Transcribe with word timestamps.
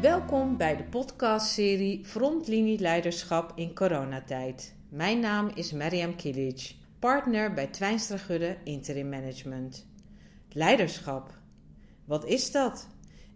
Welkom 0.00 0.56
bij 0.56 0.76
de 0.76 0.84
podcastserie 0.84 2.04
Frontlinie 2.04 2.78
Leiderschap 2.78 3.52
in 3.54 3.74
coronatijd. 3.74 4.74
Mijn 4.88 5.20
naam 5.20 5.50
is 5.54 5.72
Mariam 5.72 6.16
Kilic, 6.16 6.74
partner 6.98 7.54
bij 7.54 7.66
Twijnstra 7.66 8.16
Gudde 8.16 8.56
Interim 8.64 9.08
Management. 9.08 9.86
Leiderschap. 10.52 11.38
Wat 12.04 12.24
is 12.24 12.50
dat? 12.50 12.88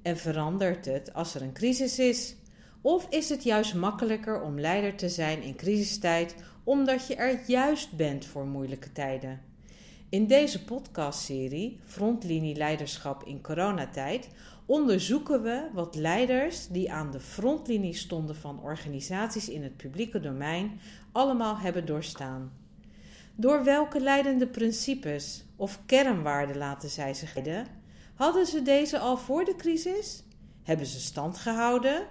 En 0.03 0.17
verandert 0.17 0.85
het 0.85 1.15
als 1.15 1.35
er 1.35 1.43
een 1.43 1.53
crisis 1.53 1.99
is? 1.99 2.37
Of 2.81 3.07
is 3.11 3.29
het 3.29 3.43
juist 3.43 3.75
makkelijker 3.75 4.43
om 4.43 4.61
leider 4.61 4.95
te 4.95 5.09
zijn 5.09 5.43
in 5.43 5.57
crisistijd 5.57 6.35
omdat 6.65 7.07
je 7.07 7.15
er 7.15 7.41
juist 7.47 7.97
bent 7.97 8.25
voor 8.25 8.47
moeilijke 8.47 8.93
tijden? 8.93 9.41
In 10.13 10.27
deze 10.27 10.65
podcastserie 10.65 11.81
Frontlinie 11.85 12.55
Leiderschap 12.55 13.25
in 13.25 13.41
coronatijd 13.41 14.29
onderzoeken 14.67 15.43
we 15.43 15.69
wat 15.73 15.95
leiders 15.95 16.69
die 16.69 16.93
aan 16.93 17.11
de 17.11 17.21
frontlinie 17.21 17.95
stonden 17.95 18.37
van 18.37 18.63
organisaties 18.63 19.49
in 19.49 19.63
het 19.63 19.77
publieke 19.77 20.21
domein 20.21 20.81
allemaal 21.13 21.59
hebben 21.59 21.87
doorstaan. 21.87 22.53
Door 23.37 23.65
welke 23.65 24.01
leidende 24.01 24.47
principes 24.47 25.45
of 25.57 25.81
kernwaarden 25.87 26.57
laten 26.57 26.89
zij 26.89 27.15
zich 27.15 27.35
leiden? 27.35 27.67
Hadden 28.15 28.47
ze 28.47 28.63
deze 28.63 28.99
al 28.99 29.17
voor 29.17 29.45
de 29.45 29.57
crisis? 29.57 30.25
Hebben 30.63 30.87
ze 30.87 31.01
stand 31.01 31.39
gehouden? 31.39 32.07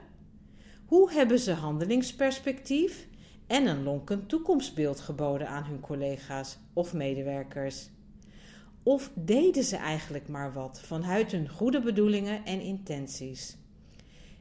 Hoe 0.86 1.12
hebben 1.12 1.40
ze 1.40 1.54
handelingsperspectief 1.54 3.08
en 3.48 3.66
een 3.68 3.84
lonkend 3.84 4.30
toekomstbeeld 4.30 5.00
geboden 5.00 5.48
aan 5.48 5.64
hun 5.64 5.80
collega's 5.80 6.58
of 6.74 6.94
medewerkers? 6.94 7.90
Of 8.84 9.12
deden 9.14 9.64
ze 9.64 9.76
eigenlijk 9.76 10.28
maar 10.28 10.54
wat 10.54 10.82
vanuit 10.86 11.32
hun 11.32 11.50
goede 11.50 11.82
bedoelingen 11.82 12.46
en 12.46 12.62
intenties? 12.62 13.58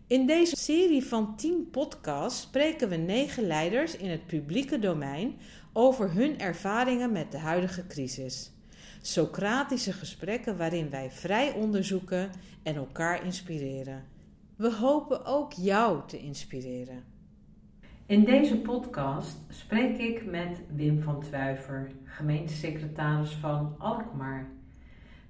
In 0.07 0.27
deze 0.27 0.57
serie 0.57 1.05
van 1.05 1.37
10 1.37 1.69
podcasts 1.71 2.41
spreken 2.41 2.89
we 2.89 2.97
negen 2.97 3.47
leiders 3.47 3.97
in 3.97 4.11
het 4.11 4.27
publieke 4.27 4.79
domein 4.79 5.37
over 5.73 6.13
hun 6.13 6.39
ervaringen 6.39 7.13
met 7.13 7.33
de 7.33 7.39
huidige 7.39 7.87
crisis. 7.87 8.53
Socratische 9.03 9.93
gesprekken 9.93 10.57
waarin 10.57 10.91
wij 10.91 11.11
vrij 11.11 11.53
onderzoeken 11.53 12.31
en 12.63 12.75
elkaar 12.75 13.25
inspireren. 13.25 14.05
We 14.57 14.75
hopen 14.75 15.25
ook 15.25 15.53
jou 15.53 16.01
te 16.07 16.19
inspireren. 16.19 17.05
In 18.11 18.25
deze 18.25 18.61
podcast 18.61 19.39
spreek 19.49 19.99
ik 19.99 20.31
met 20.31 20.61
Wim 20.75 21.03
van 21.03 21.21
Twijver, 21.21 21.91
gemeentesecretaris 22.05 23.33
van 23.33 23.75
Alkmaar. 23.79 24.47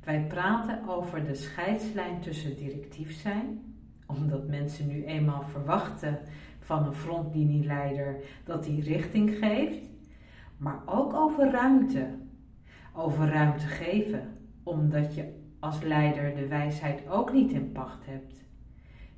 Wij 0.05 0.27
praten 0.27 0.89
over 0.89 1.25
de 1.25 1.35
scheidslijn 1.35 2.21
tussen 2.21 2.57
directief 2.57 3.21
zijn, 3.21 3.75
omdat 4.07 4.49
mensen 4.49 4.87
nu 4.87 5.05
eenmaal 5.05 5.43
verwachten 5.43 6.19
van 6.61 6.87
een 6.87 6.95
frontlinieleider 6.95 8.17
dat 8.45 8.67
hij 8.67 8.79
richting 8.79 9.37
geeft, 9.39 9.81
maar 10.57 10.83
ook 10.87 11.15
over 11.15 11.51
ruimte. 11.51 12.09
Over 12.95 13.29
ruimte 13.29 13.67
geven, 13.67 14.37
omdat 14.63 15.15
je 15.15 15.33
als 15.59 15.83
leider 15.83 16.35
de 16.35 16.47
wijsheid 16.47 17.09
ook 17.09 17.33
niet 17.33 17.53
in 17.53 17.73
pacht 17.73 18.07
hebt. 18.07 18.45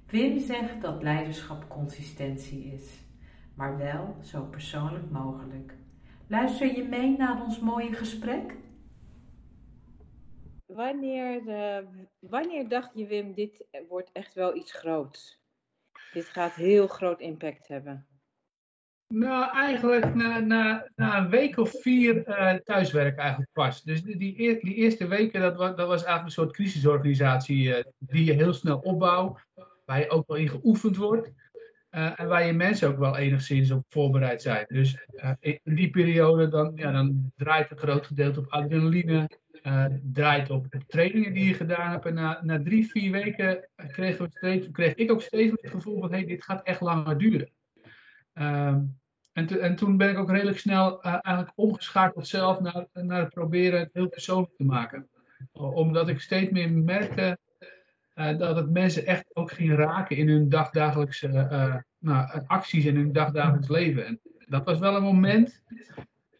Wim 0.07 0.39
zegt 0.39 0.81
dat 0.81 1.03
leiderschap 1.03 1.69
consistentie 1.69 2.65
is 2.65 3.03
maar 3.55 3.79
wel 3.79 4.17
zo 4.23 4.45
persoonlijk 4.45 5.11
mogelijk. 5.11 5.75
Luister 6.27 6.77
je 6.77 6.85
mee 6.85 7.17
naar 7.17 7.43
ons 7.43 7.61
mooie 7.61 7.93
gesprek? 7.93 8.57
Wanneer, 10.67 11.43
uh, 11.47 11.89
wanneer 12.19 12.69
dacht 12.69 12.91
je, 12.95 13.07
Wim, 13.07 13.35
dit 13.35 13.65
wordt 13.89 14.13
echt 14.13 14.35
wel 14.35 14.57
iets 14.57 14.73
groots? 14.73 15.41
Dit 16.13 16.25
gaat 16.25 16.55
heel 16.55 16.87
groot 16.87 17.21
impact 17.21 17.69
hebben. 17.69 18.07
Nou, 19.15 19.57
eigenlijk 19.57 20.15
na, 20.15 20.41
na, 20.41 20.89
na 20.95 21.19
een 21.19 21.31
week 21.31 21.57
of 21.57 21.81
vier 21.81 22.29
uh, 22.29 22.55
thuiswerk 22.55 23.19
eigenlijk 23.19 23.51
pas. 23.53 23.83
Dus 23.83 24.03
die, 24.03 24.17
die, 24.17 24.75
eerste 24.75 25.07
weken, 25.07 25.41
dat 25.41 25.57
was, 25.57 25.77
dat 25.77 25.89
was 25.89 26.05
eigenlijk 26.05 26.25
een 26.25 26.31
soort 26.31 26.53
crisisorganisatie 26.53 27.69
uh, 27.69 27.85
die 27.99 28.25
je 28.25 28.33
heel 28.33 28.53
snel 28.53 28.79
opbouwt, 28.79 29.47
waar 29.85 29.99
je 29.99 30.11
ook 30.11 30.27
wel 30.27 30.37
in 30.37 30.49
geoefend 30.49 30.97
wordt. 30.97 31.31
Uh, 31.95 32.21
en 32.21 32.29
waar 32.29 32.47
je 32.47 32.53
mensen 32.53 32.89
ook 32.89 32.99
wel 32.99 33.17
enigszins 33.17 33.71
op 33.71 33.85
voorbereid 33.89 34.43
zijn. 34.43 34.65
Dus 34.69 35.07
uh, 35.15 35.31
in 35.41 35.75
die 35.75 35.91
periode 35.91 36.49
dan, 36.49 36.73
ja, 36.75 36.93
dan 36.93 37.33
draait 37.37 37.71
een 37.71 37.77
groot 37.77 38.07
gedeelte 38.07 38.41
op 38.41 38.47
adrenaline. 38.49 39.31
Uh, 39.63 39.87
draait 40.03 40.51
op 40.51 40.67
trainingen 40.87 41.33
die 41.35 41.45
je 41.45 41.55
gedaan 41.55 41.91
hebt. 41.91 42.07
En 42.07 42.15
na, 42.15 42.41
na 42.43 42.63
drie, 42.63 42.87
vier 42.87 43.11
weken 43.11 43.69
we 43.97 44.27
steeds, 44.31 44.71
kreeg 44.71 44.95
ik 44.95 45.11
ook 45.11 45.23
steeds 45.23 45.53
het 45.61 45.71
gevoel 45.71 46.01
van... 46.01 46.13
hey, 46.13 46.25
dit 46.25 46.45
gaat 46.45 46.63
echt 46.63 46.81
langer 46.81 47.19
duren. 47.19 47.51
Ehm, 48.33 48.81
en, 49.33 49.61
en, 49.61 49.77
toen 49.77 49.97
ben 49.97 50.11
ik 50.11 50.19
ook 50.19 50.31
redelijk 50.31 50.59
snel 50.59 51.03
eigenlijk 51.03 51.53
omgeschakeld 51.55 52.29
zelf 52.29 52.61
naar, 52.61 52.87
naar 52.93 53.21
het 53.21 53.35
proberen 53.35 53.81
het 53.81 53.91
heel 53.93 54.09
persoonlijk 54.09 54.57
te 54.57 54.65
maken. 54.65 55.09
Omdat 55.53 56.09
ik 56.09 56.21
steeds 56.21 56.51
meer 56.51 56.71
merkte 56.71 57.39
uh, 58.15 58.39
dat 58.39 58.57
het 58.57 58.71
mensen 58.71 59.07
echt 59.07 59.37
ook 59.37 59.53
ging 59.53 59.75
raken 59.75 60.17
in 60.17 60.29
hun 60.29 60.49
dagdagelijkse 60.49 61.29
uh, 61.29 61.77
nou, 61.99 62.43
acties 62.47 62.85
in 62.85 62.97
hun 62.97 63.13
dagdagelijks 63.13 63.69
leven. 63.69 64.07
En 64.07 64.21
dat 64.47 64.65
was 64.65 64.79
wel 64.79 64.97
een 64.97 65.03
moment 65.03 65.63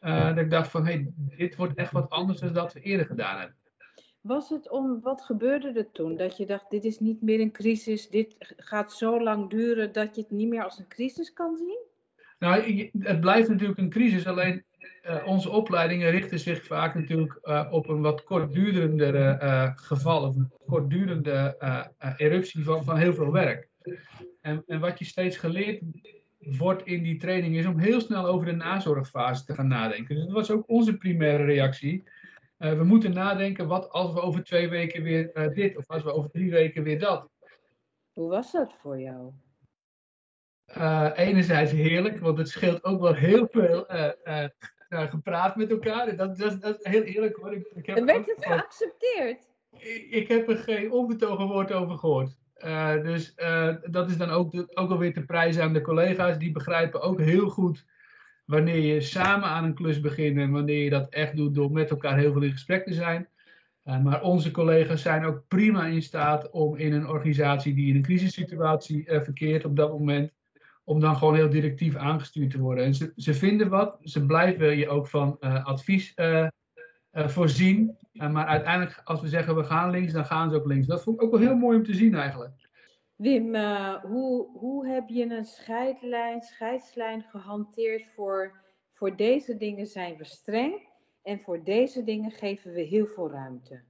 uh, 0.01 0.27
dat 0.29 0.39
ik 0.39 0.51
dacht 0.51 0.71
van, 0.71 0.85
hey, 0.85 1.13
dit 1.17 1.57
wordt 1.57 1.75
echt 1.75 1.93
wat 1.93 2.11
anders 2.11 2.41
dan 2.41 2.53
dat 2.53 2.73
we 2.73 2.81
eerder 2.81 3.07
gedaan 3.07 3.39
hebben. 3.39 3.57
Was 4.21 4.49
het 4.49 4.71
om, 4.71 5.01
wat 5.01 5.23
gebeurde 5.23 5.73
er 5.73 5.91
toen? 5.93 6.17
Dat 6.17 6.37
je 6.37 6.47
dacht, 6.47 6.71
dit 6.71 6.85
is 6.85 6.99
niet 6.99 7.23
meer 7.23 7.41
een 7.41 7.53
crisis, 7.53 8.09
dit 8.09 8.35
gaat 8.39 8.93
zo 8.93 9.23
lang 9.23 9.51
duren 9.51 9.93
dat 9.93 10.15
je 10.15 10.21
het 10.21 10.31
niet 10.31 10.49
meer 10.49 10.65
als 10.65 10.79
een 10.79 10.89
crisis 10.89 11.33
kan 11.33 11.57
zien? 11.57 11.81
Nou, 12.39 12.91
het 12.99 13.21
blijft 13.21 13.49
natuurlijk 13.49 13.79
een 13.79 13.91
crisis, 13.91 14.27
alleen 14.27 14.65
uh, 15.07 15.27
onze 15.27 15.51
opleidingen 15.51 16.11
richten 16.11 16.39
zich 16.39 16.65
vaak 16.65 16.95
natuurlijk 16.95 17.39
uh, 17.43 17.69
op 17.71 17.89
een 17.89 18.01
wat 18.01 18.25
kortdurendere 18.25 19.39
uh, 19.43 19.71
geval, 19.75 20.27
of 20.27 20.37
een 20.37 20.53
kortdurende 20.67 21.57
eruptie 22.17 22.65
van, 22.65 22.85
van 22.85 22.97
heel 22.97 23.15
veel 23.15 23.33
werk. 23.33 23.69
En, 24.41 24.63
en 24.67 24.81
wat 24.81 24.99
je 24.99 25.05
steeds 25.05 25.37
geleerd 25.37 25.83
wordt 26.39 26.87
in 26.87 27.03
die 27.03 27.17
training 27.17 27.57
is 27.57 27.67
om 27.67 27.79
heel 27.79 28.01
snel 28.01 28.27
over 28.27 28.47
de 28.47 28.53
nazorgfase 28.53 29.45
te 29.45 29.55
gaan 29.55 29.69
nadenken. 29.69 30.15
Dus 30.15 30.25
dat 30.25 30.35
was 30.35 30.51
ook 30.51 30.69
onze 30.69 30.97
primaire 30.97 31.45
reactie. 31.45 32.05
we 32.57 32.85
moeten 32.85 33.13
nadenken 33.13 33.67
wat 33.67 33.91
als 33.91 34.13
we 34.13 34.21
over 34.21 34.45
twee 34.45 34.69
weken 34.69 35.03
weer 35.03 35.51
dit, 35.55 35.77
of 35.77 35.89
als 35.91 36.03
we 36.03 36.13
over 36.13 36.31
drie 36.31 36.51
weken 36.51 36.83
weer 36.83 36.99
dat. 36.99 37.29
Hoe 38.13 38.29
was 38.29 38.53
dat 38.53 38.75
voor 38.81 39.01
jou? 39.01 39.33
Uh, 40.79 41.11
enerzijds 41.15 41.73
heerlijk, 41.73 42.21
want 42.21 42.39
het 42.39 42.49
scheelt 42.49 42.85
ook 42.85 43.01
wel 43.01 43.15
heel 43.15 43.49
veel 43.51 43.87
uh, 43.95 44.09
uh, 44.25 45.11
gepraat 45.11 45.57
met 45.57 45.71
elkaar. 45.71 46.17
Dat, 46.17 46.39
dat, 46.39 46.61
dat 46.61 46.81
is 46.81 46.93
heel 46.93 47.03
eerlijk 47.03 47.37
hoor. 47.37 47.53
Ik, 47.53 47.67
ik 47.75 47.87
heb 47.87 47.97
en 47.97 48.05
werd 48.05 48.27
het 48.27 48.45
geaccepteerd? 48.45 49.49
Ik, 49.79 50.07
ik, 50.11 50.29
heb 50.29 50.49
er 50.49 50.57
geen 50.57 50.93
onbetogen 50.93 51.47
woord 51.47 51.73
over 51.73 51.99
gehoord. 51.99 52.37
dus 53.03 53.35
dat 53.91 54.11
is 54.11 54.17
dan 54.17 54.31
ook, 54.31 54.53
de, 54.53 54.67
ook 54.75 54.91
alweer 54.91 55.13
te 55.13 55.25
prijzen 55.25 55.63
aan 55.63 55.73
de 55.73 55.81
collega's. 55.81 56.39
Die 56.39 56.53
begrijpen 56.53 57.01
ook 57.01 57.21
heel 57.21 57.49
goed 57.49 57.85
wanneer 58.45 58.79
je 58.95 59.01
samen 59.01 59.49
aan 59.49 59.65
een 59.65 59.75
klus 59.75 60.01
begint. 60.01 60.39
En 60.39 60.51
wanneer 60.51 60.85
je 60.85 60.91
dat 60.91 61.09
echt 61.09 61.37
doet 61.37 61.55
door 61.55 61.73
met 61.73 61.91
elkaar 61.91 62.19
heel 62.19 62.33
veel 62.33 62.43
in 62.43 62.53
gesprek 62.53 62.87
te 62.87 62.95
zijn. 62.95 63.29
maar 63.83 64.23
onze 64.23 64.51
collega's 64.51 65.03
zijn 65.03 65.25
ook 65.25 65.43
prima 65.49 65.87
in 65.87 66.03
staat 66.03 66.51
om 66.51 66.77
in 66.77 66.93
een 66.93 67.09
organisatie 67.09 67.75
die 67.75 67.89
in 67.89 67.97
een 67.97 68.03
crisissituatie 68.03 69.05
verkeert 69.07 69.65
op 69.65 69.77
dat 69.77 69.91
moment 69.91 70.33
om 70.85 71.01
dan 71.01 71.17
gewoon 71.17 71.35
heel 71.35 71.51
directief 71.51 71.97
aangestuurd 71.97 72.51
te 72.51 72.61
worden. 72.61 72.85
En 72.85 72.95
ze, 72.95 73.13
ze 73.17 73.35
vinden 73.35 73.69
wat, 73.69 73.99
ze 74.03 74.27
blijven 74.27 74.77
je 74.77 74.89
ook 74.89 75.09
van 75.09 75.37
uh, 75.41 75.65
advies 75.65 76.13
uh, 76.17 76.49
uh, 77.13 77.29
voorzien. 77.29 77.97
maar 78.13 78.47
uiteindelijk, 78.47 79.01
als 79.05 79.21
we 79.21 79.29
zeggen 79.29 79.57
we 79.57 79.65
gaan 79.65 79.91
links, 79.91 80.13
dan 80.13 80.25
gaan 80.25 80.51
ze 80.51 80.57
ook 80.57 80.67
links. 80.67 80.87
Dat 80.87 81.03
vond 81.03 81.17
ik 81.17 81.23
ook 81.23 81.31
wel 81.31 81.41
heel 81.41 81.57
mooi 81.57 81.77
om 81.77 81.85
te 81.85 81.95
zien 81.95 82.15
eigenlijk. 82.15 82.71
Wim, 83.17 83.57
hoe, 84.03 84.59
hoe 84.59 84.87
heb 84.87 85.09
je 85.09 85.25
een 85.25 85.45
scheidlijn, 85.45 86.43
scheidslijn 86.43 87.23
gehanteerd 87.23 88.07
voor, 88.15 88.61
voor 88.93 89.17
deze 89.17 89.57
dingen 89.57 89.87
zijn 89.87 90.17
we 90.17 90.25
streng 90.25 90.89
en 91.23 91.41
voor 91.41 91.65
deze 91.65 92.05
dingen 92.05 92.31
geven 92.31 92.73
we 92.73 92.81
heel 92.81 93.07
veel 93.07 93.31
ruimte? 93.31 93.83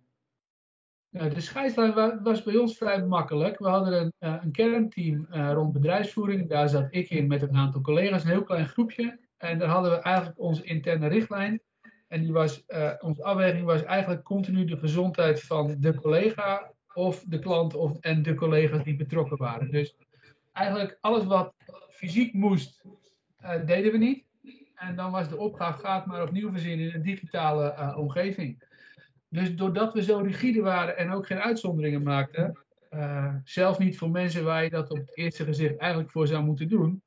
De 1.13 1.41
scheidslijn 1.41 2.23
was 2.23 2.43
bij 2.43 2.57
ons 2.57 2.77
vrij 2.77 3.05
makkelijk. 3.05 3.59
We 3.59 3.69
hadden 3.69 4.01
een, 4.01 4.13
eh, 4.19 4.37
een 4.43 4.53
kernteam 4.53 5.27
uh, 5.31 5.53
rond 5.53 5.73
bedrijfsvoering. 5.73 6.49
Daar 6.49 6.69
zat 6.69 6.87
ik 6.91 7.11
in 7.11 7.27
met 7.27 7.43
een 7.43 7.57
aantal 7.57 7.81
collega's, 7.81 8.25
een 8.25 8.31
heel 8.31 8.43
klein 8.43 8.69
groepje. 8.69 9.19
En 9.37 9.59
daar 9.59 9.69
hadden 9.69 9.91
we 9.91 9.97
eigenlijk 9.97 10.39
onze 10.41 10.65
interne 10.65 11.09
richtlijn. 11.09 11.61
En 12.09 12.21
die 12.21 12.33
was, 12.33 12.65
onze 13.01 13.25
afweging 13.25 13.65
was 13.65 13.85
eigenlijk 13.85 14.23
continu 14.25 14.65
de 14.65 14.77
gezondheid 14.77 15.43
van 15.43 15.77
de 15.79 15.95
collega 15.95 16.73
of 16.95 17.25
de 17.27 17.39
klant 17.39 17.75
of, 17.75 17.99
en 18.01 18.23
de 18.23 18.35
collega's 18.35 18.85
die 18.85 18.97
betrokken 18.97 19.37
waren. 19.37 19.71
Dus 19.71 19.97
eigenlijk 20.53 20.99
alles 21.01 21.25
wat 21.25 21.55
fysiek 21.91 22.33
moest, 22.33 22.85
deden 23.65 23.93
we 23.93 23.99
niet. 23.99 24.25
En 24.75 24.97
dan 24.97 25.11
was 25.11 25.29
de 25.29 25.37
opgave, 25.37 25.79
gaat 25.79 26.07
maar 26.07 26.23
opnieuw 26.23 26.51
verzinnen 26.51 26.87
in 26.89 26.95
een 26.95 27.03
digitale 27.03 27.95
omgeving. 27.97 28.63
Dus 29.33 29.55
doordat 29.57 29.95
we 29.95 30.03
zo 30.03 30.19
rigide 30.19 30.61
waren 30.61 30.97
en 30.97 31.11
ook 31.11 31.27
geen 31.27 31.41
uitzonderingen 31.41 32.03
maakten, 32.03 32.59
zelf 33.45 33.79
niet 33.79 33.99
voor 33.99 34.11
mensen 34.11 34.45
waar 34.45 34.65
je 34.65 34.71
dat 34.71 34.91
op 34.91 34.97
het 34.97 35.17
eerste 35.17 35.45
gezicht 35.45 35.77
eigenlijk 35.77 36.11
voor 36.11 36.27
zou 36.27 36.45
moeten 36.45 36.69
doen, 36.69 37.03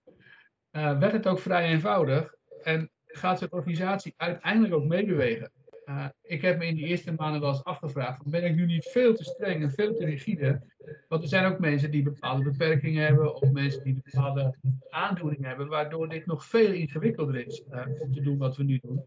werd 0.71 1.11
het 1.11 1.27
ook 1.27 1.39
vrij 1.39 1.69
eenvoudig. 1.69 2.33
En 2.63 2.89
gaat 3.05 3.39
de 3.39 3.49
organisatie 3.49 4.13
uiteindelijk 4.17 4.73
ook 4.73 4.85
meebewegen. 4.85 5.51
Uh, 5.85 6.05
ik 6.21 6.41
heb 6.41 6.57
me 6.57 6.65
in 6.65 6.75
die 6.75 6.85
eerste 6.85 7.13
maanden 7.13 7.41
wel 7.41 7.49
eens 7.49 7.63
afgevraagd: 7.63 8.29
ben 8.29 8.43
ik 8.43 8.55
nu 8.55 8.65
niet 8.65 8.85
veel 8.85 9.15
te 9.15 9.23
streng 9.23 9.63
en 9.63 9.71
veel 9.71 9.95
te 9.95 10.05
rigide? 10.05 10.61
Want 11.07 11.23
er 11.23 11.29
zijn 11.29 11.45
ook 11.45 11.59
mensen 11.59 11.91
die 11.91 12.03
bepaalde 12.03 12.43
beperkingen 12.43 13.05
hebben, 13.05 13.35
of 13.35 13.51
mensen 13.51 13.83
die 13.83 14.01
bepaalde 14.03 14.55
aandoeningen 14.89 15.47
hebben, 15.47 15.67
waardoor 15.67 16.09
dit 16.09 16.25
nog 16.25 16.45
veel 16.45 16.71
ingewikkelder 16.71 17.45
is 17.45 17.63
uh, 17.71 17.85
om 17.99 18.13
te 18.13 18.21
doen 18.21 18.37
wat 18.37 18.57
we 18.57 18.63
nu 18.63 18.79
doen. 18.81 19.03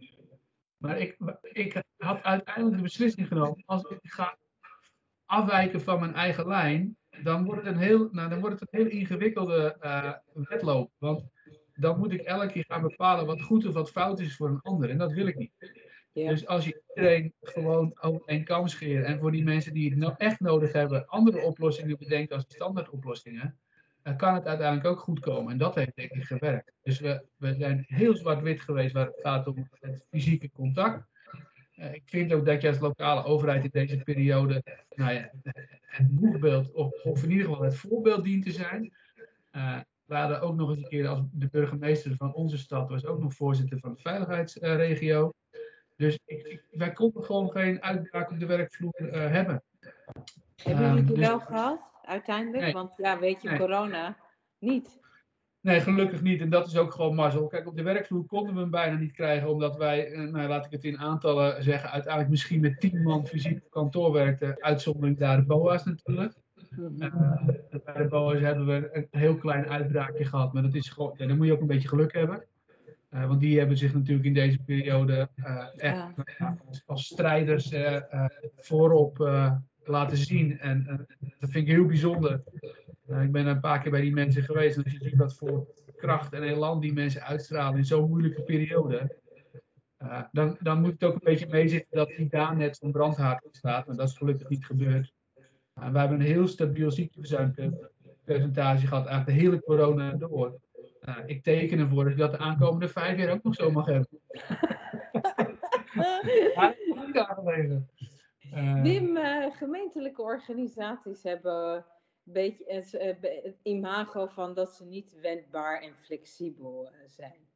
Maar 0.79 0.99
ik, 0.99 1.17
ik 1.43 1.83
had 1.97 2.23
uiteindelijk 2.23 2.77
de 2.77 2.83
beslissing 2.83 3.29
genomen: 3.29 3.63
als 3.67 3.83
ik 3.83 3.99
ga 4.03 4.39
afwijken 5.25 5.81
van 5.81 6.01
mijn 6.01 6.15
eigen 6.15 6.47
lijn, 6.47 6.97
dan 7.23 7.45
wordt 7.45 7.65
het 7.65 7.75
een 7.75 7.81
heel, 7.81 8.09
nou, 8.11 8.29
dan 8.29 8.41
wordt 8.41 8.61
het 8.61 8.73
een 8.73 8.79
heel 8.81 8.91
ingewikkelde 8.91 9.77
uh, 9.81 10.13
wedloop. 10.33 10.91
Want 10.99 11.25
dan 11.75 11.99
moet 11.99 12.13
ik 12.13 12.21
elke 12.21 12.47
keer 12.47 12.65
gaan 12.69 12.83
bepalen 12.83 13.27
wat 13.27 13.43
goed 13.43 13.67
of 13.67 13.75
wat 13.75 13.91
fout 13.91 14.21
is 14.21 14.37
voor 14.37 14.49
een 14.49 14.63
ander. 14.63 14.91
En 14.91 14.99
dat 14.99 15.13
wil 15.13 15.27
ik 15.27 15.37
niet. 15.37 15.53
Dus 16.13 16.47
als 16.47 16.65
je 16.65 16.83
iedereen 16.95 17.35
gewoon 17.41 17.99
over 18.01 18.23
één 18.27 18.45
kam 18.45 18.69
scheert 18.69 19.05
en 19.05 19.19
voor 19.19 19.33
die 19.33 19.45
mensen 19.45 19.75
die 19.75 19.91
het 19.91 19.99
nou 19.99 20.15
echt 20.17 20.41
nodig 20.41 20.73
hebben, 20.73 21.07
andere 21.07 21.41
oplossingen 21.43 21.99
bedenkt 21.99 22.33
als 22.33 22.45
standaard 22.49 22.91
oplossingen, 22.91 23.59
dan 24.09 24.17
kan 24.17 24.35
het 24.35 24.47
uiteindelijk 24.47 24.89
ook 24.89 25.01
goed 25.01 25.21
komen. 25.21 25.53
En 25.53 25.59
dat 25.59 25.75
heeft 25.75 25.97
denk 25.97 26.11
ik 26.11 26.25
gewerkt. 26.25 26.73
Dus 26.83 27.01
we, 27.01 27.25
we 27.37 27.55
zijn 27.55 27.85
heel 27.87 28.17
zwart-wit 28.17 28.61
geweest 28.61 28.93
waar 28.93 29.07
het 29.07 29.21
gaat 29.21 29.47
om 29.47 29.69
het 29.81 30.05
fysieke 30.11 30.51
contact. 30.51 31.07
Uh, 31.77 31.95
ik 31.95 32.03
vind 32.05 32.33
ook 32.33 32.47
dat 32.47 32.63
je 32.63 32.69
als 32.69 32.79
lokale 32.79 33.25
overheid 33.25 33.65
in 33.65 33.71
deze 33.73 33.97
periode 33.99 34.63
nou 34.95 35.13
ja, 35.13 35.31
het 35.81 36.09
boegbeeld, 36.09 36.73
of, 36.73 37.05
of 37.05 37.23
in 37.23 37.31
ieder 37.31 37.47
geval 37.47 37.63
het 37.63 37.77
voorbeeld 37.77 38.25
dient 38.25 38.45
te 38.45 38.53
zijn. 38.53 38.93
Uh, 39.53 39.79
we 40.05 40.15
hadden 40.15 40.41
ook 40.41 40.57
nog 40.57 40.69
eens 40.69 40.79
een 40.79 40.89
keer 40.89 41.09
als 41.09 41.21
de 41.33 41.49
burgemeester 41.51 42.15
van 42.17 42.35
onze 42.35 42.59
stad 42.59 42.89
was 42.89 43.07
ook 43.07 43.21
nog 43.21 43.35
voorzitter 43.35 43.79
van 43.79 43.95
de 43.95 44.01
veiligheidsregio. 44.01 45.33
Dus 45.97 46.19
ik, 46.25 46.65
wij 46.71 46.93
konden 46.93 47.25
gewoon 47.25 47.51
geen 47.51 47.83
uitbraak 47.83 48.31
op 48.31 48.41
de 48.41 48.47
werkvloer 48.47 49.01
uh, 49.01 49.11
hebben. 49.13 49.63
Hebben 50.57 50.87
jullie 50.87 51.03
het 51.03 51.11
um, 51.11 51.19
wel 51.19 51.41
gehad, 51.41 51.88
uiteindelijk? 52.09 52.63
Nee, 52.63 52.73
Want 52.73 52.93
ja, 52.97 53.19
weet 53.19 53.43
je, 53.43 53.49
nee. 53.49 53.59
corona 53.59 54.17
niet. 54.59 54.99
Nee, 55.61 55.81
gelukkig 55.81 56.23
niet. 56.23 56.41
En 56.41 56.51
dat 56.51 56.67
is 56.67 56.77
ook 56.77 56.93
gewoon 56.93 57.15
mazzel. 57.15 57.47
Kijk, 57.47 57.67
op 57.67 57.77
de 57.77 57.83
werkvloer 57.83 58.27
konden 58.27 58.55
we 58.55 58.61
hem 58.61 58.71
bijna 58.71 58.97
niet 58.97 59.13
krijgen, 59.13 59.49
omdat 59.49 59.77
wij, 59.77 60.11
nou, 60.15 60.49
laat 60.49 60.65
ik 60.65 60.71
het 60.71 60.85
in 60.85 60.99
aantallen 60.99 61.63
zeggen, 61.63 61.91
uiteindelijk 61.91 62.31
misschien 62.31 62.61
met 62.61 62.81
tien 62.81 63.03
man 63.03 63.27
fysiek 63.27 63.65
op 63.65 63.71
kantoor 63.71 64.13
werkten. 64.13 64.57
Uitzondering 64.63 65.19
daar 65.19 65.37
de 65.37 65.47
BOA's 65.47 65.85
natuurlijk. 65.85 66.35
Uh, 66.79 67.47
bij 67.85 67.95
de 67.95 68.07
BOA's 68.09 68.41
hebben 68.41 68.67
we 68.67 68.89
een 68.93 69.07
heel 69.11 69.37
klein 69.37 69.69
uitbraakje 69.69 70.25
gehad, 70.25 70.53
maar 70.53 70.63
dat 70.63 70.75
is 70.75 70.89
gewoon, 70.89 71.15
ja, 71.17 71.27
dan 71.27 71.37
moet 71.37 71.47
je 71.47 71.53
ook 71.53 71.61
een 71.61 71.67
beetje 71.67 71.89
geluk 71.89 72.13
hebben. 72.13 72.45
Uh, 73.11 73.27
want 73.27 73.41
die 73.41 73.59
hebben 73.59 73.77
zich 73.77 73.95
natuurlijk 73.95 74.27
in 74.27 74.35
deze 74.35 74.59
periode 74.59 75.29
uh, 75.37 75.67
echt 75.77 76.07
ja. 76.39 76.57
als, 76.69 76.83
als, 76.87 77.07
strijders 77.07 77.75
voorop 78.57 79.19
laten 79.89 80.17
zien. 80.17 80.59
En 80.59 81.07
dat 81.39 81.51
vind 81.51 81.69
ik 81.69 81.75
heel 81.75 81.87
bijzonder. 81.87 82.43
ik 83.23 83.33
ben 83.33 83.47
een 83.47 83.61
paar 83.61 83.81
keer 83.81 83.91
bij 83.91 84.01
die 84.01 84.13
mensen 84.13 84.43
geweest. 84.43 84.77
En 84.77 84.85
als 84.85 84.93
je 84.93 84.99
ziet 85.03 85.17
wat 85.17 85.37
voor 85.37 85.67
kracht 85.97 86.33
en 86.33 86.43
elan 86.43 86.81
die 86.81 86.93
mensen 86.93 87.23
uitstralen 87.23 87.79
in 87.79 87.85
zo'n 87.85 88.09
moeilijke 88.09 88.43
periode. 88.43 89.17
dan, 90.33 90.57
dan 90.61 90.81
moet 90.81 90.93
het 90.93 91.05
ook 91.05 91.15
een 91.15 91.21
beetje 91.23 91.49
meezitten 91.49 91.89
dat 91.91 92.19
niet 92.19 92.31
daar 92.31 92.57
net 92.57 92.77
zo'n 92.77 92.93
brandhaard 92.93 93.49
staat. 93.51 93.87
Maar 93.87 93.97
dat 93.97 94.09
is 94.09 94.17
gelukkig 94.17 94.49
niet 94.49 94.67
gebeurd. 94.67 95.13
we 95.75 95.99
hebben 95.99 96.21
een 96.21 96.27
heel 96.27 96.49
stabiel 96.49 96.91
ziekteverzuimpercentage 96.91 98.87
gehad. 98.87 99.07
Eigenlijk 99.07 99.27
de 99.27 99.33
hele 99.33 99.63
corona 99.63 100.13
door. 100.13 100.61
Ik 101.27 101.43
teken 101.43 101.79
ervoor 101.79 102.05
dat 102.05 102.13
ik 102.13 102.19
dat 102.19 102.31
de 102.31 102.39
aankomende 102.39 102.89
vijf 102.89 103.19
jaar 103.19 103.31
ook 103.31 103.43
nog 103.43 103.55
zo 103.55 103.71
mag 103.71 103.87
hebben. 103.87 104.09
ja, 106.55 106.75
Wim, 108.83 109.17
uh, 109.17 109.57
gemeentelijke 109.57 110.23
organisaties 110.23 111.23
hebben 111.23 111.75
een 111.75 112.33
beetje 112.33 112.65
het, 112.67 112.93
het, 113.43 113.59
imago 113.63 114.27
van 114.27 114.55
dat 114.55 114.73
ze 114.73 114.85
niet 114.85 115.21
wendbaar 115.21 115.83
en 115.83 115.95
flexibel 115.95 116.93
zijn. 117.07 117.47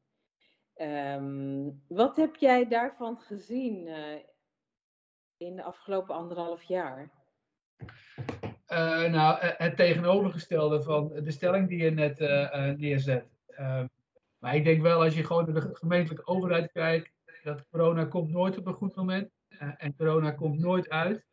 Um, 0.76 1.82
wat 1.88 2.16
heb 2.16 2.36
jij 2.36 2.68
daarvan 2.68 3.18
gezien 3.18 3.86
uh, 3.86 4.18
in 5.36 5.56
de 5.56 5.62
afgelopen 5.62 6.14
anderhalf 6.14 6.62
jaar? 6.62 7.10
Uh, 8.68 9.10
nou, 9.10 9.38
het 9.40 9.76
tegenovergestelde 9.76 10.82
van 10.82 11.08
de 11.08 11.30
stelling 11.30 11.68
die 11.68 11.82
je 11.82 11.90
net 11.90 12.18
neerzet. 12.78 13.26
Uh, 13.48 13.84
maar 14.38 14.54
ik 14.54 14.64
denk 14.64 14.82
wel, 14.82 15.02
als 15.02 15.14
je 15.14 15.24
gewoon 15.24 15.44
naar 15.44 15.54
de 15.54 15.74
gemeentelijke 15.74 16.26
overheid 16.26 16.72
kijkt, 16.72 17.12
dat 17.42 17.68
corona 17.70 18.04
komt 18.04 18.30
nooit 18.30 18.58
op 18.58 18.66
een 18.66 18.74
goed 18.74 18.94
moment. 18.94 19.30
En 19.76 19.96
corona 19.96 20.30
komt 20.30 20.58
nooit 20.58 20.88
uit. 20.88 21.24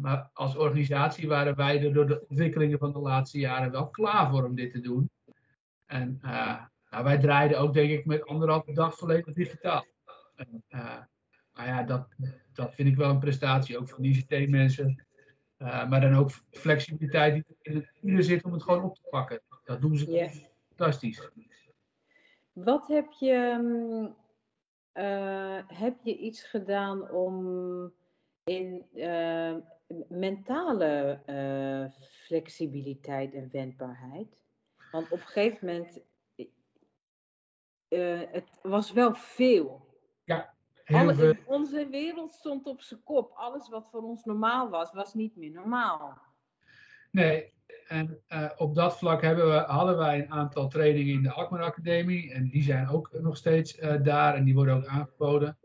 maar 0.00 0.30
als 0.32 0.56
organisatie 0.56 1.28
waren 1.28 1.56
wij 1.56 1.84
er 1.84 1.92
door 1.92 2.06
de 2.06 2.26
ontwikkelingen 2.28 2.78
van 2.78 2.92
de 2.92 2.98
laatste 2.98 3.38
jaren 3.38 3.70
wel 3.70 3.90
klaar 3.90 4.30
voor 4.30 4.44
om 4.44 4.54
dit 4.54 4.70
te 4.70 4.80
doen. 4.80 5.10
En 5.86 6.18
nou, 6.90 7.04
wij 7.04 7.18
draaiden 7.18 7.58
ook, 7.58 7.74
denk 7.74 7.90
ik, 7.90 8.06
met 8.06 8.26
anderhalve 8.26 8.72
dag 8.72 8.96
volledig 8.96 9.34
digitaal. 9.34 9.84
En, 10.36 10.64
nou 11.54 11.68
ja, 11.68 11.82
dat, 11.82 12.08
dat 12.52 12.74
vind 12.74 12.88
ik 12.88 12.96
wel 12.96 13.10
een 13.10 13.18
prestatie, 13.18 13.78
ook 13.78 13.88
van 13.88 14.04
ICT-mensen. 14.04 15.04
Uh, 15.58 15.88
maar 15.88 16.00
dan 16.00 16.14
ook 16.14 16.30
flexibiliteit 16.50 17.34
die 17.34 17.44
in 17.60 17.74
het 17.74 17.92
ieder 18.00 18.24
zit 18.24 18.44
om 18.44 18.52
het 18.52 18.62
gewoon 18.62 18.82
op 18.82 18.94
te 18.94 19.08
pakken. 19.10 19.40
Dat 19.64 19.80
doen 19.80 19.96
ze 19.96 20.30
fantastisch. 20.68 21.30
Wat 22.52 22.88
heb 22.88 23.12
je, 23.12 24.10
uh, 24.94 25.58
heb 25.66 25.96
je 26.02 26.16
iets 26.16 26.42
gedaan 26.42 27.10
om 27.10 27.92
in 28.44 28.86
uh, 28.94 29.56
mentale 30.08 31.20
flexibiliteit 32.26 33.34
en 33.34 33.48
wendbaarheid? 33.52 34.36
Want 34.92 35.10
op 35.10 35.18
een 35.18 35.26
gegeven 35.26 35.66
moment, 35.66 36.00
het 38.32 38.50
was 38.62 38.92
wel 38.92 39.14
veel. 39.14 39.86
Ja. 40.24 40.54
Onze 41.46 41.88
wereld 41.88 42.32
stond 42.32 42.66
op 42.66 42.80
zijn 42.80 43.02
kop. 43.02 43.32
Alles 43.34 43.68
wat 43.68 43.88
voor 43.90 44.02
ons 44.02 44.24
normaal 44.24 44.68
was, 44.68 44.92
was 44.92 45.14
niet 45.14 45.36
meer 45.36 45.50
normaal. 45.50 46.18
Nee, 47.14 47.52
en 47.88 48.18
uh, 48.28 48.50
op 48.56 48.74
dat 48.74 48.98
vlak 48.98 49.22
hebben 49.22 49.50
we, 49.50 49.56
hadden 49.56 49.96
wij 49.96 50.18
een 50.18 50.30
aantal 50.30 50.68
trainingen 50.68 51.14
in 51.14 51.22
de 51.22 51.32
Akmer 51.32 51.62
Academie. 51.62 52.32
En 52.32 52.48
die 52.48 52.62
zijn 52.62 52.88
ook 52.88 53.10
nog 53.20 53.36
steeds 53.36 53.78
uh, 53.78 53.94
daar 54.02 54.34
en 54.34 54.44
die 54.44 54.54
worden 54.54 54.74
ook 54.74 54.86
aangeboden. 54.86 55.58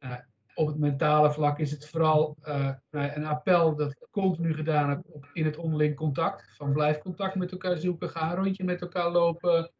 Uh, 0.00 0.12
op 0.54 0.66
het 0.66 0.78
mentale 0.78 1.32
vlak 1.32 1.58
is 1.58 1.70
het 1.70 1.88
vooral 1.88 2.36
een 2.90 3.26
appel 3.26 3.76
dat 3.76 3.90
ik 3.90 4.08
continu 4.10 4.54
gedaan 4.54 4.88
heb 4.88 5.00
op, 5.08 5.30
in 5.32 5.44
het 5.44 5.56
onderling 5.56 5.96
contact. 5.96 6.54
Van 6.56 6.72
blijf 6.72 6.98
contact 6.98 7.34
met 7.34 7.52
elkaar 7.52 7.76
zoeken, 7.76 8.10
ga 8.10 8.30
een 8.30 8.36
rondje 8.36 8.64
met 8.64 8.80
elkaar 8.80 9.10
lopen. 9.10 9.70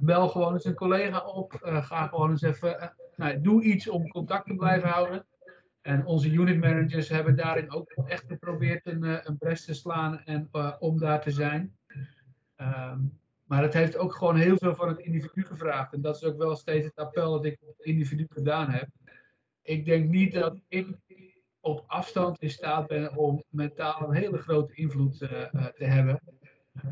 bel 0.00 0.28
gewoon 0.28 0.52
eens 0.52 0.64
een 0.64 0.74
collega 0.74 1.26
op. 1.26 1.52
ga 1.60 2.06
gewoon 2.06 2.30
eens 2.30 2.42
even 2.42 2.94
nou, 3.16 3.40
doe 3.40 3.62
iets 3.62 3.88
om 3.88 4.08
contact 4.08 4.46
te 4.46 4.54
blijven 4.54 4.88
houden. 4.88 5.26
En 5.84 6.06
onze 6.06 6.30
unit 6.30 6.60
managers 6.60 7.08
hebben 7.08 7.36
daarin 7.36 7.70
ook 7.70 7.90
echt 7.90 8.24
geprobeerd 8.26 8.86
een, 8.86 9.04
eh, 9.04 9.18
een 9.22 9.38
bres 9.38 9.64
te 9.64 9.74
slaan 9.74 10.20
en 10.24 10.48
uh, 10.52 10.74
om 10.78 10.98
daar 10.98 11.20
te 11.20 11.30
zijn. 11.30 11.76
Um, 12.56 13.18
maar 13.44 13.62
het 13.62 13.74
heeft 13.74 13.96
ook 13.96 14.14
gewoon 14.14 14.36
heel 14.36 14.56
veel 14.56 14.74
van 14.74 14.88
het 14.88 14.98
individu 14.98 15.44
gevraagd. 15.44 15.92
En 15.92 16.00
dat 16.00 16.16
is 16.16 16.24
ook 16.24 16.38
wel 16.38 16.56
steeds 16.56 16.84
het 16.84 16.96
appel 16.96 17.32
dat 17.32 17.44
ik 17.44 17.58
op 17.60 17.76
het 17.76 17.86
individu 17.86 18.26
gedaan 18.28 18.70
heb. 18.70 18.88
Ik 19.62 19.84
denk 19.84 20.08
niet 20.08 20.32
dat 20.32 20.60
ik 20.68 20.96
op 21.60 21.84
afstand 21.86 22.38
in 22.38 22.50
staat 22.50 22.86
ben 22.86 23.16
om 23.16 23.44
mentaal 23.48 24.08
een 24.08 24.14
hele 24.14 24.38
grote 24.38 24.74
invloed 24.74 25.20
uh, 25.20 25.28
te 25.66 25.84
hebben. 25.84 26.20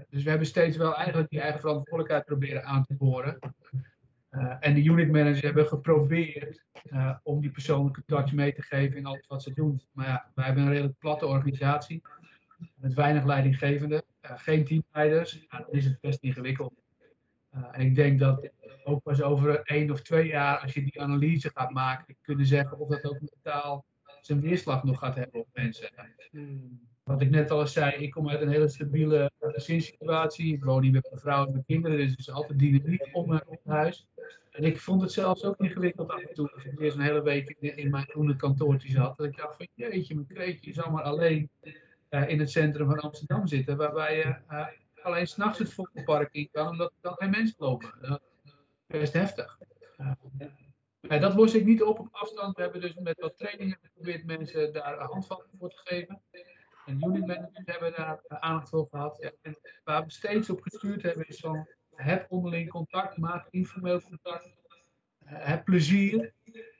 dus 0.09 0.23
we 0.23 0.31
hebben 0.31 0.49
steeds 0.49 0.77
wel 0.77 0.97
eigenlijk 0.97 1.31
die 1.31 1.41
eigen 1.41 1.61
verantwoordelijkheid 1.61 2.25
proberen 2.25 2.65
aan 2.65 2.85
te 2.85 2.95
boren. 2.95 3.39
En 4.61 4.75
de 4.75 4.83
unit 4.83 5.11
managers 5.11 5.41
hebben 5.41 5.67
geprobeerd 5.67 6.65
uh, 6.93 7.17
om 7.23 7.41
die 7.41 7.51
persoonlijke 7.51 8.03
touch 8.07 8.33
mee 8.33 8.55
te 8.55 8.63
geven 8.63 8.97
in 8.97 9.07
alles 9.07 9.27
wat 9.27 9.43
ze 9.43 9.55
doen. 9.55 9.83
Maar 9.93 10.07
ja, 10.07 10.31
wij 10.35 10.45
hebben 10.45 10.63
een 10.63 10.71
redelijk 10.71 10.99
platte 10.99 11.27
organisatie 11.27 12.03
met 12.75 12.95
weinig 12.95 13.25
leidinggevenden, 13.25 14.03
uh, 14.23 14.31
geen 14.35 14.65
teamleiders. 14.65 15.47
Ja, 15.51 15.59
dan 15.59 15.71
is 15.71 15.85
het 15.85 16.01
best 16.01 16.23
ingewikkeld. 16.23 16.73
en 17.73 17.81
ik 17.81 17.95
denk 17.95 18.19
dat 18.19 18.51
ook 18.85 19.03
pas 19.03 19.23
over 19.23 19.63
één 19.63 19.91
of 19.91 20.01
twee 20.01 20.27
jaar, 20.27 20.59
als 20.59 20.75
je 20.75 20.83
die 20.83 21.01
analyse 21.01 21.51
gaat 21.55 21.71
maken, 21.71 22.17
kunnen 22.23 22.47
zeggen 22.47 22.79
of 22.79 22.89
dat 22.89 23.05
ook 23.05 23.21
mentaal 23.21 23.85
zijn 24.21 24.41
weerslag 24.41 24.85
nog 24.85 24.99
gaat 24.99 25.15
hebben 25.15 25.41
op 25.41 25.49
mensen. 25.53 25.91
Hmm. 26.31 26.81
Wat 27.03 27.21
ik 27.21 27.31
net 27.31 27.51
al 27.51 27.61
eens 27.61 27.73
zei, 27.73 27.93
ik 27.93 28.11
kom 28.11 28.29
uit 28.29 28.41
een 28.41 28.49
hele 28.49 28.69
stabiele 28.69 29.31
gezinssituatie. 29.41 30.55
Ik 30.55 30.65
woon 30.65 30.83
hier 30.83 30.93
met 30.93 31.07
mijn 31.11 31.21
vrouw 31.21 31.47
en 31.47 31.53
mijn 31.53 31.65
kinderen, 31.65 31.97
dus 31.97 32.13
er 32.13 32.19
is 32.19 32.31
altijd 32.31 32.59
dynamiek 32.59 33.09
om 33.13 33.29
mijn 33.29 33.43
huis. 33.65 34.07
En 34.53 34.65
ik 34.65 34.81
vond 34.81 35.01
het 35.03 35.13
zelfs 35.13 35.45
ook 35.45 35.59
ingewikkeld 35.59 36.11
af 36.11 36.23
en 36.23 36.35
toe. 36.35 36.53
Als 36.53 36.65
ik 36.65 36.81
eerst 36.81 36.97
een 36.97 37.03
hele 37.03 37.23
week 37.23 37.57
in, 37.59 37.91
mijn 37.91 38.07
groene 38.07 38.37
kantoortje 38.37 38.91
zat. 38.91 39.17
Dat 39.17 39.27
ik 39.27 39.37
dacht 39.37 39.57
van 39.57 39.69
jeetje, 39.75 40.15
mijn 40.15 40.27
kreetje 40.27 40.71
is 40.71 40.81
allemaal 40.81 41.03
alleen. 41.03 41.51
in 42.27 42.39
het 42.39 42.51
centrum 42.51 42.87
van 42.87 43.01
Amsterdam 43.01 43.47
zitten, 43.47 43.77
waarbij 43.77 44.17
je 44.17 44.37
alleen 45.03 45.27
s'nachts 45.27 45.59
het 45.59 45.73
Vondelpark 45.73 46.33
in 46.33 46.49
kan, 46.53 46.69
omdat 46.69 46.91
er 46.91 46.99
dan 47.01 47.15
geen 47.15 47.31
mensen 47.31 47.57
lopen. 47.59 48.21
Best 48.87 49.13
heftig. 49.13 49.59
Uh, 51.01 51.21
dat 51.21 51.35
los 51.35 51.55
ik 51.55 51.65
niet 51.65 51.83
op 51.83 51.99
op 51.99 52.09
afstand. 52.11 52.57
We 52.57 52.63
hebben 52.63 52.81
dus 52.81 52.95
met 52.95 53.21
wat 53.21 53.39
trainingen 53.39 53.79
geprobeerd 53.83 54.25
mensen 54.25 54.73
daar 54.73 54.99
handvatten 54.99 55.51
voor 55.59 55.71
te 55.71 55.81
geven. 55.85 56.23
En 56.87 57.05
unit 57.05 57.27
managers 57.27 57.63
hebben 57.65 57.93
daar 57.97 58.21
aandacht 58.29 58.69
voor 58.69 58.87
gehad. 58.91 59.33
En 59.43 59.59
waar 59.85 60.05
we 60.05 60.11
steeds 60.11 60.51
op 60.51 60.63
gestuurd 60.63 61.03
hebben 61.03 61.29
is 61.29 61.39
van 61.41 61.69
heb 62.03 62.27
onderling 62.29 62.69
contact, 62.71 63.17
maak 63.17 63.47
informeel 63.51 64.01
contact, 64.01 64.47
uh, 64.47 65.31
heb 65.31 65.65
plezier. 65.65 66.33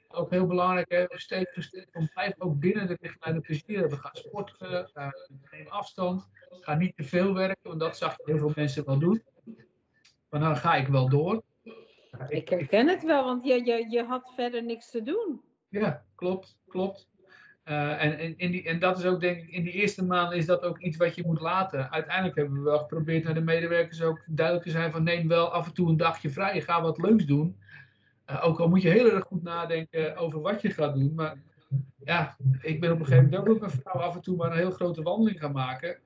Ook 0.09 0.31
heel 0.31 0.47
belangrijk, 0.47 0.91
hè, 0.91 1.05
steeds 1.09 1.53
gestuurd 1.53 1.89
van 1.93 2.09
blijf 2.09 2.35
ook 2.39 2.59
binnen 2.59 2.87
de 2.87 2.97
richtlijnen 3.01 3.43
plezier 3.43 3.79
hebben. 3.79 3.99
Ga 3.99 4.11
sporten, 4.13 4.91
uh, 4.95 5.09
neem 5.51 5.67
afstand, 5.67 6.29
ga 6.61 6.75
niet 6.75 6.97
te 6.97 7.05
veel 7.05 7.35
werken, 7.35 7.69
want 7.69 7.81
dat 7.81 7.97
zag 7.97 8.17
heel 8.25 8.39
veel 8.39 8.53
mensen 8.55 8.85
wel 8.85 8.99
doen. 8.99 9.23
Maar 10.29 10.41
dan 10.41 10.57
ga 10.57 10.75
ik 10.75 10.87
wel 10.87 11.09
door. 11.09 11.43
Ik 12.29 12.49
herken 12.49 12.89
het 12.89 13.03
wel, 13.03 13.25
want 13.25 13.45
je, 13.45 13.65
je, 13.65 13.91
je 13.91 14.05
had 14.05 14.33
verder 14.35 14.63
niks 14.63 14.91
te 14.91 15.03
doen. 15.03 15.43
Ja, 15.69 16.05
klopt, 16.15 16.59
klopt. 16.69 17.09
Uh, 17.65 18.05
en, 18.05 18.19
en, 18.19 18.39
in 18.39 18.51
die, 18.51 18.63
en 18.63 18.79
dat 18.79 18.99
is 18.99 19.05
ook 19.05 19.21
denk 19.21 19.43
ik, 19.43 19.49
in 19.49 19.63
die 19.63 19.73
eerste 19.73 20.05
maanden 20.05 20.39
is 20.39 20.47
dat 20.47 20.63
ook 20.63 20.79
iets 20.79 20.97
wat 20.97 21.15
je 21.15 21.27
moet 21.27 21.41
laten. 21.41 21.91
Uiteindelijk 21.91 22.37
hebben 22.37 22.55
we 22.55 22.63
wel 22.63 22.79
geprobeerd 22.79 23.25
naar 23.25 23.35
de 23.35 23.41
medewerkers 23.41 24.03
ook 24.03 24.23
duidelijk 24.27 24.67
te 24.67 24.73
zijn 24.73 24.93
van 24.93 25.03
neem 25.03 25.29
wel 25.29 25.53
af 25.53 25.67
en 25.67 25.75
toe 25.75 25.89
een 25.89 25.97
dagje 25.97 26.31
vrij, 26.31 26.61
ga 26.61 26.83
wat 26.83 26.99
leuks 26.99 27.25
doen. 27.25 27.57
Uh, 28.31 28.45
ook 28.45 28.61
al 28.61 28.69
moet 28.69 28.83
je 28.83 28.89
heel 28.89 29.11
erg 29.13 29.25
goed 29.25 29.43
nadenken 29.43 30.17
over 30.17 30.41
wat 30.41 30.63
je 30.63 30.71
gaat 30.71 30.95
doen. 30.95 31.15
Maar 31.15 31.37
ja, 32.05 32.37
ik 32.61 32.81
ben 32.81 32.93
op 32.93 32.99
een 32.99 33.07
gegeven 33.07 33.25
moment 33.25 33.43
ook 33.43 33.61
met 33.61 33.61
mijn 33.61 33.83
vrouw 33.83 34.01
af 34.03 34.15
en 34.15 34.23
toe 34.23 34.37
maar 34.37 34.51
een 34.51 34.57
heel 34.57 34.71
grote 34.71 35.03
wandeling 35.03 35.39
gaan 35.41 35.53
maken. 35.53 35.99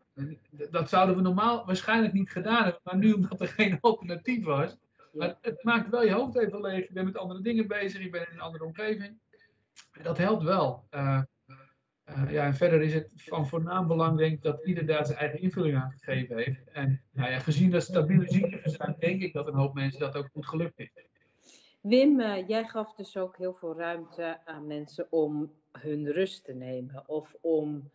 Dat 0.71 0.89
zouden 0.89 1.17
we 1.17 1.23
normaal 1.23 1.67
waarschijnlijk 1.67 2.13
niet 2.13 2.31
gedaan 2.31 2.63
hebben, 2.63 2.81
maar 2.85 2.97
nu 2.97 3.13
omdat 3.13 3.41
er 3.41 3.49
geen 3.49 3.79
alternatief 3.81 4.45
was, 4.45 4.77
maar 5.13 5.37
het 5.41 5.65
maakt 5.65 5.91
wel 5.91 6.05
je 6.05 6.13
hoofd 6.13 6.37
even 6.37 6.61
leeg. 6.61 6.87
Je 6.87 6.93
bent 6.93 7.07
met 7.07 7.17
andere 7.17 7.43
dingen 7.43 7.67
bezig, 7.67 8.03
je 8.03 8.11
bent 8.11 8.27
in 8.27 8.33
een 8.33 8.41
andere 8.41 8.65
omgeving. 8.65 9.19
Dat 10.03 10.19
helpt 10.19 10.43
wel. 10.43 10.85
Uh, 10.91 11.23
uh, 12.09 12.31
ja, 12.31 12.45
en 12.45 12.55
verder 12.55 12.83
is 12.83 12.95
het 12.95 13.09
van 13.15 13.47
voornaam 13.47 13.87
belang, 13.87 14.19
denk 14.19 14.33
ik, 14.33 14.43
dat 14.43 14.67
ieder 14.67 14.87
daar 14.87 15.07
zijn 15.07 15.19
eigen 15.19 15.41
invulling 15.41 15.77
aan 15.77 15.91
gegeven 15.91 16.37
heeft. 16.37 16.71
En 16.73 17.03
nou 17.13 17.31
ja, 17.31 17.39
gezien 17.39 17.71
dat 17.71 17.83
stabiele 17.83 18.29
ziekteverzuim, 18.29 18.95
denk 18.99 19.23
ik 19.23 19.33
dat 19.33 19.47
een 19.47 19.55
hoop 19.55 19.75
mensen 19.75 20.01
dat 20.01 20.17
ook 20.17 20.29
goed 20.33 20.47
gelukt 20.47 20.79
is. 20.79 20.91
Wim, 21.81 22.21
uh, 22.21 22.49
jij 22.49 22.65
gaf 22.65 22.95
dus 22.95 23.17
ook 23.17 23.37
heel 23.37 23.55
veel 23.55 23.77
ruimte 23.77 24.39
aan 24.45 24.67
mensen 24.67 25.07
om 25.11 25.53
hun 25.73 26.13
rust 26.13 26.45
te 26.45 26.53
nemen 26.53 27.09
of 27.09 27.37
om 27.41 27.91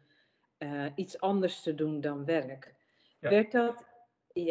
iets 0.95 1.19
anders 1.19 1.61
te 1.61 1.75
doen 1.75 2.01
dan 2.01 2.25
werk. 2.25 2.75
Ja. 3.19 3.29
Werd 3.29 3.51
dat 3.51 3.85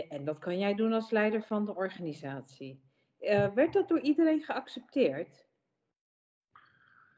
en 0.09 0.25
dat 0.25 0.39
kan 0.39 0.59
jij 0.59 0.75
doen 0.75 0.93
als 0.93 1.11
leider 1.11 1.43
van 1.43 1.65
de 1.65 1.75
organisatie. 1.75 2.81
Werd 3.55 3.73
dat 3.73 3.89
door 3.89 4.01
iedereen 4.01 4.43
geaccepteerd? 4.43 5.47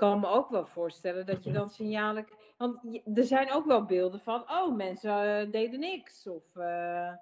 Kan 0.03 0.21
me 0.21 0.29
ook 0.29 0.51
wel 0.51 0.67
voorstellen 0.67 1.27
dat 1.27 1.45
je 1.45 1.53
dan 1.53 1.71
signalen. 1.71 2.27
Want 2.59 3.01
er 3.15 3.25
zijn 3.25 3.53
ook 3.53 3.67
wel 3.67 3.85
beelden 3.85 4.21
van, 4.21 4.51
oh, 4.51 4.77
mensen 4.77 5.47
uh, 5.47 5.53
deden 5.53 5.81
niks. 5.81 6.27
Of, 6.27 6.43
uh... 6.57 7.13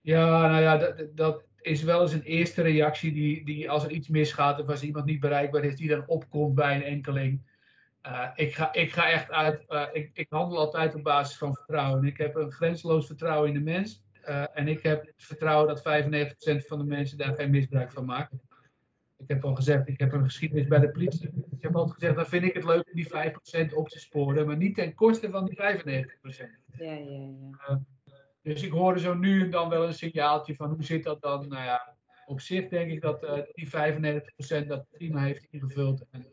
Ja, 0.00 0.46
nou 0.48 0.62
ja, 0.62 0.76
dat, 0.76 1.16
dat, 1.16 1.44
is 1.60 1.82
wel 1.82 2.02
eens 2.02 2.12
een 2.12 2.22
eerste 2.22 2.62
reactie 2.62 3.12
die, 3.12 3.44
die 3.44 3.70
als 3.70 3.84
er 3.84 3.90
iets 3.90 4.08
misgaat 4.08 4.60
of 4.60 4.68
als 4.68 4.82
iemand 4.82 5.04
niet 5.04 5.20
bereikbaar 5.20 5.64
is, 5.64 5.76
die 5.76 5.88
dan 5.88 6.06
opkomt 6.06 6.54
bij 6.54 6.76
een 6.76 6.82
enkeling. 6.82 7.40
ik, 8.34 8.54
ga, 8.54 8.72
ik 8.72 8.92
ga 8.92 9.10
echt 9.10 9.30
uit, 9.30 9.64
ik, 9.92 10.10
ik 10.12 10.26
handel 10.30 10.58
altijd 10.58 10.94
op 10.94 11.02
basis 11.02 11.38
van 11.38 11.54
vertrouwen. 11.54 12.04
Ik 12.04 12.16
heb 12.16 12.34
een 12.34 12.52
grenzeloos 12.52 13.06
vertrouwen 13.06 13.48
in 13.48 13.54
de 13.54 13.70
mens. 13.70 14.04
En 14.52 14.68
ik 14.68 14.82
heb 14.82 15.06
het 15.06 15.24
vertrouwen 15.24 15.68
dat 15.68 16.04
95% 16.62 16.66
van 16.66 16.78
de 16.78 16.84
mensen 16.84 17.18
daar 17.18 17.34
geen 17.34 17.50
misbruik 17.50 17.92
van 17.92 18.04
maken. 18.04 18.45
Ik 19.16 19.28
heb 19.28 19.44
al 19.44 19.54
gezegd, 19.54 19.88
ik 19.88 20.00
heb 20.00 20.12
een 20.12 20.24
geschiedenis 20.24 20.66
bij 20.66 20.78
de 20.78 20.90
politie. 20.90 21.30
Ik 21.50 21.62
heb 21.62 21.76
altijd 21.76 21.94
gezegd, 21.94 22.16
dan 22.16 22.26
vind 22.26 22.44
ik 22.44 22.54
het 22.54 22.64
leuk 22.64 22.86
om 22.86 22.94
die 22.94 23.70
5% 23.70 23.74
op 23.74 23.88
te 23.88 23.98
sporen, 23.98 24.46
maar 24.46 24.56
niet 24.56 24.74
ten 24.74 24.94
koste 24.94 25.30
van 25.30 25.44
die 25.44 25.56
95%. 25.56 25.60
Ja, 26.78 26.92
ja, 26.92 26.92
ja. 26.92 27.30
Uh, 27.68 27.76
dus 28.42 28.62
ik 28.62 28.70
hoorde 28.70 29.00
zo 29.00 29.14
nu 29.14 29.42
en 29.42 29.50
dan 29.50 29.68
wel 29.68 29.86
een 29.86 29.94
signaaltje 29.94 30.54
van 30.54 30.70
hoe 30.70 30.84
zit 30.84 31.04
dat 31.04 31.22
dan? 31.22 31.48
Nou 31.48 31.64
ja, 31.64 31.96
op 32.26 32.40
zich 32.40 32.68
denk 32.68 32.90
ik 32.90 33.00
dat 33.00 33.22
uh, 33.22 33.38
die 33.52 33.68
95% 34.64 34.66
dat 34.66 34.86
prima 34.90 35.22
heeft 35.22 35.46
ingevuld. 35.50 36.04
En 36.10 36.26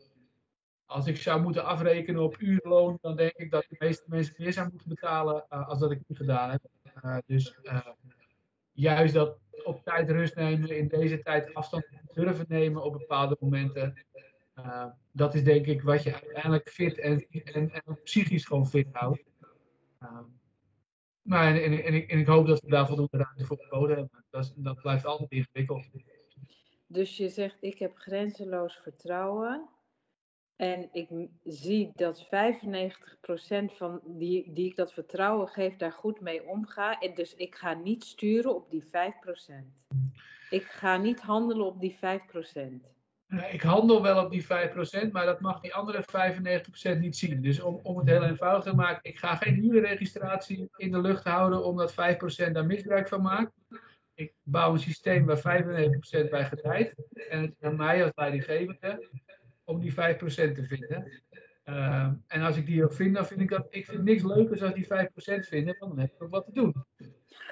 als 0.86 1.06
ik 1.06 1.16
zou 1.16 1.42
moeten 1.42 1.64
afrekenen 1.64 2.22
op 2.22 2.40
uurloon, 2.40 2.98
dan 3.00 3.16
denk 3.16 3.32
ik 3.32 3.50
dat 3.50 3.66
de 3.68 3.76
meeste 3.78 4.04
mensen 4.06 4.34
meer 4.38 4.52
zou 4.52 4.68
moeten 4.70 4.88
betalen 4.88 5.48
als 5.48 5.78
dat 5.78 5.90
ik 5.90 6.00
nu 6.06 6.16
gedaan 6.16 6.50
heb. 6.50 6.62
Uh, 7.04 7.16
dus 7.26 7.58
juist 8.72 9.14
dat 9.14 9.38
op 9.64 9.84
tijd 9.84 10.10
rust 10.10 10.34
nemen, 10.34 10.76
in 10.76 10.88
deze 10.88 11.22
tijd 11.22 11.54
afstand 11.54 11.86
durven 12.12 12.44
nemen 12.48 12.82
op 12.82 12.92
bepaalde 12.92 13.36
momenten. 13.40 14.04
Uh, 14.58 14.86
dat 15.10 15.34
is 15.34 15.44
denk 15.44 15.66
ik 15.66 15.82
wat 15.82 16.02
je 16.02 16.12
uiteindelijk 16.12 16.68
fit 16.68 16.98
en, 16.98 17.26
en, 17.30 17.70
en 17.70 18.02
psychisch 18.02 18.44
gewoon 18.44 18.66
fit 18.66 18.88
houdt. 18.92 19.24
maar 21.22 21.54
en, 21.54 21.62
en, 21.62 21.84
en, 21.84 21.94
ik, 21.94 22.10
en 22.10 22.18
ik 22.18 22.26
hoop 22.26 22.46
dat 22.46 22.60
we 22.60 22.70
daar 22.70 22.86
voldoende 22.86 23.16
ruimte 23.16 23.44
voor 23.44 23.58
geboden 23.60 23.96
hebben. 23.96 24.24
Dat, 24.30 24.52
dat 24.56 24.80
blijft 24.80 25.04
altijd 25.04 25.30
ingewikkeld. 25.30 25.88
Dus 26.86 27.16
je 27.16 27.28
zegt, 27.28 27.56
ik 27.60 27.78
heb 27.78 27.96
grenzeloos 27.96 28.76
vertrouwen. 28.76 29.68
En 30.56 30.88
ik 30.92 31.08
zie 31.44 31.92
dat 31.94 32.24
95% 32.24 32.28
van 33.76 34.00
die, 34.04 34.52
die 34.52 34.66
ik 34.66 34.76
dat 34.76 34.92
vertrouwen 34.92 35.48
geef, 35.48 35.76
daar 35.76 35.92
goed 35.92 36.20
mee 36.20 36.46
omga. 36.48 37.00
En 37.00 37.14
dus 37.14 37.34
ik 37.34 37.54
ga 37.54 37.74
niet 37.74 38.04
sturen 38.04 38.54
op 38.54 38.70
die 38.70 38.84
5%. 38.84 38.88
Ik 40.50 40.62
ga 40.62 40.96
niet 40.96 41.20
handelen 41.20 41.66
op 41.66 41.80
die 41.80 41.96
5%. 41.96 42.92
Ik 43.50 43.62
handel 43.62 44.02
wel 44.02 44.24
op 44.24 44.30
die 44.30 44.44
5%, 44.44 44.46
maar 45.12 45.26
dat 45.26 45.40
mag 45.40 45.60
die 45.60 45.74
andere 45.74 46.04
95% 46.96 46.98
niet 46.98 47.16
zien. 47.16 47.42
Dus 47.42 47.60
om, 47.60 47.80
om 47.82 47.98
het 47.98 48.08
heel 48.08 48.24
eenvoudig 48.24 48.64
te 48.64 48.74
maken, 48.74 49.10
ik 49.10 49.18
ga 49.18 49.36
geen 49.36 49.60
nieuwe 49.60 49.80
registratie 49.80 50.68
in 50.76 50.90
de 50.90 51.00
lucht 51.00 51.24
houden 51.24 51.64
omdat 51.64 51.92
5% 51.92 51.96
daar 52.52 52.66
misbruik 52.66 53.08
van 53.08 53.22
maakt. 53.22 53.52
Ik 54.14 54.32
bouw 54.42 54.72
een 54.72 54.78
systeem 54.78 55.26
waar 55.26 55.62
95% 56.26 56.30
bij 56.30 56.44
gedijt. 56.44 56.94
En 57.28 57.40
het 57.40 57.54
is 57.58 57.66
aan 57.66 57.76
mij 57.76 58.02
als 58.02 58.12
leidinggevende 58.14 59.08
om 59.64 59.80
die 59.80 59.92
5% 59.92 59.94
te 59.94 60.64
vinden. 60.66 61.22
Uh, 61.64 62.10
en 62.26 62.42
als 62.42 62.56
ik 62.56 62.66
die 62.66 62.84
ook 62.84 62.92
vind, 62.92 63.14
dan 63.14 63.26
vind 63.26 63.40
ik 63.40 63.48
dat. 63.48 63.66
Ik 63.70 63.84
vind 63.84 64.02
niks 64.02 64.22
leukers 64.22 64.62
als 64.62 64.74
die 64.74 64.84
5% 64.84 64.88
vinden, 65.48 65.76
want 65.78 65.92
dan 65.92 65.98
heb 65.98 66.12
ik 66.12 66.22
ook 66.22 66.30
wat 66.30 66.44
te 66.44 66.52
doen. 66.52 66.74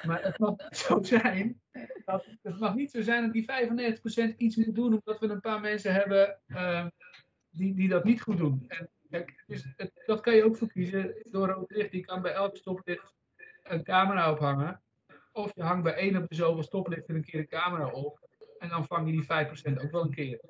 Maar 0.03 0.23
het 0.23 0.39
mag 0.39 0.55
zo 0.71 1.03
zijn. 1.03 1.61
Dat, 2.05 2.27
het 2.43 2.59
mag 2.59 2.75
niet 2.75 2.91
zo 2.91 3.03
zijn 3.03 3.23
dat 3.23 3.33
die 3.33 4.33
95% 4.33 4.37
iets 4.37 4.57
moet 4.57 4.75
doen 4.75 4.93
omdat 4.93 5.19
we 5.19 5.29
een 5.29 5.41
paar 5.41 5.61
mensen 5.61 5.93
hebben 5.93 6.39
uh, 6.47 6.87
die, 7.51 7.75
die 7.75 7.89
dat 7.89 8.05
niet 8.05 8.23
goed 8.23 8.39
doen. 8.39 8.65
En 8.69 8.91
kijk, 9.11 9.45
dus 9.47 9.65
het, 9.77 10.03
dat 10.07 10.21
kan 10.21 10.35
je 10.35 10.45
ook 10.45 10.57
verkiezen 10.57 11.15
door 11.31 11.49
rood 11.49 11.71
licht. 11.71 11.91
Die 11.91 12.05
kan 12.05 12.23
bij 12.23 12.33
elk 12.33 12.57
stoplicht 12.57 13.15
een 13.63 13.83
camera 13.83 14.33
ophangen. 14.33 14.83
Of 15.33 15.55
je 15.55 15.63
hangt 15.63 15.83
bij 15.83 15.95
één 15.95 16.17
op 16.17 16.29
de 16.29 16.35
zoveel 16.35 16.63
stoplichten 16.63 17.15
een 17.15 17.25
keer 17.25 17.41
een 17.41 17.49
camera 17.49 17.87
op. 17.87 18.29
En 18.59 18.69
dan 18.69 18.87
vang 18.87 19.07
je 19.07 19.13
die 19.13 19.79
5% 19.79 19.83
ook 19.85 19.91
wel 19.91 20.03
een 20.03 20.15
keer. 20.15 20.41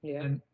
Ja. 0.00 0.20
En, 0.20 0.44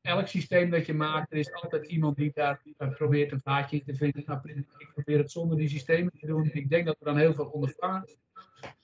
elk 0.00 0.26
systeem 0.26 0.70
dat 0.70 0.86
je 0.86 0.94
maakt, 0.94 1.32
er 1.32 1.38
is 1.38 1.52
altijd 1.52 1.86
iemand 1.86 2.16
die 2.16 2.32
daar 2.34 2.62
probeert 2.76 3.32
een 3.32 3.40
vaatje 3.40 3.82
te 3.84 3.94
vinden. 3.94 4.22
Nou, 4.26 4.40
ik 4.78 4.90
probeer 4.94 5.18
het 5.18 5.30
zonder 5.30 5.56
die 5.56 5.68
systemen 5.68 6.12
te 6.18 6.26
doen. 6.26 6.50
Ik 6.52 6.70
denk 6.70 6.86
dat 6.86 6.96
we 6.98 7.04
dan 7.04 7.16
heel 7.16 7.34
veel 7.34 7.46
ondervangen. 7.46 8.08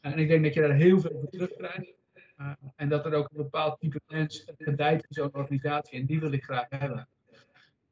En 0.00 0.18
ik 0.18 0.28
denk 0.28 0.44
dat 0.44 0.54
je 0.54 0.61
daar 0.61 0.75
heel 0.75 1.00
veel 1.00 1.18
voor 1.20 1.30
terugkrijgt. 1.30 1.94
Uh, 2.40 2.52
en 2.76 2.88
dat 2.88 3.06
er 3.06 3.14
ook 3.14 3.30
een 3.30 3.42
bepaald 3.42 3.80
type 3.80 4.00
mens 4.06 4.44
gedijt 4.58 5.06
in 5.08 5.14
zo'n 5.14 5.35
organisatie. 5.35 6.00
En 6.00 6.06
die 6.06 6.20
wil 6.20 6.32
ik 6.32 6.44
graag 6.44 6.66
hebben. 6.68 7.08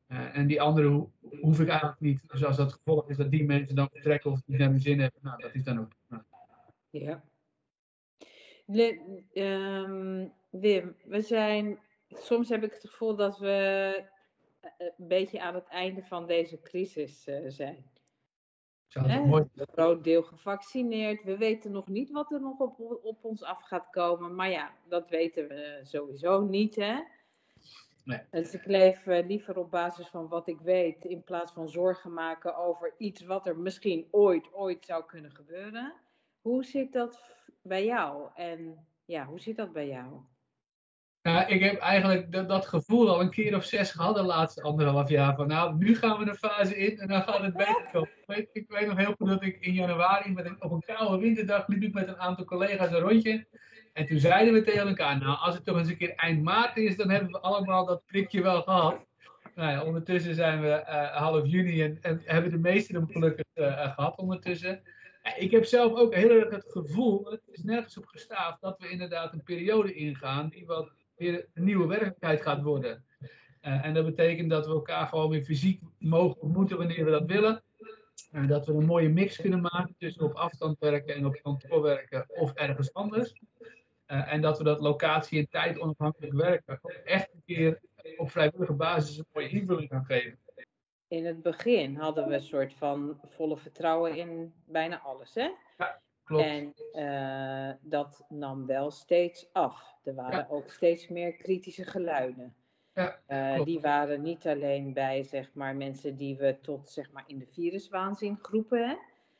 En 0.06 0.46
die 0.46 0.60
andere 0.60 0.88
ho 0.88 1.12
hoef 1.40 1.60
ik 1.60 1.68
eigenlijk 1.68 2.00
niet. 2.00 2.20
Dus 2.26 2.44
als 2.44 2.56
dat 2.56 2.72
gevolg 2.72 3.08
is 3.10 3.16
dat 3.16 3.30
die 3.30 3.44
mensen 3.44 3.76
dan 3.76 3.88
vertrekken 3.92 4.30
of 4.30 4.40
niet 4.46 4.58
naar 4.58 4.68
hun 4.68 4.80
zin 4.80 5.00
hebben, 5.00 5.20
nou, 5.22 5.42
dat 5.42 5.54
is 5.54 5.64
dan 5.64 5.78
ook. 5.80 5.92
Ja. 6.90 7.22
Le 8.66 8.98
um, 9.34 10.32
Wim, 10.50 10.96
we 11.04 11.20
zijn 11.20 11.78
soms 12.18 12.48
heb 12.48 12.64
ik 12.64 12.72
het 12.72 12.90
gevoel 12.90 13.16
dat 13.16 13.38
we 13.38 14.04
eh, 14.60 14.70
een 14.96 15.08
beetje 15.08 15.40
aan 15.40 15.54
het 15.54 15.68
einde 15.68 16.02
van 16.02 16.26
deze 16.26 16.60
crisis 16.60 17.28
uh, 17.28 17.44
zijn. 17.48 17.92
Een 18.88 19.48
groot 19.56 20.04
deel 20.04 20.22
gevaccineerd. 20.22 21.22
We 21.22 21.36
weten 21.36 21.72
nog 21.72 21.88
niet 21.88 22.10
wat 22.10 22.32
er 22.32 22.40
nog 22.40 22.58
op, 22.58 22.80
op 23.02 23.24
ons 23.24 23.42
af 23.42 23.62
gaat 23.62 23.90
komen. 23.90 24.34
Maar 24.34 24.50
ja, 24.50 24.72
dat 24.88 25.08
weten 25.08 25.48
we 25.48 25.80
sowieso 25.82 26.40
niet. 26.40 26.76
Hè? 26.76 27.00
Nee. 28.04 28.20
Dus 28.30 28.54
ik 28.54 28.64
leef 28.64 29.06
uh, 29.06 29.26
liever 29.26 29.58
op 29.58 29.70
basis 29.70 30.08
van 30.08 30.28
wat 30.28 30.48
ik 30.48 30.60
weet. 30.60 31.04
In 31.04 31.24
plaats 31.24 31.52
van 31.52 31.68
zorgen 31.68 32.12
maken 32.12 32.56
over 32.56 32.94
iets 32.98 33.24
wat 33.24 33.46
er 33.46 33.58
misschien 33.58 34.08
ooit, 34.10 34.52
ooit 34.52 34.84
zou 34.84 35.04
kunnen 35.04 35.30
gebeuren. 35.30 35.94
Hoe 36.40 36.64
zit 36.64 36.92
dat 36.92 37.36
bij 37.62 37.84
jou? 37.84 38.30
En 38.34 38.86
ja, 39.04 39.24
hoe 39.24 39.40
zit 39.40 39.56
dat 39.56 39.72
bij 39.72 39.88
jou? 39.88 40.20
Nou, 41.24 41.46
ik 41.46 41.62
heb 41.62 41.78
eigenlijk 41.78 42.48
dat, 42.48 42.66
gevoel 42.66 43.08
al 43.08 43.20
een 43.20 43.30
keer 43.30 43.56
of 43.56 43.64
zes 43.64 43.90
gehad 43.90 44.14
de 44.14 44.22
laatste 44.22 44.62
anderhalf 44.62 45.08
jaar. 45.08 45.34
Van 45.34 45.46
nou, 45.46 45.76
nu 45.76 45.96
gaan 45.96 46.18
we 46.18 46.24
de 46.24 46.34
fase 46.34 46.76
in 46.76 46.98
en 46.98 47.08
dan 47.08 47.22
gaat 47.22 47.42
het 47.42 47.56
beter 47.56 47.88
komen. 47.92 48.08
Ik 48.08 48.24
weet, 48.26 48.48
ik 48.52 48.64
weet 48.68 48.86
nog 48.86 48.96
heel 48.96 49.14
goed 49.18 49.28
dat 49.28 49.42
ik 49.42 49.56
in 49.60 49.72
januari 49.72 50.32
met 50.32 50.44
een, 50.44 50.62
op 50.62 50.70
een 50.70 50.82
koude 50.86 51.18
winterdag 51.22 51.68
liep 51.68 51.82
ik 51.82 51.92
met 51.92 52.08
een 52.08 52.18
aantal 52.18 52.44
collega's 52.44 52.90
een 52.90 52.98
rondje. 52.98 53.46
En 53.92 54.06
toen 54.06 54.18
zeiden 54.18 54.54
we 54.54 54.62
tegen 54.62 54.88
elkaar, 54.88 55.18
nou 55.18 55.38
als 55.38 55.54
het 55.54 55.64
toch 55.64 55.78
eens 55.78 55.88
een 55.88 55.96
keer 55.96 56.14
eind 56.14 56.42
maart 56.42 56.76
is, 56.76 56.96
dan 56.96 57.10
hebben 57.10 57.30
we 57.30 57.40
allemaal 57.40 57.86
dat 57.86 58.06
prikje 58.06 58.42
wel 58.42 58.62
gehad. 58.62 59.06
Nou 59.54 59.70
ja, 59.70 59.84
ondertussen 59.84 60.34
zijn 60.34 60.60
we 60.60 60.84
uh, 60.88 61.16
half 61.16 61.46
juni 61.46 61.82
en, 61.82 61.98
en, 62.00 62.22
hebben 62.24 62.50
de 62.50 62.58
meesten 62.58 62.94
hem 62.94 63.06
gelukkig 63.06 63.46
uh, 63.54 63.94
gehad 63.94 64.18
ondertussen. 64.18 64.82
ik 65.36 65.50
heb 65.50 65.64
zelf 65.64 65.92
ook 65.92 66.14
heel 66.14 66.30
erg 66.30 66.50
het 66.50 66.66
gevoel, 66.68 67.24
het 67.30 67.42
is 67.50 67.62
nergens 67.62 67.98
op 67.98 68.06
gestaafd, 68.06 68.60
dat 68.60 68.78
we 68.78 68.88
inderdaad 68.88 69.32
een 69.32 69.42
periode 69.42 69.94
ingaan 69.94 70.48
die 70.48 70.66
wat 70.66 70.92
weer 71.16 71.46
een 71.54 71.64
nieuwe 71.64 71.86
werkelijkheid 71.86 72.42
gaat 72.42 72.62
worden. 72.62 73.04
Uh, 73.62 73.84
en 73.84 73.94
dat 73.94 74.04
betekent 74.04 74.50
dat 74.50 74.66
we 74.66 74.72
elkaar 74.72 75.06
gewoon 75.06 75.30
weer 75.30 75.44
fysiek 75.44 75.80
mogen 75.98 76.40
ontmoeten 76.40 76.76
wanneer 76.76 77.04
we 77.04 77.10
dat 77.10 77.26
willen. 77.26 77.62
En 78.30 78.46
dat 78.46 78.66
we 78.66 78.72
een 78.72 78.84
mooie 78.84 79.08
mix 79.08 79.36
kunnen 79.36 79.60
maken 79.60 79.94
tussen 79.98 80.22
op 80.22 80.34
afstand 80.34 80.78
werken 80.78 81.14
en 81.14 81.26
op 81.26 81.40
kantoor 81.42 81.82
werken 81.82 82.24
of 82.28 82.52
ergens 82.52 82.94
anders. 82.94 83.32
Uh, 84.06 84.32
en 84.32 84.40
dat 84.40 84.58
we 84.58 84.64
dat 84.64 84.80
locatie- 84.80 85.38
en 85.38 85.48
tijd 85.48 85.78
onafhankelijk 85.78 86.32
werken 86.32 86.80
echt 87.04 87.32
een 87.32 87.42
keer 87.46 87.80
op 88.16 88.30
vrijwillige 88.30 88.72
basis 88.72 89.18
een 89.18 89.26
mooie 89.32 89.48
invulling 89.48 89.88
gaan 89.88 90.04
geven. 90.04 90.38
In 91.08 91.26
het 91.26 91.42
begin 91.42 91.96
hadden 91.96 92.28
we 92.28 92.34
een 92.34 92.40
soort 92.40 92.74
van 92.74 93.20
volle 93.28 93.56
vertrouwen 93.56 94.16
in 94.16 94.52
bijna 94.66 95.00
alles, 95.00 95.34
hè? 95.34 95.48
Ja, 95.76 96.02
klopt. 96.24 96.44
En 96.44 96.74
uh, 96.92 97.74
dat 97.80 98.24
nam 98.28 98.66
wel 98.66 98.90
steeds 98.90 99.52
af. 99.52 99.96
Er 100.04 100.14
waren 100.14 100.38
ja. 100.38 100.46
ook 100.50 100.70
steeds 100.70 101.08
meer 101.08 101.36
kritische 101.36 101.84
geluiden. 101.84 102.54
Ja, 102.94 103.18
uh, 103.28 103.64
die 103.64 103.80
waren 103.80 104.22
niet 104.22 104.46
alleen 104.46 104.92
bij 104.92 105.22
zeg 105.22 105.50
maar, 105.54 105.76
mensen 105.76 106.16
die 106.16 106.36
we 106.36 106.58
tot 106.60 106.88
zeg 106.88 107.12
maar, 107.12 107.24
in 107.26 107.38
de 107.38 107.46
viruswaanzin 107.46 108.38
groepen. 108.42 108.88
Hè? 108.88 108.94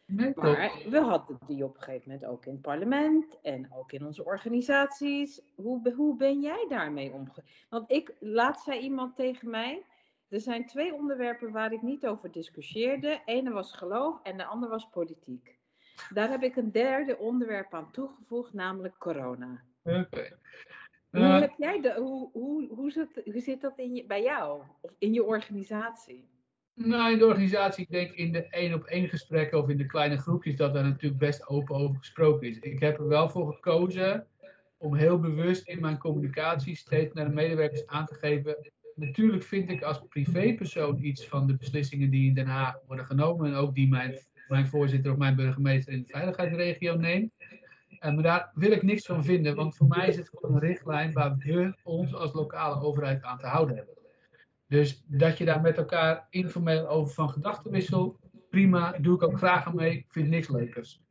Nee, 0.07 0.33
maar 0.35 0.83
we 0.89 0.99
hadden 0.99 1.39
die 1.47 1.65
op 1.65 1.77
een 1.77 1.83
gegeven 1.83 2.11
moment 2.11 2.31
ook 2.31 2.47
in 2.47 2.53
het 2.53 2.63
parlement 2.63 3.41
en 3.43 3.73
ook 3.73 3.93
in 3.93 4.07
onze 4.07 4.25
organisaties. 4.25 5.41
Hoe, 5.55 5.93
hoe 5.97 6.17
ben 6.17 6.41
jij 6.41 6.67
daarmee 6.69 7.13
omgegaan? 7.13 7.45
Want 7.69 7.91
ik, 7.91 8.15
laatst 8.21 8.65
zei 8.65 8.81
iemand 8.81 9.17
tegen 9.17 9.51
mij, 9.51 9.83
er 10.29 10.41
zijn 10.41 10.67
twee 10.67 10.95
onderwerpen 10.95 11.53
waar 11.53 11.73
ik 11.73 11.83
niet 11.83 12.07
over 12.07 12.33
discussieerde. 12.33 13.23
Ene 13.25 13.51
was 13.51 13.73
geloof 13.73 14.23
en 14.23 14.37
de 14.37 14.45
andere 14.45 14.73
was 14.73 14.89
politiek. 14.89 15.59
Daar 16.13 16.31
heb 16.31 16.43
ik 16.43 16.57
een 16.57 16.73
derde 16.73 17.19
onderwerp 17.19 17.75
aan 17.75 17.91
toegevoegd, 17.91 18.53
namelijk 18.53 18.99
corona. 18.99 19.63
Okay. 19.83 20.33
Hoe, 21.11 21.23
heb 21.23 21.55
jij 21.57 21.81
de, 21.81 21.95
hoe, 21.97 22.31
hoe, 22.33 22.69
hoe, 22.75 22.91
zit, 22.91 23.21
hoe 23.25 23.41
zit 23.41 23.61
dat 23.61 23.79
in 23.79 23.95
je, 23.95 24.07
bij 24.07 24.23
jou 24.23 24.63
of 24.81 24.91
in 24.99 25.13
je 25.13 25.25
organisatie? 25.25 26.29
Nou, 26.75 27.13
in 27.13 27.19
de 27.19 27.27
organisatie, 27.27 27.85
ik 27.85 27.91
denk 27.91 28.13
in 28.13 28.33
de 28.33 28.49
één 28.49 28.75
op 28.75 28.85
één 28.85 29.09
gesprekken 29.09 29.59
of 29.59 29.69
in 29.69 29.77
de 29.77 29.87
kleine 29.87 30.17
groepjes, 30.17 30.57
dat 30.57 30.75
daar 30.75 30.85
natuurlijk 30.85 31.21
best 31.21 31.49
open 31.49 31.75
over 31.75 31.97
gesproken 31.97 32.49
is. 32.49 32.59
Ik 32.59 32.81
heb 32.81 32.99
er 32.99 33.09
wel 33.09 33.29
voor 33.29 33.53
gekozen 33.53 34.27
om 34.77 34.95
heel 34.95 35.21
bewust 35.21 35.69
in 35.69 35.81
mijn 35.81 35.99
communicatie 35.99 36.77
steeds 36.77 37.15
naar 37.15 37.25
de 37.25 37.35
medewerkers 37.35 37.87
aan 37.87 38.07
te 38.07 38.15
geven. 38.15 38.57
Natuurlijk 38.95 39.43
vind 39.43 39.71
ik 39.71 39.83
als 39.83 40.01
privépersoon 40.09 41.03
iets 41.03 41.29
van 41.29 41.47
de 41.47 41.57
beslissingen 41.57 42.11
die 42.11 42.29
in 42.29 42.35
Den 42.35 42.47
Haag 42.47 42.79
worden 42.87 43.07
genomen 43.07 43.47
en 43.47 43.55
ook 43.55 43.75
die 43.75 43.89
mijn, 43.89 44.19
mijn 44.49 44.67
voorzitter 44.67 45.13
of 45.13 45.19
mijn 45.19 45.37
burgemeester 45.37 45.93
in 45.93 46.03
de 46.03 46.13
veiligheidsregio 46.13 46.97
neemt. 46.97 47.33
Uh, 48.01 48.15
maar 48.15 48.23
daar 48.23 48.51
wil 48.55 48.71
ik 48.71 48.83
niks 48.83 49.07
van 49.07 49.25
vinden, 49.25 49.55
want 49.55 49.77
voor 49.77 49.87
mij 49.87 50.09
is 50.09 50.17
het 50.17 50.29
gewoon 50.29 50.55
een 50.55 50.61
richtlijn 50.61 51.13
waar 51.13 51.37
we 51.37 51.75
ons 51.83 52.15
als 52.15 52.33
lokale 52.33 52.81
overheid 52.81 53.23
aan 53.23 53.39
te 53.39 53.47
houden 53.47 53.77
hebben. 53.77 53.95
Dus 54.67 55.05
dat 55.07 55.39
je 55.39 55.45
daar 55.45 55.61
met 55.61 55.77
elkaar 55.77 56.27
informeel 56.31 56.89
over 56.89 57.15
van 57.15 57.31
gedachten 57.31 57.71
wisselt, 57.71 58.19
prima, 58.51 58.99
doe 58.99 59.15
ik 59.15 59.23
ook 59.23 59.37
graag 59.37 59.73
mee, 59.73 59.93
ik 59.93 60.07
vind 60.09 60.29
niks 60.29 60.49
leukers. 60.49 61.03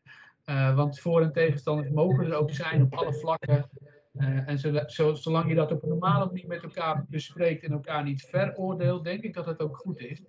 Uh, 0.45 0.75
want 0.75 0.99
voor- 0.99 1.21
en 1.21 1.33
tegenstanders 1.33 1.89
mogen 1.89 2.25
er 2.25 2.35
ook 2.35 2.51
zijn 2.51 2.81
op 2.81 2.93
alle 2.93 3.13
vlakken. 3.13 3.69
Uh, 4.13 4.49
en 4.49 4.59
zo, 4.59 4.79
zo, 4.85 5.13
zolang 5.13 5.49
je 5.49 5.55
dat 5.55 5.71
op 5.71 5.83
een 5.83 5.89
normale 5.89 6.25
manier 6.25 6.47
met 6.47 6.63
elkaar 6.63 7.05
bespreekt 7.09 7.63
en 7.63 7.71
elkaar 7.71 8.03
niet 8.03 8.21
veroordeelt, 8.21 9.03
denk 9.03 9.23
ik 9.23 9.33
dat 9.33 9.45
het 9.45 9.59
ook 9.59 9.77
goed 9.77 9.99
is. 9.99 10.21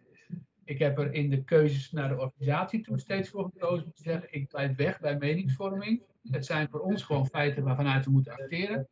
Ik 0.64 0.78
heb 0.78 0.98
er 0.98 1.12
in 1.12 1.30
de 1.30 1.44
keuzes 1.44 1.90
naar 1.90 2.08
de 2.08 2.18
organisatie 2.18 2.80
toe 2.80 2.98
steeds 2.98 3.28
voor 3.28 3.44
gekozen 3.44 3.84
om 3.84 3.92
te 3.92 4.02
zeggen, 4.02 4.32
ik 4.32 4.48
blijf 4.48 4.76
weg 4.76 5.00
bij 5.00 5.16
meningsvorming. 5.16 6.02
Het 6.30 6.46
zijn 6.46 6.68
voor 6.68 6.80
ons 6.80 7.02
gewoon 7.02 7.26
feiten 7.26 7.64
waarvanuit 7.64 8.04
we 8.04 8.10
moeten 8.10 8.32
acteren. 8.32 8.88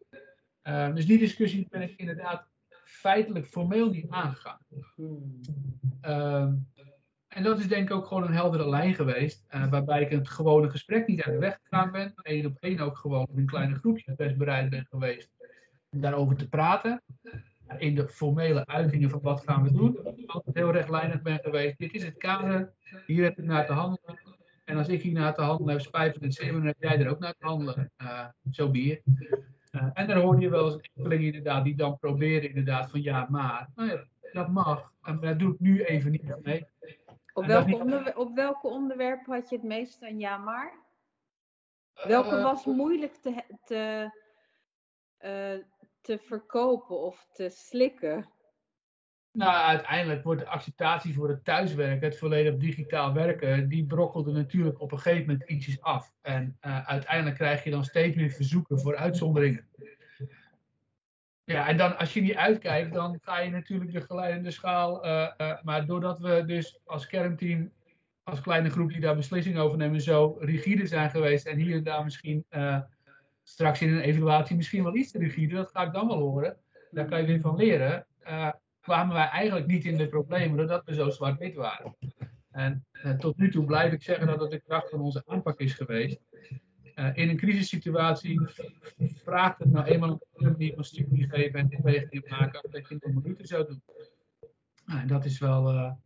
Uh, 0.62 0.94
dus 0.94 1.06
die 1.06 1.18
discussie 1.18 1.66
ben 1.70 1.82
ik 1.82 1.92
inderdaad 1.96 2.48
feitelijk 2.85 3.46
formeel 3.46 3.90
niet 3.90 4.11
aangegaan. 4.11 4.58
Uh, 6.02 6.52
en 7.28 7.42
dat 7.42 7.58
is 7.58 7.68
denk 7.68 7.90
ik 7.90 7.96
ook 7.96 8.06
gewoon 8.06 8.22
een 8.22 8.32
heldere 8.32 8.68
lijn 8.68 8.94
geweest, 8.94 9.44
uh, 9.50 9.70
waarbij 9.70 10.02
ik 10.02 10.11
het 10.11 10.28
gewone 10.28 10.70
gesprek 10.70 11.06
niet 11.06 11.22
uit 11.22 11.35
de 11.35 11.40
weg 11.40 11.58
gegaan 11.62 11.90
ben. 11.90 12.12
Eén 12.16 12.46
op 12.46 12.56
één 12.61 12.78
ook 12.78 12.96
gewoon 12.96 13.28
in 13.35 13.46
kleine 13.46 13.74
groepjes 13.74 14.14
best 14.14 14.37
bereid 14.37 14.70
ben 14.70 14.87
geweest 14.90 15.30
om 15.90 16.00
daarover 16.00 16.37
te 16.37 16.48
praten. 16.48 17.02
In 17.78 17.94
de 17.94 18.08
formele 18.08 18.66
uitingen 18.66 19.11
van 19.11 19.20
wat 19.22 19.42
gaan 19.42 19.62
we 19.62 19.72
doen, 19.72 19.98
altijd 20.26 20.56
heel 20.56 20.72
rechtlijnig 20.72 21.22
ben 21.22 21.38
geweest. 21.42 21.78
Dit 21.78 21.94
is 21.94 22.04
het 22.04 22.16
kader, 22.16 22.72
hier 23.06 23.24
heb 23.24 23.38
ik 23.38 23.44
naar 23.44 23.66
te 23.66 23.72
handelen. 23.72 24.18
En 24.64 24.76
als 24.76 24.88
ik 24.88 25.02
hier 25.02 25.12
naar 25.12 25.35
te 25.35 25.42
handelen 25.42 25.72
heb, 25.72 25.82
spijt 25.82 26.14
van 26.14 26.22
het 26.22 26.35
zeven, 26.35 26.54
dan 26.54 26.66
heb 26.66 26.76
jij 26.78 26.98
er 26.98 27.11
ook 27.11 27.18
naar 27.18 27.35
te 27.38 27.46
handelen. 27.46 27.92
Uh, 28.02 28.26
zo 28.50 28.70
bier. 28.70 29.02
Uh, 29.72 29.90
en 29.92 30.06
dan 30.06 30.16
hoor 30.16 30.40
je 30.40 30.48
wel 30.48 30.72
eens 30.72 30.88
enkeling 30.94 31.24
inderdaad 31.24 31.64
die 31.64 31.76
dan 31.76 31.98
proberen 31.98 32.48
inderdaad 32.48 32.90
van 32.90 33.02
ja, 33.02 33.26
maar. 33.30 33.68
Nou 33.74 33.90
ja, 33.90 34.04
dat 34.32 34.48
mag. 34.48 34.92
En 35.02 35.20
dat 35.20 35.38
doe 35.38 35.52
ik 35.52 35.61
nu 35.61 35.82
even 35.85 36.11
niet 36.11 36.37
mee. 36.42 36.66
Op 37.32 37.46
welke, 37.46 37.76
onderwer 37.76 38.16
op 38.16 38.35
welke 38.35 38.68
onderwerpen 38.68 39.32
had 39.32 39.48
je 39.48 39.56
het 39.56 39.64
meest 39.64 40.02
aan 40.02 40.18
ja, 40.18 40.37
maar? 40.37 40.72
Welke 41.94 42.37
Uh, 42.37 42.42
was 42.42 42.64
moeilijk 42.64 43.14
te, 43.14 43.42
te, 43.64 44.11
uh, 45.24 45.64
te 46.02 46.18
verkopen 46.18 47.00
of 47.00 47.26
te 47.32 47.48
slikken? 47.48 48.28
Nou, 49.32 49.64
uiteindelijk 49.64 50.24
wordt 50.24 50.40
de 50.40 50.48
acceptatie 50.48 51.14
voor 51.14 51.28
het 51.28 51.44
thuiswerken, 51.44 52.08
het 52.08 52.18
volledig 52.18 52.56
digitaal 52.56 53.12
werken, 53.12 53.68
die 53.68 53.86
brokkelde 53.86 54.32
natuurlijk 54.32 54.80
op 54.80 54.92
een 54.92 54.98
gegeven 54.98 55.26
moment 55.26 55.50
ietsjes 55.50 55.80
af. 55.80 56.12
En 56.20 56.58
uh, 56.62 56.86
uiteindelijk 56.86 57.36
krijg 57.36 57.64
je 57.64 57.70
dan 57.70 57.84
steeds 57.84 58.16
meer 58.16 58.30
verzoeken 58.30 58.80
voor 58.80 58.96
uitzonderingen. 58.96 59.66
Ja, 61.44 61.68
en 61.68 61.76
dan 61.76 61.98
als 61.98 62.12
je 62.12 62.20
niet 62.20 62.34
uitkijkt, 62.34 62.92
dan 62.92 63.18
ga 63.22 63.38
je 63.38 63.50
natuurlijk 63.50 63.92
de 63.92 64.00
geleidende 64.00 64.50
schaal. 64.50 65.06
Uh, 65.06 65.28
uh, 65.38 65.62
maar 65.62 65.86
doordat 65.86 66.18
we 66.18 66.44
dus 66.46 66.80
als 66.84 67.06
kernteam, 67.06 67.72
als 68.22 68.40
kleine 68.40 68.70
groep 68.70 68.90
die 68.90 69.00
daar 69.00 69.16
beslissingen 69.16 69.62
over 69.62 69.78
nemen, 69.78 70.00
zo 70.00 70.36
rigide 70.40 70.86
zijn 70.86 71.10
geweest 71.10 71.46
en 71.46 71.58
hier 71.58 71.76
en 71.76 71.82
daar 71.82 72.04
misschien 72.04 72.46
straks 73.42 73.83
in 73.83 73.92
een 73.92 74.00
evaluatie 74.00 74.57
misschien 74.57 74.83
wel 74.83 74.96
iets 74.96 75.11
te 75.11 75.18
rigide, 75.18 75.55
dat 75.55 75.70
ga 75.70 75.83
ik 75.83 75.92
dan 75.92 76.07
wel 76.07 76.18
horen. 76.18 76.57
Daar 76.90 77.07
kan 77.07 77.20
je 77.20 77.26
weer 77.26 77.40
van 77.40 77.57
leren 77.57 78.07
kwamen 78.83 79.14
wij 79.14 79.28
eigenlijk 79.28 79.66
niet 79.66 79.85
in 79.85 79.96
de 79.96 80.09
problemen 80.09 80.57
doordat 80.57 80.85
we 80.85 80.94
zo 80.94 81.11
zwart-wit 81.11 81.55
waren. 81.55 81.96
En 82.50 82.85
uh, 82.92 83.12
tot 83.12 83.37
nu 83.37 83.50
toe 83.50 83.64
blijf 83.64 83.92
ik 83.92 84.02
zeggen 84.02 84.26
dat 84.26 84.40
het 84.40 84.50
de 84.50 84.61
kracht 84.61 84.90
van 84.90 85.00
onze 85.00 85.22
aanpak 85.26 85.61
is 85.61 85.74
geweest. 85.74 86.20
Uh, 86.94 87.16
in 87.16 87.28
een 87.28 87.37
crisissituatie 87.37 88.40
vraagt 89.24 89.59
het 89.59 89.70
nou 89.70 89.87
eenmaal 89.87 90.20
een 90.33 90.50
manier 90.50 90.74
van 90.74 90.85
studie 90.85 91.28
geven 91.28 91.61
en 91.61 91.68
bewegingen 91.68 92.24
maken 92.28 92.70
dat 92.70 92.88
je 92.88 92.96
in 93.00 93.20
minuten 93.22 93.46
zou 93.46 93.66
doen. 93.66 93.83
Uh, 94.87 95.00
en 95.00 95.07
dat 95.07 95.24
is 95.24 95.38
wel, 95.38 95.96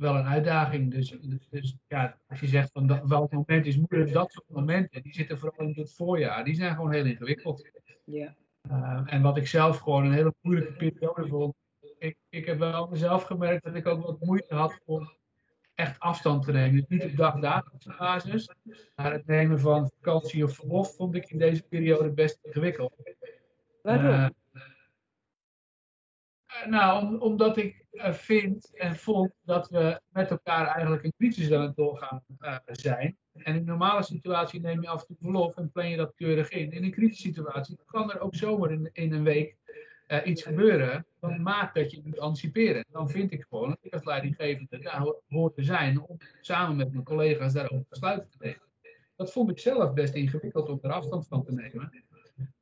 wel 0.00 0.16
een 0.16 0.26
uitdaging. 0.26 0.90
Dus, 0.90 1.08
dus, 1.20 1.48
dus, 1.50 1.76
ja, 1.88 2.18
als 2.28 2.40
je 2.40 2.46
zegt 2.46 2.70
van 2.72 2.86
dat, 2.86 3.00
welk 3.04 3.32
moment 3.32 3.66
is 3.66 3.76
moeilijk, 3.76 4.12
dat 4.12 4.32
soort 4.32 4.48
momenten, 4.48 5.02
die 5.02 5.14
zitten 5.14 5.38
vooral 5.38 5.66
in 5.66 5.74
het 5.76 5.94
voorjaar, 5.94 6.44
die 6.44 6.54
zijn 6.54 6.74
gewoon 6.74 6.92
heel 6.92 7.04
ingewikkeld. 7.04 7.70
Ja. 8.04 8.34
Uh, 8.70 9.02
en 9.06 9.22
wat 9.22 9.36
ik 9.36 9.46
zelf 9.46 9.78
gewoon 9.78 10.04
een 10.04 10.12
hele 10.12 10.34
moeilijke 10.40 10.72
periode 10.72 11.26
vond. 11.26 11.54
Ik, 11.98 12.16
ik 12.28 12.46
heb 12.46 12.58
wel 12.58 12.88
mezelf 12.88 13.22
gemerkt 13.22 13.64
dat 13.64 13.74
ik 13.74 13.86
ook 13.86 14.06
wat 14.06 14.20
moeite 14.20 14.54
had 14.54 14.80
om 14.84 15.12
echt 15.74 16.00
afstand 16.00 16.44
te 16.44 16.52
nemen. 16.52 16.76
Dus 16.76 16.86
niet 16.88 17.04
op 17.04 17.16
dagdagelijkse 17.16 17.94
basis. 17.98 18.50
Maar 18.96 19.12
het 19.12 19.26
nemen 19.26 19.60
van 19.60 19.90
vakantie 20.00 20.44
of 20.44 20.54
verlof 20.54 20.94
vond 20.94 21.14
ik 21.14 21.30
in 21.30 21.38
deze 21.38 21.62
periode 21.62 22.10
best 22.10 22.38
ingewikkeld. 22.42 22.94
Waarom? 23.82 24.06
Uh, 24.06 24.28
nou, 26.66 27.06
om, 27.06 27.16
omdat 27.16 27.56
ik 27.56 27.79
vind 27.98 28.70
en 28.74 28.96
vond 28.96 29.32
dat 29.44 29.68
we 29.68 30.00
met 30.08 30.30
elkaar 30.30 30.66
eigenlijk 30.66 31.04
een 31.04 31.14
crisis 31.16 31.52
aan 31.52 31.62
het 31.62 31.76
doorgaan 31.76 32.22
uh, 32.40 32.56
zijn. 32.64 33.16
En 33.32 33.54
in 33.54 33.60
een 33.60 33.64
normale 33.64 34.02
situatie 34.02 34.60
neem 34.60 34.82
je 34.82 34.88
af 34.88 35.00
en 35.00 35.06
toe 35.06 35.16
verlof 35.20 35.56
en 35.56 35.70
plan 35.70 35.90
je 35.90 35.96
dat 35.96 36.14
keurig 36.14 36.48
in. 36.50 36.72
In 36.72 36.84
een 36.84 36.90
crisissituatie 36.90 37.78
kan 37.86 38.12
er 38.12 38.20
ook 38.20 38.34
zomaar 38.34 38.70
in, 38.70 38.90
een 38.92 39.22
week 39.22 39.56
uh, 40.08 40.18
iets 40.24 40.42
gebeuren. 40.42 41.06
Dat 41.20 41.38
maakt 41.38 41.74
dat 41.74 41.90
je 41.90 42.00
moet 42.04 42.18
anticiperen. 42.18 42.84
Dan 42.90 43.10
vind 43.10 43.32
ik 43.32 43.46
gewoon 43.48 43.68
dat 43.68 43.78
ik 43.80 43.92
als 43.92 44.04
leidinggevende 44.04 44.78
daar 44.78 45.14
hoort 45.28 45.54
te 45.54 45.62
zijn 45.62 46.00
om 46.00 46.16
samen 46.40 46.76
met 46.76 46.92
mijn 46.92 47.04
collega's 47.04 47.52
daarover 47.52 47.86
besluiten 47.88 48.30
te 48.30 48.36
nemen. 48.40 48.68
Dat 49.16 49.32
vond 49.32 49.50
ik 49.50 49.58
zelf 49.58 49.92
best 49.92 50.14
ingewikkeld 50.14 50.68
om 50.68 50.78
er 50.82 50.92
afstand 50.92 51.26
van 51.26 51.44
te 51.44 51.52
nemen. 51.52 52.04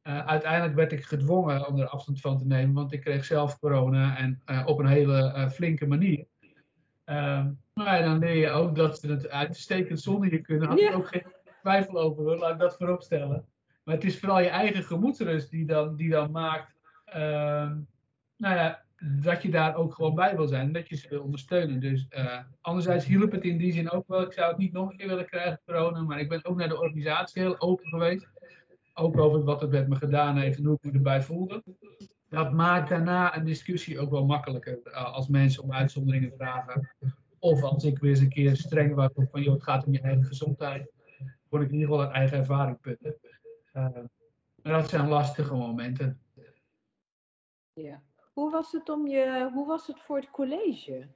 Uiteindelijk 0.03 0.75
werd 0.75 0.93
ik 0.93 1.05
gedwongen 1.05 1.67
om 1.67 1.79
er 1.79 1.89
afstand 1.89 2.21
van 2.21 2.39
te 2.39 2.47
nemen, 2.47 2.75
want 2.75 2.93
ik 2.93 3.01
kreeg 3.01 3.25
zelf 3.25 3.59
corona 3.59 4.17
en 4.17 4.43
op 4.67 4.79
een 4.79 4.87
hele 4.87 5.49
flinke 5.53 5.87
manier. 5.87 6.27
Ehm, 7.05 7.51
maar 7.75 8.03
dan 8.03 8.19
leer 8.19 8.37
je 8.37 8.51
ook 8.51 8.77
dat 8.77 8.99
ze 8.99 9.11
het 9.11 9.29
uitstekend 9.29 10.01
zonder 10.01 10.33
je 10.33 10.41
kunnen. 10.41 10.69
Had 10.69 10.81
ik 10.81 10.95
ook 10.95 11.09
geen 11.09 11.27
twijfel 11.61 11.99
over 11.99 12.25
hoor, 12.25 12.37
laat 12.37 12.53
ik 12.53 12.59
dat 12.59 12.77
voorop 12.77 13.03
stellen. 13.03 13.45
Maar 13.85 13.95
het 13.95 14.05
is 14.05 14.19
vooral 14.19 14.41
je 14.41 14.49
eigen 14.49 14.83
gemoedsrust 14.83 15.51
die 15.51 15.67
dan, 15.67 15.97
die 15.97 16.11
dan 16.11 16.31
maakt 16.31 16.79
uh, 17.09 17.71
nou 18.37 18.55
ja, 18.55 18.83
dat 19.23 19.43
je 19.43 19.51
daar 19.51 19.77
ook 19.77 19.95
gewoon 19.95 20.15
bij 20.15 20.37
wil 20.37 20.47
zijn. 20.47 20.67
En 20.67 20.73
dat 20.73 20.89
je 20.89 20.97
ze 20.97 21.09
wil 21.09 21.23
ondersteunen. 21.23 21.81
Dus 21.81 22.09
anderzijds 22.61 23.05
hielp 23.05 23.33
het 23.33 23.45
in 23.45 23.59
die 23.59 23.73
zin 23.73 23.91
ook 23.91 24.09
wel. 24.09 24.23
Ik 24.23 24.33
zou 24.33 24.49
het 24.49 24.59
niet 24.59 24.73
nog 24.73 24.91
een 24.91 24.97
keer 24.97 25.09
willen 25.09 25.27
krijgen, 25.27 25.61
corona. 25.67 26.01
Maar 26.01 26.21
ik 26.21 26.29
ben 26.29 26.45
ook 26.45 26.57
naar 26.57 26.69
de 26.69 26.81
organisatie 26.81 27.43
heel 27.43 27.61
open 27.61 27.89
geweest. 27.89 28.29
Ook 28.99 29.19
over 29.19 29.45
wat 29.45 29.61
het 29.61 29.71
met 29.71 29.89
me 29.89 29.97
gedaan 29.97 30.37
heeft 30.37 30.59
en 30.59 30.65
hoe 30.65 30.79
ik 30.81 30.85
me 30.85 30.93
erbij 30.93 31.23
voelde. 31.23 31.63
Dat 32.29 32.53
maakt 32.53 32.89
daarna 32.89 33.37
een 33.37 33.45
discussie 33.45 33.99
ook 33.99 34.11
wel 34.11 34.27
makkelijker. 34.27 34.81
Uh, 34.85 35.15
als 35.15 35.29
mensen 35.29 35.63
om 35.63 35.73
uitzonderingen 35.73 36.33
vragen. 36.37 36.91
Of 37.39 37.63
als 37.63 37.85
ik 37.85 37.99
weer 37.99 38.11
eens 38.11 38.21
een 38.21 38.29
keer 38.29 38.57
streng 38.57 38.95
was 38.95 39.11
van 39.15 39.43
joh, 39.43 39.53
het 39.55 39.63
gaat 39.63 39.87
om 39.87 39.93
je 39.93 40.01
eigen 40.01 40.25
gezondheid. 40.25 40.93
Kon 41.49 41.61
ik 41.61 41.69
in 41.69 41.75
ieder 41.75 41.89
geval 41.89 42.05
een 42.05 42.13
eigen 42.13 42.39
ervaring 42.39 42.81
putten. 42.81 43.17
Uh, 43.75 43.89
maar 44.63 44.73
dat 44.73 44.89
zijn 44.89 45.09
lastige 45.09 45.55
momenten. 45.55 46.21
Ja. 47.73 48.03
Hoe 48.33 48.51
was 48.51 48.73
het, 48.73 48.89
om 48.89 49.07
je, 49.07 49.51
hoe 49.53 49.67
was 49.67 49.87
het 49.87 50.01
voor 50.01 50.17
het 50.17 50.31
college? 50.31 51.09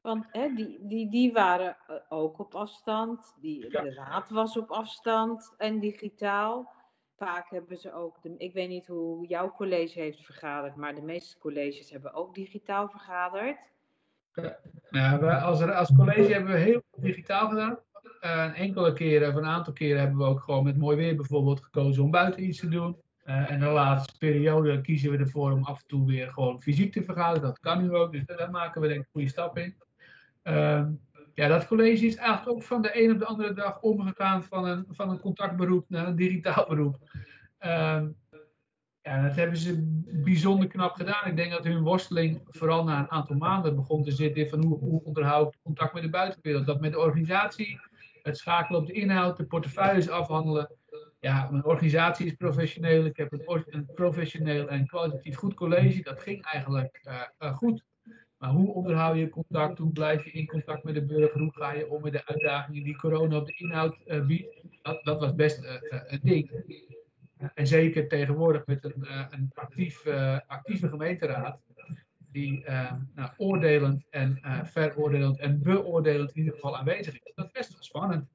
Want 0.00 0.26
hè, 0.30 0.54
die, 0.54 0.78
die, 0.80 1.10
die 1.10 1.32
waren 1.32 1.76
eh, 1.86 1.96
ook 2.08 2.38
op 2.38 2.54
afstand, 2.54 3.34
die, 3.40 3.68
de 3.68 3.94
raad 3.94 4.30
was 4.30 4.56
op 4.56 4.70
afstand 4.70 5.54
en 5.58 5.80
digitaal. 5.80 6.72
Vaak 7.20 7.50
hebben 7.50 7.78
ze 7.78 7.92
ook, 7.92 8.22
de, 8.22 8.34
ik 8.38 8.52
weet 8.52 8.68
niet 8.68 8.86
hoe 8.86 9.26
jouw 9.26 9.52
college 9.56 10.00
heeft 10.00 10.24
vergaderd, 10.24 10.76
maar 10.76 10.94
de 10.94 11.02
meeste 11.02 11.38
colleges 11.38 11.90
hebben 11.90 12.14
ook 12.14 12.34
digitaal 12.34 12.88
vergaderd. 12.88 13.56
Ja, 14.90 15.16
als, 15.16 15.62
als 15.62 15.94
college 15.96 16.32
hebben 16.32 16.52
we 16.52 16.58
heel 16.58 16.82
veel 16.90 17.02
digitaal 17.02 17.48
gedaan. 17.48 17.78
Uh, 18.20 18.60
enkele 18.60 18.92
keren, 18.92 19.28
of 19.28 19.34
een 19.34 19.44
aantal 19.44 19.72
keren 19.72 20.00
hebben 20.00 20.18
we 20.18 20.24
ook 20.24 20.40
gewoon 20.40 20.64
met 20.64 20.78
mooi 20.78 20.96
weer 20.96 21.16
bijvoorbeeld 21.16 21.62
gekozen 21.62 22.02
om 22.02 22.10
buiten 22.10 22.44
iets 22.44 22.58
te 22.58 22.68
doen. 22.68 22.96
Uh, 23.24 23.50
en 23.50 23.60
de 23.60 23.66
laatste 23.66 24.18
periode 24.18 24.80
kiezen 24.80 25.10
we 25.10 25.18
ervoor 25.18 25.52
om 25.52 25.64
af 25.64 25.80
en 25.80 25.86
toe 25.86 26.06
weer 26.06 26.28
gewoon 26.28 26.62
fysiek 26.62 26.92
te 26.92 27.02
vergaderen. 27.02 27.48
Dat 27.48 27.58
kan 27.58 27.82
nu 27.82 27.94
ook, 27.94 28.12
dus 28.12 28.24
daar 28.24 28.50
maken 28.50 28.80
we 28.80 28.88
denk 28.88 29.00
ik 29.00 29.06
een 29.06 29.12
goede 29.12 29.28
stap 29.28 29.58
in. 29.58 29.76
Uh, 30.44 30.86
ja, 31.34 31.48
dat 31.48 31.66
college 31.66 32.06
is 32.06 32.16
eigenlijk 32.16 32.48
ook 32.56 32.62
van 32.62 32.82
de 32.82 33.02
een 33.02 33.12
op 33.12 33.18
de 33.18 33.24
andere 33.24 33.52
dag 33.52 33.80
omgegaan 33.80 34.42
van 34.42 34.66
een, 34.66 34.84
van 34.88 35.10
een 35.10 35.20
contactberoep 35.20 35.84
naar 35.88 36.06
een 36.06 36.16
digitaal 36.16 36.66
beroep. 36.68 36.98
Uh, 37.60 38.02
ja, 39.02 39.22
dat 39.22 39.36
hebben 39.36 39.56
ze 39.56 40.02
bijzonder 40.24 40.68
knap 40.68 40.94
gedaan. 40.94 41.26
Ik 41.26 41.36
denk 41.36 41.50
dat 41.52 41.64
hun 41.64 41.82
worsteling 41.82 42.40
vooral 42.44 42.84
na 42.84 42.98
een 42.98 43.10
aantal 43.10 43.36
maanden 43.36 43.76
begon 43.76 44.04
te 44.04 44.12
zitten 44.12 44.48
van 44.48 44.64
hoe, 44.64 44.78
hoe 44.78 45.04
onderhoud 45.04 45.54
ik 45.54 45.60
contact 45.62 45.94
met 45.94 46.02
de 46.02 46.10
buitenwereld. 46.10 46.66
Dat 46.66 46.80
met 46.80 46.92
de 46.92 46.98
organisatie, 46.98 47.80
het 48.22 48.38
schakelen 48.38 48.80
op 48.80 48.86
de 48.86 48.92
inhoud, 48.92 49.36
de 49.36 49.44
portefeuilles 49.44 50.08
afhandelen 50.08 50.78
ja, 51.20 51.48
mijn 51.50 51.64
organisatie 51.64 52.26
is 52.26 52.32
professioneel. 52.32 53.04
Ik 53.04 53.16
heb 53.16 53.32
een, 53.32 53.90
professioneel 53.94 54.68
en 54.68 54.86
kwalitatief 54.86 55.36
goed 55.36 55.54
college. 55.54 56.02
Dat 56.02 56.20
ging 56.20 56.44
eigenlijk 56.44 57.00
uh, 57.08 57.22
uh, 57.38 57.56
goed. 57.56 57.84
Maar 58.40 58.50
hoe 58.50 58.74
onderhoud 58.74 59.16
je 59.16 59.28
contact? 59.28 59.78
Hoe 59.78 59.92
blijf 59.92 60.24
je 60.24 60.30
in 60.30 60.46
contact 60.46 60.84
met 60.84 60.94
de 60.94 61.04
burger? 61.04 61.40
Hoe 61.40 61.52
ga 61.52 61.72
je 61.72 61.90
om 61.90 62.02
met 62.02 62.12
de 62.12 62.26
uitdagingen 62.26 62.82
die 62.82 62.96
corona 62.96 63.36
op 63.36 63.46
de 63.46 63.56
inhoud 63.56 63.96
uh, 64.06 64.26
biedt? 64.26 64.62
Dat, 64.82 65.04
dat, 65.04 65.20
was 65.20 65.34
best 65.34 65.64
een 66.06 66.20
ding. 66.22 66.50
en 67.54 67.66
zeker 67.66 68.08
tegenwoordig 68.08 68.66
met 68.66 68.84
een, 68.84 69.06
een 69.30 69.50
actief, 69.54 70.06
actieve 70.46 70.88
gemeenteraad. 70.88 71.58
Die 72.32 72.64
nou, 73.14 73.30
oordelend 73.36 74.04
en 74.10 74.40
veroordelend 74.64 75.38
en 75.38 75.62
beoordelend 75.62 76.30
in 76.30 76.38
ieder 76.38 76.54
geval 76.54 76.78
aanwezig 76.78 77.14
is. 77.14 77.32
Dat 77.34 77.46
is 77.46 77.52
best 77.52 77.72
wel 77.72 77.82
spannend. 77.82 78.28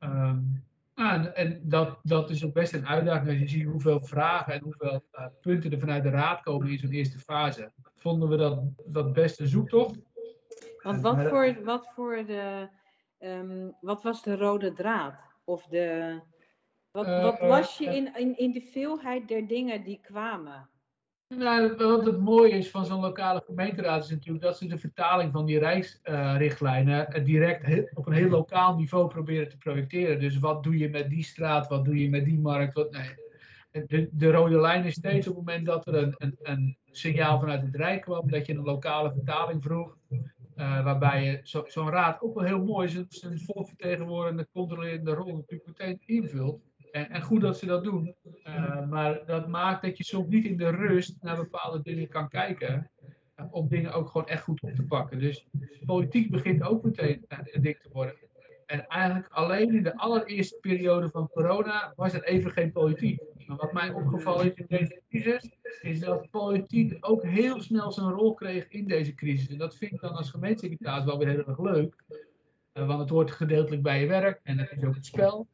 Um, 0.00 0.64
ja, 0.98 1.32
en 1.32 1.60
dat, 1.62 1.98
dat 2.02 2.30
is 2.30 2.44
ook 2.44 2.52
best 2.52 2.72
een 2.72 2.86
uitdaging 2.86 3.28
als 3.28 3.38
je 3.38 3.48
ziet 3.48 3.66
hoeveel 3.66 4.00
vragen 4.00 4.52
en 4.52 4.62
hoeveel 4.62 5.04
punten 5.40 5.72
er 5.72 5.78
vanuit 5.78 6.02
de 6.02 6.10
raad 6.10 6.40
komen 6.40 6.68
in 6.68 6.78
zo'n 6.78 6.90
eerste 6.90 7.18
fase. 7.18 7.72
Vonden 8.08 8.28
we 8.28 8.36
dat, 8.36 8.60
dat 8.86 9.12
best 9.12 9.40
een 9.40 9.48
zoektocht. 9.48 9.98
Want 10.82 11.00
wat 11.00 11.22
voor, 11.22 11.56
wat 11.64 11.88
voor 11.94 12.24
de, 12.26 12.68
um, 13.18 13.76
wat 13.80 14.02
was 14.02 14.22
de 14.22 14.36
rode 14.36 14.72
draad? 14.72 15.14
Of 15.44 15.66
de, 15.66 16.20
wat, 16.90 17.06
uh, 17.06 17.22
wat 17.22 17.40
las 17.40 17.78
je 17.78 17.84
in, 17.84 18.16
in, 18.16 18.38
in 18.38 18.52
de 18.52 18.60
veelheid 18.60 19.28
der 19.28 19.46
dingen 19.46 19.84
die 19.84 20.00
kwamen? 20.02 20.68
Nou, 21.34 21.76
wat 21.76 22.06
het 22.06 22.20
mooie 22.20 22.52
is 22.52 22.70
van 22.70 22.86
zo'n 22.86 23.00
lokale 23.00 23.42
gemeenteraad 23.46 24.04
is 24.04 24.10
natuurlijk 24.10 24.44
dat 24.44 24.58
ze 24.58 24.66
de 24.66 24.78
vertaling 24.78 25.32
van 25.32 25.46
die 25.46 25.58
rijksrichtlijnen 25.58 27.18
uh, 27.18 27.24
direct 27.24 27.96
op 27.96 28.06
een 28.06 28.12
heel 28.12 28.28
lokaal 28.28 28.76
niveau 28.76 29.08
proberen 29.08 29.48
te 29.48 29.58
projecteren. 29.58 30.20
Dus 30.20 30.38
wat 30.38 30.62
doe 30.62 30.78
je 30.78 30.88
met 30.88 31.10
die 31.10 31.24
straat, 31.24 31.68
wat 31.68 31.84
doe 31.84 31.98
je 32.02 32.08
met 32.08 32.24
die 32.24 32.38
markt? 32.38 32.74
Wat, 32.74 32.90
nee. 32.90 33.26
De, 33.70 34.08
de, 34.12 34.30
rode 34.30 34.60
lijn 34.60 34.84
is 34.84 34.94
steeds 34.94 35.28
op 35.28 35.36
het 35.36 35.44
moment 35.44 35.66
dat 35.66 35.86
er 35.86 35.94
een, 35.94 36.14
een, 36.18 36.36
een, 36.42 36.76
signaal 36.90 37.40
vanuit 37.40 37.62
het 37.62 37.76
Rijk 37.76 38.02
kwam, 38.02 38.30
dat 38.30 38.46
je 38.46 38.54
een 38.54 38.64
lokale 38.64 39.12
vertaling 39.12 39.62
vroeg. 39.62 39.96
Uh, 40.10 40.84
waarbij 40.84 41.24
je 41.24 41.40
zo'n 41.42 41.64
zo 41.66 41.88
raad 41.88 42.20
ook 42.20 42.34
wel 42.34 42.44
heel 42.44 42.64
mooi 42.64 42.88
zijn, 42.88 43.06
zijn 43.08 43.38
volvertegenwoordigende, 43.38 44.48
controlerende 44.52 45.14
rol 45.14 45.34
natuurlijk 45.34 45.66
meteen 45.66 46.02
invult. 46.06 46.60
En, 46.90 47.10
en, 47.10 47.22
goed 47.22 47.40
dat 47.40 47.58
ze 47.58 47.66
dat 47.66 47.84
doen. 47.84 48.14
Uh, 48.44 48.88
maar 48.88 49.26
dat 49.26 49.48
maakt 49.48 49.82
dat 49.82 49.96
je 49.96 50.04
soms 50.04 50.28
niet 50.28 50.44
in 50.44 50.56
de 50.56 50.68
rust 50.68 51.16
naar 51.20 51.36
bepaalde 51.36 51.82
dingen 51.82 52.08
kan 52.08 52.28
kijken. 52.28 52.90
Uh, 53.36 53.46
om 53.50 53.68
dingen 53.68 53.92
ook 53.92 54.08
gewoon 54.08 54.28
echt 54.28 54.42
goed 54.42 54.62
op 54.62 54.74
te 54.74 54.84
pakken. 54.84 55.18
Dus 55.18 55.46
politiek 55.86 56.30
begint 56.30 56.62
ook 56.62 56.84
meteen 56.84 57.24
een 57.28 57.62
ding 57.62 57.78
te 57.78 57.88
worden. 57.92 58.14
En 58.66 58.86
eigenlijk 58.86 59.32
alleen 59.32 59.74
in 59.74 59.82
de 59.82 59.96
allereerste 59.96 60.58
periode 60.60 61.08
van 61.08 61.28
corona 61.28 61.92
was 61.96 62.12
er 62.12 62.24
even 62.24 62.50
geen 62.50 62.72
politiek. 62.72 63.20
Maar 63.48 63.56
wat 63.56 63.72
mij 63.72 63.92
opgevallen 63.92 64.46
is 64.46 64.54
in 64.54 64.66
deze 64.68 65.02
crisis, 65.08 65.50
is 65.80 66.00
dat 66.00 66.30
politiek 66.30 66.96
ook 67.00 67.22
heel 67.22 67.60
snel 67.60 67.92
zijn 67.92 68.10
rol 68.10 68.34
kreeg 68.34 68.68
in 68.68 68.88
deze 68.88 69.14
crisis. 69.14 69.48
En 69.48 69.58
dat 69.58 69.76
vind 69.76 69.92
ik 69.92 70.00
dan 70.00 70.16
als 70.16 70.30
gemeentesecretaris 70.30 71.04
wel 71.04 71.18
weer 71.18 71.28
heel 71.28 71.44
erg 71.46 71.58
leuk. 71.58 72.04
want 72.72 73.00
het 73.00 73.08
hoort 73.08 73.30
gedeeltelijk 73.30 73.82
bij 73.82 74.00
je 74.00 74.06
werk 74.06 74.40
en 74.42 74.56
dat 74.56 74.70
is 74.70 74.84
ook 74.84 74.94
het 74.94 75.06
spel. 75.06 75.48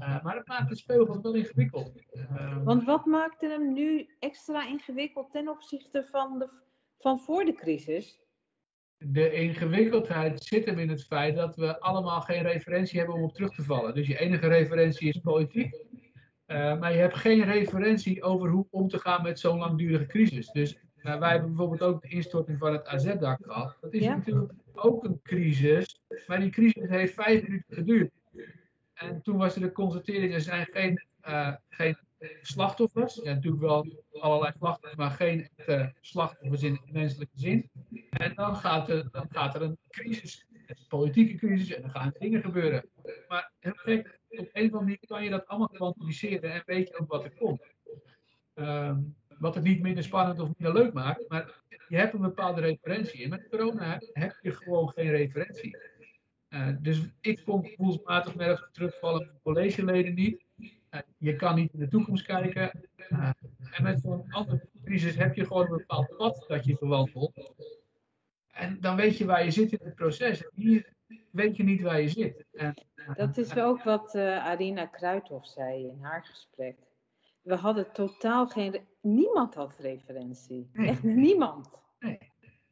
Uh, 0.00 0.22
maar 0.22 0.36
het 0.36 0.46
maakt 0.46 0.68
het 0.68 0.78
speelveld 0.78 1.22
wel 1.22 1.34
ingewikkeld. 1.34 1.92
Uh, 2.12 2.64
Want 2.64 2.84
wat 2.84 3.04
maakte 3.04 3.46
hem 3.46 3.72
nu 3.72 4.08
extra 4.18 4.68
ingewikkeld 4.68 5.32
ten 5.32 5.48
opzichte 5.48 6.06
van, 6.10 6.38
de, 6.38 6.48
van 6.98 7.20
voor 7.20 7.44
de 7.44 7.54
crisis? 7.54 8.20
De 8.96 9.32
ingewikkeldheid 9.32 10.42
zit 10.42 10.64
hem 10.64 10.78
in 10.78 10.88
het 10.88 11.04
feit 11.04 11.36
dat 11.36 11.56
we 11.56 11.80
allemaal 11.80 12.20
geen 12.20 12.42
referentie 12.42 12.98
hebben 12.98 13.16
om 13.16 13.22
op 13.22 13.34
terug 13.34 13.54
te 13.54 13.62
vallen. 13.62 13.94
Dus 13.94 14.06
je 14.06 14.18
enige 14.18 14.48
referentie 14.48 15.08
is 15.08 15.18
politiek. 15.18 15.74
Uh, 16.50 16.78
maar 16.78 16.92
je 16.92 16.98
hebt 16.98 17.16
geen 17.16 17.44
referentie 17.44 18.22
over 18.22 18.48
hoe 18.48 18.66
om 18.70 18.88
te 18.88 18.98
gaan 18.98 19.22
met 19.22 19.40
zo'n 19.40 19.58
langdurige 19.58 20.06
crisis. 20.06 20.50
Dus 20.50 20.78
wij 21.02 21.30
hebben 21.30 21.48
bijvoorbeeld 21.48 21.82
ook 21.82 22.02
de 22.02 22.08
instorting 22.08 22.58
van 22.58 22.72
het 22.72 22.86
AZ-dak 22.86 23.38
gehad. 23.42 23.76
Dat 23.80 23.92
is 23.92 24.02
ja. 24.02 24.14
natuurlijk 24.14 24.52
ook 24.72 25.04
een 25.04 25.20
crisis. 25.22 26.00
Maar 26.26 26.40
die 26.40 26.50
crisis 26.50 26.88
heeft 26.88 27.14
vijf 27.14 27.42
minuten 27.42 27.74
geduurd. 27.74 28.10
En 28.94 29.22
toen 29.22 29.36
was 29.36 29.54
er 29.54 29.60
de 29.60 29.72
constatering, 29.72 30.34
er 30.34 30.40
zijn 30.40 30.66
geen, 30.70 31.02
uh, 31.28 31.54
geen 31.68 31.96
slachtoffers. 32.42 33.14
Ja, 33.14 33.32
natuurlijk 33.32 33.62
wel 33.62 34.04
allerlei 34.12 34.52
slachtoffers, 34.56 34.96
maar 34.96 35.10
geen 35.10 35.48
uh, 35.66 35.86
slachtoffers 36.00 36.62
in 36.62 36.80
menselijke 36.84 37.38
zin. 37.38 37.70
En 38.10 38.32
dan 38.34 38.56
gaat, 38.56 38.88
er, 38.88 39.08
dan 39.10 39.26
gaat 39.30 39.54
er 39.54 39.62
een 39.62 39.78
crisis, 39.88 40.46
een 40.66 40.76
politieke 40.88 41.36
crisis, 41.36 41.74
en 41.74 41.82
dan 41.82 41.90
gaan 41.90 42.14
dingen 42.18 42.40
gebeuren. 42.40 42.84
Maar 43.28 43.52
heel 43.58 43.72
gek, 43.74 44.19
op 44.30 44.48
een 44.52 44.64
of 44.66 44.72
andere 44.72 44.82
manier 44.82 44.98
kan 45.06 45.24
je 45.24 45.30
dat 45.30 45.46
allemaal 45.46 45.68
kwantificeren 45.68 46.52
en 46.52 46.62
weet 46.66 46.88
je 46.88 46.98
ook 46.98 47.08
wat 47.08 47.24
er 47.24 47.34
komt. 47.34 47.62
Um, 48.54 49.16
wat 49.38 49.54
het 49.54 49.64
niet 49.64 49.82
minder 49.82 50.04
spannend 50.04 50.40
of 50.40 50.48
minder 50.58 50.82
leuk 50.82 50.92
maakt, 50.92 51.28
maar 51.28 51.62
je 51.88 51.96
hebt 51.96 52.14
een 52.14 52.20
bepaalde 52.20 52.60
referentie. 52.60 53.22
En 53.24 53.30
met 53.30 53.48
corona 53.48 54.00
heb 54.12 54.38
je 54.42 54.52
gewoon 54.52 54.88
geen 54.88 55.10
referentie. 55.10 55.76
Uh, 56.48 56.68
dus 56.80 57.00
ik 57.20 57.44
kon 57.44 57.64
gevoelsmatig 57.64 58.34
nergens 58.34 58.68
terugvallen 58.72 59.26
van 59.26 59.40
collegeleden 59.42 60.14
niet. 60.14 60.44
Uh, 60.58 61.00
je 61.18 61.36
kan 61.36 61.54
niet 61.54 61.72
in 61.72 61.78
de 61.78 61.88
toekomst 61.88 62.26
kijken. 62.26 62.88
Uh, 63.08 63.30
en 63.70 63.82
met 63.82 64.00
zo'n 64.00 64.30
andere 64.30 64.68
crisis 64.84 65.16
heb 65.16 65.34
je 65.34 65.46
gewoon 65.46 65.64
een 65.64 65.76
bepaald 65.76 66.16
pad 66.16 66.44
dat 66.48 66.64
je 66.64 66.76
bewandelt. 66.80 67.52
En 68.52 68.80
dan 68.80 68.96
weet 68.96 69.18
je 69.18 69.24
waar 69.24 69.44
je 69.44 69.50
zit 69.50 69.72
in 69.72 69.78
het 69.82 69.94
proces. 69.94 70.42
En 70.42 70.50
hier 70.54 70.92
weet 71.32 71.56
je 71.56 71.62
niet 71.62 71.82
waar 71.82 72.00
je 72.00 72.08
zit. 72.08 72.44
En, 72.52 72.74
dat 73.16 73.36
is 73.36 73.56
ook 73.56 73.82
wat 73.82 74.14
Arina 74.14 74.86
Kruithof 74.86 75.46
zei 75.46 75.86
in 75.86 75.98
haar 76.00 76.24
gesprek. 76.24 76.76
We 77.42 77.54
hadden 77.54 77.92
totaal 77.92 78.46
geen. 78.46 78.80
Niemand 79.00 79.54
had 79.54 79.74
referentie. 79.78 80.70
Nee. 80.72 80.88
Echt 80.88 81.02
niemand. 81.02 81.70
Nee. 81.98 82.18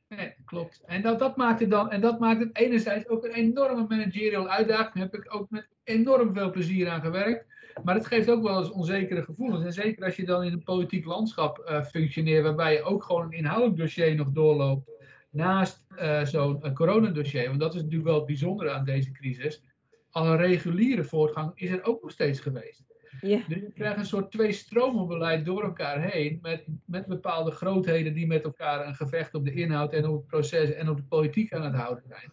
nee. 0.09 0.35
klopt. 0.45 0.83
En 0.87 1.03
dat, 1.03 1.19
dat, 1.19 1.37
maakt 1.37 1.61
het 1.61 1.71
dan, 1.71 1.91
en 1.91 2.01
dat 2.01 2.19
maakt 2.19 2.41
het 2.41 2.57
enerzijds 2.57 3.09
ook 3.09 3.25
een 3.25 3.33
enorme 3.33 3.87
managerial 3.89 4.49
uitdaging. 4.49 4.95
Daar 4.95 5.03
heb 5.03 5.15
ik 5.15 5.35
ook 5.35 5.51
met 5.51 5.69
enorm 5.85 6.35
veel 6.35 6.51
plezier 6.51 6.89
aan 6.89 7.01
gewerkt. 7.01 7.47
Maar 7.85 7.95
het 7.95 8.07
geeft 8.07 8.31
ook 8.31 8.43
wel 8.43 8.59
eens 8.59 8.71
onzekere 8.71 9.23
gevoelens. 9.23 9.65
En 9.65 9.73
zeker 9.73 10.05
als 10.05 10.17
je 10.17 10.25
dan 10.25 10.45
in 10.45 10.53
een 10.53 10.63
politiek 10.63 11.05
landschap 11.05 11.67
uh, 11.69 11.83
functioneert, 11.83 12.43
waarbij 12.43 12.73
je 12.73 12.83
ook 12.83 13.03
gewoon 13.03 13.25
een 13.25 13.33
inhoudelijk 13.33 13.77
dossier 13.77 14.15
nog 14.15 14.31
doorloopt. 14.31 14.91
Naast 15.31 15.85
uh, 15.91 16.25
zo'n 16.25 16.61
uh, 16.63 16.73
coronadossier. 16.73 17.49
Want 17.49 17.61
dat 17.61 17.75
is 17.75 17.81
natuurlijk 17.81 18.09
wel 18.09 18.17
het 18.17 18.27
bijzondere 18.27 18.71
aan 18.71 18.85
deze 18.85 19.13
crisis. 19.13 19.63
Al 20.11 20.27
een 20.27 20.37
reguliere 20.37 21.05
voortgang 21.05 21.53
is 21.55 21.71
er 21.71 21.85
ook 21.85 22.03
nog 22.03 22.11
steeds 22.11 22.41
geweest. 22.41 22.87
Ja. 23.21 23.41
Dus 23.49 23.61
je 23.61 23.73
krijgt 23.75 23.99
een 23.99 24.07
soort 24.07 24.31
twee-stromen-beleid 24.31 25.45
door 25.45 25.63
elkaar 25.63 26.01
heen, 26.01 26.39
met, 26.43 26.65
met 26.85 27.07
bepaalde 27.07 27.51
grootheden 27.51 28.15
die 28.15 28.27
met 28.27 28.45
elkaar 28.45 28.87
een 28.87 28.95
gevecht 28.95 29.35
op 29.35 29.45
de 29.45 29.53
inhoud 29.53 29.93
en 29.93 30.07
op 30.07 30.17
het 30.17 30.27
proces 30.27 30.73
en 30.73 30.89
op 30.89 30.97
de 30.97 31.03
politiek 31.03 31.53
aan 31.53 31.65
het 31.65 31.75
houden 31.75 32.05
zijn. 32.09 32.33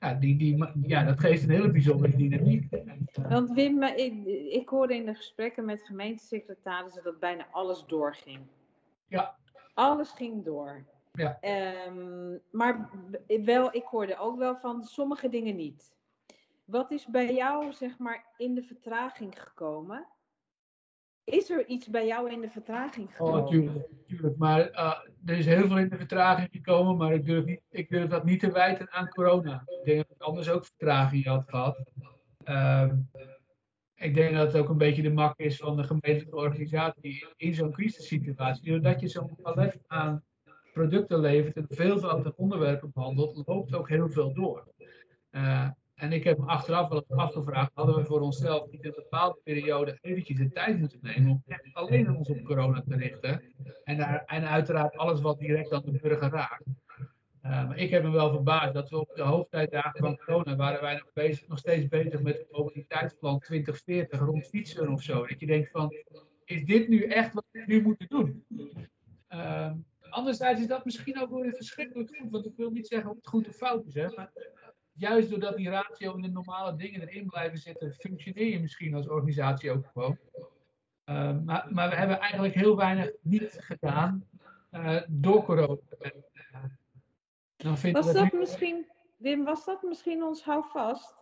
Ja, 0.00 0.14
die, 0.14 0.36
die, 0.36 0.64
ja 0.82 1.04
dat 1.04 1.20
geeft 1.20 1.42
een 1.42 1.50
hele 1.50 1.70
bijzondere 1.70 2.16
dynamiek. 2.16 2.68
Want 3.28 3.50
Wim, 3.50 3.82
ik, 3.82 4.26
ik 4.50 4.68
hoorde 4.68 4.94
in 4.94 5.06
de 5.06 5.14
gesprekken 5.14 5.64
met 5.64 5.82
gemeentesecretarissen 5.82 7.02
dat 7.02 7.20
bijna 7.20 7.46
alles 7.50 7.84
doorging. 7.86 8.40
Ja. 9.08 9.36
Alles 9.74 10.10
ging 10.10 10.44
door. 10.44 10.84
Ja. 11.18 11.38
Um, 11.86 12.40
maar 12.50 12.90
wel, 13.44 13.74
ik 13.74 13.84
hoorde 13.84 14.18
ook 14.18 14.38
wel 14.38 14.56
van 14.56 14.84
sommige 14.84 15.28
dingen 15.28 15.56
niet. 15.56 15.94
Wat 16.64 16.90
is 16.90 17.06
bij 17.06 17.34
jou, 17.34 17.72
zeg 17.72 17.98
maar, 17.98 18.24
in 18.36 18.54
de 18.54 18.62
vertraging 18.62 19.42
gekomen? 19.42 20.06
Is 21.24 21.50
er 21.50 21.66
iets 21.66 21.88
bij 21.88 22.06
jou 22.06 22.30
in 22.30 22.40
de 22.40 22.50
vertraging 22.50 23.06
oh, 23.06 23.12
gekomen? 23.12 23.34
Oh, 23.34 23.44
natuurlijk. 23.44 23.88
natuurlijk. 24.00 24.36
Maar 24.36 24.70
uh, 24.70 24.98
er 25.24 25.38
is 25.38 25.46
heel 25.46 25.66
veel 25.66 25.78
in 25.78 25.88
de 25.88 25.96
vertraging 25.96 26.48
gekomen, 26.52 26.96
maar 26.96 27.12
ik 27.12 27.26
durf, 27.26 27.44
niet, 27.44 27.60
ik 27.70 27.88
durf 27.88 28.08
dat 28.08 28.24
niet 28.24 28.40
te 28.40 28.52
wijten 28.52 28.92
aan 28.92 29.08
corona. 29.08 29.62
Ik 29.66 29.84
denk 29.84 29.96
dat 29.96 30.16
ik 30.16 30.22
anders 30.22 30.48
ook 30.48 30.64
vertraging 30.64 31.24
had 31.24 31.48
gehad. 31.48 31.84
Uh, 32.44 32.92
ik 33.94 34.14
denk 34.14 34.34
dat 34.34 34.52
het 34.52 34.62
ook 34.62 34.68
een 34.68 34.78
beetje 34.78 35.02
de 35.02 35.12
mak 35.12 35.38
is 35.38 35.56
van 35.56 35.76
de 35.76 35.84
gemeentelijke 35.84 36.36
organisatie 36.36 37.26
in 37.36 37.54
zo'n 37.54 37.72
crisissituatie. 37.72 38.70
Doordat 38.70 39.00
je 39.00 39.08
zo'n 39.08 39.36
palet 39.42 39.78
aan 39.86 40.24
producten 40.74 41.20
levert 41.20 41.56
en 41.56 41.66
veelvoud 41.68 42.34
onderwerpen 42.34 42.90
behandelt, 42.94 43.42
loopt 43.46 43.74
ook 43.74 43.88
heel 43.88 44.08
veel 44.08 44.34
door. 44.34 44.68
Uh, 45.30 45.68
en 45.94 46.12
ik 46.12 46.24
heb 46.24 46.38
me 46.38 46.46
achteraf 46.46 46.88
wel 46.88 47.04
afgevraagd, 47.08 47.70
hadden 47.74 47.94
we 47.94 48.04
voor 48.04 48.20
onszelf 48.20 48.70
niet 48.70 48.82
in 48.82 48.88
een 48.88 48.94
bepaalde 48.94 49.38
periode 49.42 49.98
eventjes 50.00 50.38
de 50.38 50.50
tijd 50.50 50.78
moeten 50.78 50.98
nemen 51.02 51.30
om 51.30 51.42
echt 51.46 51.68
alleen 51.72 52.16
ons 52.16 52.28
op 52.28 52.44
corona 52.44 52.82
te 52.88 52.96
richten. 52.96 53.42
En, 53.84 53.96
daar, 53.96 54.22
en 54.26 54.48
uiteraard 54.48 54.96
alles 54.96 55.20
wat 55.20 55.38
direct 55.38 55.72
aan 55.72 55.82
de 55.84 55.98
burger 56.02 56.30
raakt. 56.30 56.64
Uh, 57.42 57.68
maar 57.68 57.78
ik 57.78 57.90
heb 57.90 58.02
me 58.02 58.10
wel 58.10 58.30
verbaasd 58.30 58.74
dat 58.74 58.90
we 58.90 58.98
op 58.98 59.12
de 59.14 59.22
hoofdtijddagen 59.22 60.00
van 60.00 60.16
corona 60.16 60.56
waren 60.56 60.80
wij 60.80 60.94
nog, 60.94 61.12
bezig, 61.12 61.48
nog 61.48 61.58
steeds 61.58 61.88
bezig 61.88 62.20
met 62.20 62.38
het 62.38 62.50
mobiliteitsplan 62.50 63.38
2040 63.38 64.20
rond 64.20 64.46
fietsen 64.46 64.88
of 64.88 65.02
zo. 65.02 65.26
Dat 65.26 65.40
je 65.40 65.46
denkt 65.46 65.70
van, 65.70 65.94
is 66.44 66.64
dit 66.64 66.88
nu 66.88 67.02
echt 67.02 67.32
wat 67.34 67.44
we 67.50 67.62
nu 67.66 67.82
moeten 67.82 68.06
doen? 68.08 68.44
Uh, 69.30 69.72
anderzijds 70.14 70.60
is 70.60 70.66
dat 70.66 70.84
misschien 70.84 71.20
ook 71.20 71.30
wel 71.30 71.50
verschrikkelijk 71.52 72.16
goed, 72.16 72.30
want 72.30 72.46
ik 72.46 72.56
wil 72.56 72.70
niet 72.70 72.86
zeggen 72.86 73.10
of 73.10 73.16
het 73.16 73.26
goed 73.26 73.48
of 73.48 73.56
fout 73.56 73.86
is. 73.86 73.94
Hè, 73.94 74.08
maar 74.16 74.32
juist 74.92 75.30
doordat 75.30 75.56
die 75.56 75.70
ratio 75.70 76.14
en 76.14 76.22
de 76.22 76.28
normale 76.28 76.76
dingen 76.76 77.00
erin 77.00 77.26
blijven 77.26 77.58
zitten, 77.58 77.94
functioneer 77.94 78.46
je 78.46 78.60
misschien 78.60 78.94
als 78.94 79.08
organisatie 79.08 79.70
ook 79.70 79.86
gewoon. 79.92 80.18
Uh, 81.10 81.36
maar, 81.44 81.66
maar, 81.70 81.88
we 81.88 81.94
hebben 81.94 82.20
eigenlijk 82.20 82.54
heel 82.54 82.76
weinig 82.76 83.10
niet 83.20 83.56
gedaan 83.60 84.28
uh, 84.72 85.02
door 85.08 85.44
corona. 85.44 85.80
Dan 87.56 87.92
was 87.92 88.12
dat, 88.12 88.32
misschien, 88.32 88.86
Wim, 89.16 89.44
was 89.44 89.64
dat 89.64 89.82
misschien 89.82 90.22
ons 90.22 90.42
houvast? 90.44 91.14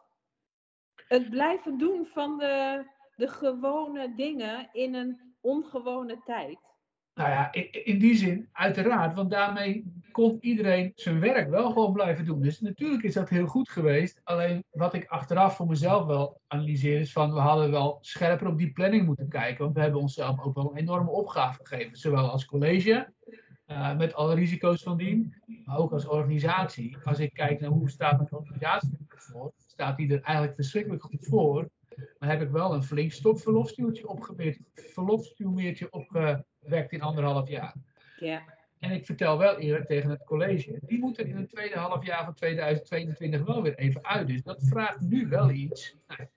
Het 1.09 1.31
blijven 1.31 1.79
doen 1.79 2.07
van 2.07 2.39
de, 2.39 2.85
de 3.17 3.29
gewone 3.29 4.15
dingen 4.15 4.69
in 4.73 4.95
een 4.95 5.35
ongewone 5.41 6.21
tijd. 6.25 6.72
Nou 7.15 7.31
ja, 7.31 7.53
in, 7.85 7.99
die 7.99 8.17
zin, 8.17 8.49
uiteraard, 8.53 9.15
want 9.15 9.31
daarmee 9.31 9.85
kon 10.11 10.39
iedereen 10.41 10.93
zijn 10.95 11.21
werk 11.21 11.51
wel 11.51 11.71
gewoon 11.71 11.93
blijven 11.93 12.25
doen. 12.25 12.43
Dus 12.43 12.61
natuurlijk 12.61 13.03
is 13.03 13.15
dat 13.15 13.29
heel 13.29 13.47
goed 13.47 13.69
geweest. 13.69 14.21
Alleen 14.25 14.65
wat 14.71 14.95
ik 14.95 15.07
achteraf 15.07 15.57
voor 15.57 15.67
mezelf 15.67 16.07
wel 16.07 16.41
analyseer 16.47 17.01
is 17.01 17.13
van, 17.13 17.33
we 17.33 17.41
hadden 17.41 17.71
wel 17.71 17.99
scherper 18.01 18.47
op 18.47 18.59
die 18.59 18.73
planning 18.73 19.07
moeten 19.07 19.29
kijken. 19.29 19.65
Want 19.65 19.75
we 19.75 19.81
hebben 19.81 20.01
onszelf 20.01 20.41
ook 20.41 20.55
wel 20.55 20.71
een 20.71 20.77
enorme 20.77 21.11
opgave 21.11 21.61
gegeven. 21.63 21.97
Zowel 21.97 22.31
als 22.31 22.45
college, 22.45 23.13
uh, 23.67 23.97
met 23.97 24.15
alle 24.15 24.35
risico's 24.35 24.83
van 24.83 24.97
dien, 24.97 25.35
maar 25.65 25.79
ook 25.79 25.93
als 25.93 26.07
organisatie. 26.07 26.97
Als 27.05 27.19
ik 27.19 27.33
kijk 27.33 27.61
naar 27.61 27.71
hoe 27.71 27.91
staat 27.91 28.17
mijn 28.17 28.33
organisatie 28.33 28.99
ervoor, 29.09 29.53
staat 29.67 29.97
die 29.97 30.13
er 30.13 30.23
eigenlijk 30.23 30.55
verschrikkelijk 30.55 31.03
goed 31.03 31.27
voor. 31.27 31.69
Maar 32.19 32.29
heb 32.29 32.43
ik 32.43 32.51
wel 32.51 32.75
een 32.75 32.83
flink 32.83 33.13
stopverlofstuurtje 33.13 34.09
opgemeerd, 34.09 34.59
verlofstuurmeertje 34.75 35.91
opgewekt 36.63 36.93
in 36.93 37.03
anderhalf 37.03 37.49
jaar. 37.49 37.75
Ja. 38.19 38.43
En 38.79 38.91
ik 38.91 39.07
vertel 39.07 39.39
wel 39.39 39.59
eerlijk 39.59 39.87
tegen 39.87 40.11
het 40.11 40.25
college, 40.25 40.79
die 40.87 40.99
moeten 40.99 41.27
in 41.27 41.37
het 41.37 41.49
tweede 41.49 41.79
half 41.79 42.07
jaar 42.07 42.25
van 42.25 42.35
2022 42.35 43.45
wel 43.45 43.63
weer 43.63 43.75
even 43.75 44.05
uit. 44.05 44.27
Dus 44.27 44.43
dat 44.43 44.63
vraagt 44.65 45.01
nu 45.01 45.29
wel 45.29 45.51
iets. 45.51 45.97
Nou, 46.07 46.29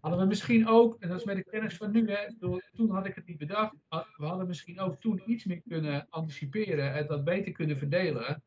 hadden 0.00 0.20
we 0.20 0.26
misschien 0.26 0.68
ook, 0.68 0.96
en 1.00 1.08
dat 1.08 1.18
is 1.18 1.24
met 1.24 1.36
de 1.36 1.50
kennis 1.50 1.76
van 1.76 1.90
nu, 1.90 2.10
hè, 2.10 2.38
toen 2.72 2.90
had 2.90 3.06
ik 3.06 3.14
het 3.14 3.26
niet 3.26 3.38
bedacht, 3.38 3.74
we 4.16 4.26
hadden 4.26 4.46
misschien 4.46 4.80
ook 4.80 5.00
toen 5.00 5.22
iets 5.26 5.44
meer 5.44 5.62
kunnen 5.68 6.06
anticiperen 6.10 6.94
en 6.94 7.06
dat 7.06 7.24
beter 7.24 7.52
kunnen 7.52 7.78
verdelen. 7.78 8.42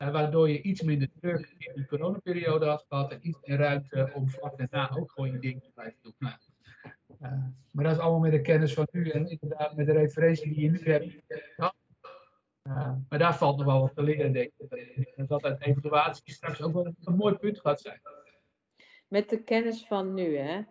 Uh, 0.00 0.10
waardoor 0.10 0.48
je 0.48 0.62
iets 0.62 0.82
minder 0.82 1.08
druk 1.20 1.54
in 1.58 1.72
de 1.74 1.86
coronaperiode 1.86 2.66
had 2.66 2.84
gehad 2.88 3.12
en 3.12 3.26
iets 3.26 3.38
meer 3.44 3.58
ruimte 3.58 4.10
om 4.14 4.28
vlak 4.28 4.58
daarna 4.58 4.96
ook 4.96 5.12
gewoon 5.12 5.32
je 5.32 5.38
ding 5.38 5.62
te 5.62 5.70
blijven 5.74 5.98
doen. 6.02 6.14
Nou, 6.18 6.34
maar 7.70 7.84
dat 7.84 7.92
is 7.92 7.98
allemaal 7.98 8.20
met 8.20 8.30
de 8.30 8.40
kennis 8.40 8.74
van 8.74 8.88
nu 8.90 9.08
en 9.08 9.28
inderdaad 9.28 9.76
met 9.76 9.86
de 9.86 9.92
referentie 9.92 10.52
die 10.52 10.62
je 10.62 10.70
nu 10.70 10.82
hebt. 10.82 11.14
Uh, 12.68 12.92
maar 13.08 13.18
daar 13.18 13.36
valt 13.36 13.56
nog 13.56 13.66
wel 13.66 13.80
wat 13.80 13.94
te 13.94 14.02
leren, 14.02 14.32
denk 14.32 14.52
ik. 14.58 15.12
En 15.16 15.26
dat 15.26 15.44
uit 15.44 15.62
evaluatie 15.62 16.32
straks 16.32 16.62
ook 16.62 16.72
wel 16.72 16.86
een, 16.86 16.96
een, 17.04 17.16
mooi 17.16 17.34
punt 17.34 17.60
gaat 17.60 17.80
zijn. 17.80 18.00
Met 19.08 19.28
de 19.28 19.42
kennis 19.42 19.86
van 19.86 20.14
nu, 20.14 20.36
hè, 20.36 20.62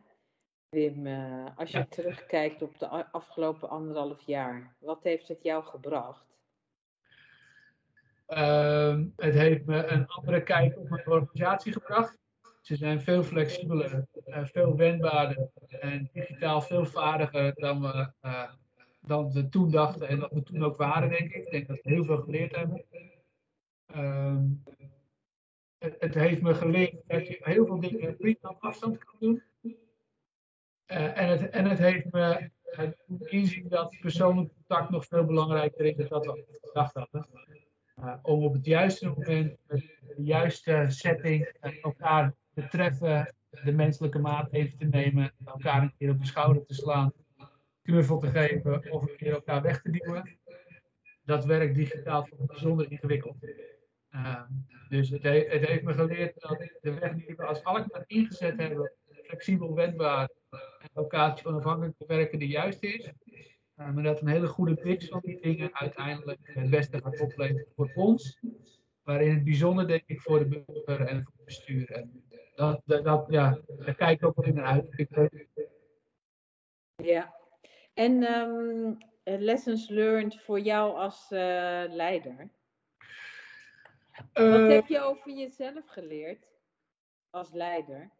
Wim, 0.69 1.07
als 1.55 1.71
je 1.71 1.77
ja. 1.77 1.85
terugkijkt 1.89 2.61
op 2.61 2.79
de 2.79 3.11
afgelopen 3.11 3.69
anderhalf 3.69 4.21
jaar, 4.21 4.75
wat 4.79 5.03
heeft 5.03 5.27
het 5.27 5.43
jou 5.43 5.63
gebracht? 5.63 6.31
Uh, 8.27 8.99
het 9.15 9.33
heeft 9.33 9.65
me 9.65 9.85
een 9.85 10.07
andere 10.07 10.43
kijk 10.43 10.77
op 10.77 10.89
mijn 10.89 11.07
organisatie 11.07 11.71
gebracht. 11.71 12.17
Ze 12.61 12.75
zijn 12.75 13.01
veel 13.01 13.23
flexibeler, 13.23 14.05
uh, 14.25 14.45
veel 14.45 14.75
wendbaarder 14.75 15.49
en 15.69 16.09
digitaal 16.13 16.61
veel 16.61 16.85
vaardiger 16.85 17.53
dan 17.55 17.81
we, 17.81 18.11
uh, 18.21 18.51
dan 19.01 19.31
we 19.31 19.49
toen 19.49 19.71
dachten 19.71 20.07
en 20.07 20.19
dat 20.19 20.31
we 20.31 20.43
toen 20.43 20.63
ook 20.63 20.77
waren, 20.77 21.09
denk 21.09 21.33
ik. 21.33 21.45
Ik 21.45 21.51
denk 21.51 21.67
dat 21.67 21.79
we 21.81 21.89
heel 21.89 22.03
veel 22.03 22.21
geleerd 22.21 22.55
hebben. 22.55 22.83
Uh, 23.95 24.41
het, 25.77 26.13
heeft 26.13 26.41
me 26.41 26.53
geleerd 26.53 26.95
dat 27.07 27.27
je 27.27 27.37
heel 27.39 27.65
veel 27.65 27.79
dingen 27.79 28.17
prima 28.17 28.49
op 28.49 28.63
afstand 28.63 29.03
kan 29.03 29.15
doen. 29.19 29.43
Uh, 29.61 31.17
en, 31.17 31.27
het, 31.27 31.49
en 31.49 31.65
het 31.69 31.79
heeft 31.79 32.11
me 32.11 32.49
inzien 33.25 33.69
dat 33.69 33.97
persoonlijk 34.01 34.53
contact 34.53 34.89
nog 34.89 35.05
veel 35.05 35.25
belangrijker 35.25 35.85
is 35.85 35.95
dan 35.95 36.23
dat 36.23 36.35
we 36.35 36.59
gedacht 36.61 36.93
hadden. 36.93 37.27
Om 38.21 38.43
op 38.43 38.53
het 38.53 38.65
juiste 38.65 39.07
moment, 39.07 39.57
met 39.67 39.79
de 40.15 40.23
juiste 40.23 40.85
setting, 40.87 41.45
elkaar 41.81 42.35
te 42.53 42.67
treffen, 42.67 43.35
de 43.63 43.71
menselijke 43.71 44.19
maat 44.19 44.51
even 44.51 44.77
te 44.77 44.85
nemen, 44.85 45.33
elkaar 45.45 45.81
een 45.81 45.93
keer 45.97 46.09
op 46.09 46.19
de 46.19 46.25
schouder 46.25 46.65
te 46.65 46.73
slaan, 46.73 47.13
knuffel 47.81 48.19
te 48.19 48.29
geven 48.29 48.91
of 48.91 49.01
een 49.01 49.15
keer 49.17 49.31
elkaar 49.31 49.61
weg 49.61 49.81
te 49.81 49.91
duwen. 49.91 50.39
Dat 51.23 51.45
werkt 51.45 51.75
digitaal 51.75 52.27
bijzonder 52.47 52.91
ingewikkeld. 52.91 53.37
Uh, 54.11 54.41
dus 54.89 55.09
het, 55.09 55.23
he 55.23 55.45
het, 55.49 55.65
heeft 55.65 55.83
me 55.83 55.93
geleerd 55.93 56.41
dat 56.41 56.57
de 56.81 56.93
weg 56.93 57.13
die 57.13 57.35
we 57.35 57.45
als 57.45 57.63
Alkmaar 57.63 58.03
ingezet 58.07 58.57
hebben, 58.57 58.91
flexibel, 59.23 59.75
wendbaar 59.75 60.29
en 60.49 60.89
elkaar 60.93 61.41
onafhankelijk 61.43 61.97
te 61.97 62.05
werken, 62.07 62.39
de 62.39 62.47
juiste 62.47 62.87
is. 62.87 63.05
Uh, 63.05 63.91
maar 63.91 64.03
dat 64.03 64.21
een 64.21 64.27
hele 64.27 64.47
goede 64.47 64.79
mix 64.83 65.07
van 65.07 65.19
die 65.23 65.41
dingen 65.41 65.75
uiteindelijk 65.75 66.39
het 66.43 66.69
beste 66.69 67.01
gaat 67.01 67.19
opleveren 67.19 67.67
voor 67.75 67.91
ons. 67.95 68.39
Maar 69.03 69.21
in 69.21 69.33
het 69.33 69.43
bijzonder 69.43 69.87
denk 69.87 70.03
ik 70.05 70.21
voor 70.21 70.39
de 70.39 70.63
burger 70.65 71.07
en 71.07 71.23
voor 71.23 71.33
het 71.35 71.45
bestuur. 71.45 71.91
En 71.91 72.23
dat, 72.61 73.03
dat, 73.03 73.25
ja, 73.29 73.57
daar 73.67 73.95
kijk 73.95 74.21
ik 74.21 74.25
ook 74.25 74.45
wel 74.45 74.53
naar 74.53 74.65
uit. 74.65 75.07
Ja, 76.95 77.35
en 77.93 78.23
um, 78.23 78.97
lessons 79.23 79.87
learned 79.89 80.41
voor 80.41 80.59
jou 80.59 80.95
als 80.95 81.31
uh, 81.31 81.83
leider? 81.87 82.49
Wat 84.33 84.71
heb 84.71 84.87
je 84.87 85.01
over 85.01 85.31
jezelf 85.31 85.87
geleerd 85.87 86.47
als 87.29 87.51
leider? 87.51 88.11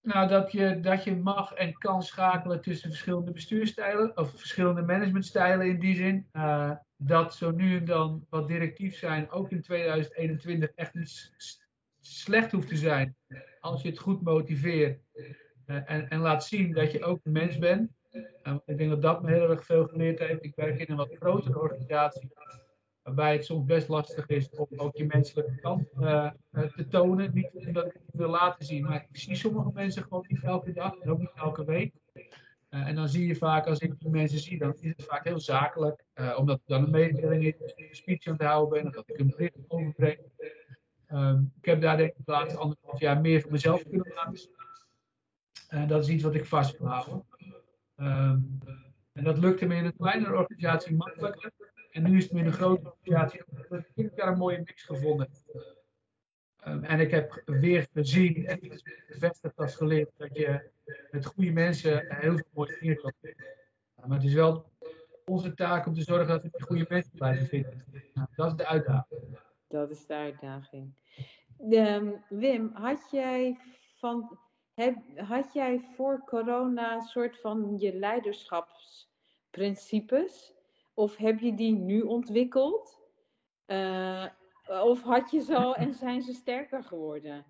Nou, 0.00 0.28
dat 0.28 0.52
je, 0.52 0.80
dat 0.80 1.04
je 1.04 1.16
mag 1.16 1.52
en 1.52 1.78
kan 1.78 2.02
schakelen 2.02 2.60
tussen 2.60 2.88
verschillende 2.88 3.32
bestuurstijlen, 3.32 4.16
of 4.16 4.30
verschillende 4.30 4.82
managementstijlen 4.82 5.66
in 5.66 5.80
die 5.80 5.94
zin. 5.94 6.28
Uh, 6.32 6.72
dat 6.96 7.34
zo 7.34 7.50
nu 7.50 7.76
en 7.76 7.84
dan 7.84 8.26
wat 8.28 8.48
directief 8.48 8.96
zijn, 8.96 9.30
ook 9.30 9.50
in 9.50 9.62
2021, 9.62 10.70
echt 10.74 10.94
niet 10.94 11.32
slecht 12.08 12.52
hoeft 12.52 12.68
te 12.68 12.76
zijn. 12.76 13.16
Als 13.60 13.82
je 13.82 13.88
het 13.88 13.98
goed 13.98 14.22
motiveert 14.22 15.00
uh, 15.14 15.90
en, 15.90 16.08
en, 16.08 16.18
laat 16.18 16.44
zien 16.44 16.72
dat 16.72 16.92
je 16.92 17.04
ook 17.04 17.20
een 17.22 17.32
mens 17.32 17.58
bent. 17.58 17.90
Uh, 18.42 18.56
ik 18.64 18.78
denk 18.78 18.90
dat 18.90 19.02
dat 19.02 19.22
me 19.22 19.30
heel 19.30 19.50
erg 19.50 19.64
veel 19.64 19.86
geleerd 19.86 20.18
heeft. 20.18 20.44
Ik 20.44 20.54
werk 20.54 20.78
in 20.78 20.90
een 20.90 20.96
wat 20.96 21.16
grotere 21.18 21.60
organisatie 21.60 22.28
waarbij 23.02 23.32
het 23.32 23.44
soms 23.44 23.64
best 23.64 23.88
lastig 23.88 24.26
is 24.26 24.50
om 24.50 24.66
ook 24.76 24.96
je 24.96 25.04
menselijke 25.04 25.60
kant 25.60 25.88
uh, 26.00 26.30
te 26.50 26.86
tonen. 26.88 27.30
Niet 27.34 27.50
omdat 27.66 27.86
ik 27.86 27.92
het 27.92 28.14
wil 28.14 28.28
laten 28.28 28.66
zien, 28.66 28.84
maar 28.84 29.06
ik 29.10 29.16
zie 29.16 29.34
sommige 29.34 29.70
mensen 29.74 30.02
gewoon 30.02 30.24
niet 30.28 30.42
elke 30.42 30.72
dag 30.72 30.98
en 30.98 31.10
ook 31.10 31.18
niet 31.18 31.32
elke 31.34 31.64
week. 31.64 31.94
En 32.68 32.94
dan 32.94 33.08
zie 33.08 33.26
je 33.26 33.36
vaak, 33.36 33.66
als 33.66 33.78
ik 33.78 33.98
die 33.98 34.10
mensen 34.10 34.38
zie, 34.38 34.58
dan 34.58 34.74
is 34.80 34.88
het 34.96 35.04
vaak 35.04 35.24
heel 35.24 35.40
zakelijk. 35.40 36.04
Omdat 36.36 36.56
ik 36.56 36.66
dan 36.66 36.84
een 36.84 36.90
mededeling 36.90 37.44
is, 37.44 37.54
een 37.76 37.88
speech 37.90 38.26
aan 38.26 38.32
het 38.32 38.42
houden 38.42 38.78
ben, 38.78 38.88
of 38.88 38.94
dat 38.94 39.08
ik 39.08 39.18
een 39.18 39.30
bericht 39.36 39.56
overbreng. 39.68 40.18
Um, 41.12 41.52
ik 41.60 41.64
heb 41.64 41.80
daar 41.80 41.96
denk 41.96 42.10
ik 42.10 42.24
de 42.24 42.32
laatste 42.32 42.58
anderhalf 42.58 43.00
jaar 43.00 43.20
meer 43.20 43.40
voor 43.40 43.50
mezelf 43.50 43.82
kunnen 43.82 44.12
laten 44.14 44.36
zien. 44.36 44.56
En 45.68 45.88
dat 45.88 46.02
is 46.02 46.08
iets 46.08 46.22
wat 46.22 46.34
ik 46.34 46.44
vast 46.44 46.78
wil 46.78 46.88
houden. 46.88 47.24
Um, 47.96 48.58
en 49.12 49.24
dat 49.24 49.38
lukte 49.38 49.66
me 49.66 49.74
in 49.74 49.84
een 49.84 49.96
kleinere 49.96 50.36
organisatie 50.36 50.96
makkelijker. 50.96 51.52
En 51.90 52.02
nu 52.02 52.16
is 52.16 52.22
het 52.24 52.32
meer 52.32 52.46
een 52.46 52.52
grote 52.52 52.92
organisatie. 52.92 53.40
Ik 53.94 54.04
heb 54.04 54.16
daar 54.16 54.28
een 54.28 54.38
mooie 54.38 54.58
mix 54.58 54.82
gevonden. 54.82 55.28
Um, 56.66 56.84
en 56.84 57.00
ik 57.00 57.10
heb 57.10 57.42
weer 57.44 57.86
gezien 57.92 58.46
en 58.46 58.80
bevestigd 59.08 59.56
als 59.56 59.74
geleerd 59.74 60.10
dat 60.16 60.36
je 60.36 60.70
met 61.10 61.26
goede 61.26 61.52
mensen 61.52 62.16
heel 62.16 62.36
veel 62.36 62.48
mooie 62.52 62.76
dingen 62.80 62.96
kan 62.96 63.12
doen. 63.20 63.34
Maar 63.94 64.18
het 64.18 64.26
is 64.26 64.34
wel 64.34 64.72
onze 65.24 65.54
taak 65.54 65.86
om 65.86 65.94
te 65.94 66.02
zorgen 66.02 66.26
dat 66.26 66.42
we 66.42 66.50
goede 66.58 66.86
mensen 66.88 67.12
blijven 67.14 67.46
vinden. 67.46 67.84
Nou, 68.14 68.28
dat 68.36 68.50
is 68.50 68.56
de 68.56 68.66
uitdaging. 68.66 69.38
Dat 69.68 69.90
is 69.90 70.06
de 70.06 70.14
uitdaging. 70.14 70.94
Um, 71.70 72.24
Wim, 72.28 72.70
had 72.72 73.08
jij, 73.10 73.58
van, 73.98 74.38
heb, 74.74 74.96
had 75.16 75.52
jij 75.52 75.80
voor 75.96 76.22
corona 76.24 76.94
een 76.94 77.02
soort 77.02 77.40
van 77.40 77.78
je 77.78 77.94
leiderschapsprincipes? 77.94 80.54
Of 80.94 81.16
heb 81.16 81.38
je 81.38 81.54
die 81.54 81.72
nu 81.72 82.00
ontwikkeld? 82.00 83.00
Uh, 83.66 84.26
of 84.66 85.02
had 85.02 85.30
je 85.30 85.40
zo 85.40 85.72
en 85.72 85.94
zijn 85.94 86.22
ze 86.22 86.32
sterker 86.32 86.84
geworden? 86.84 87.46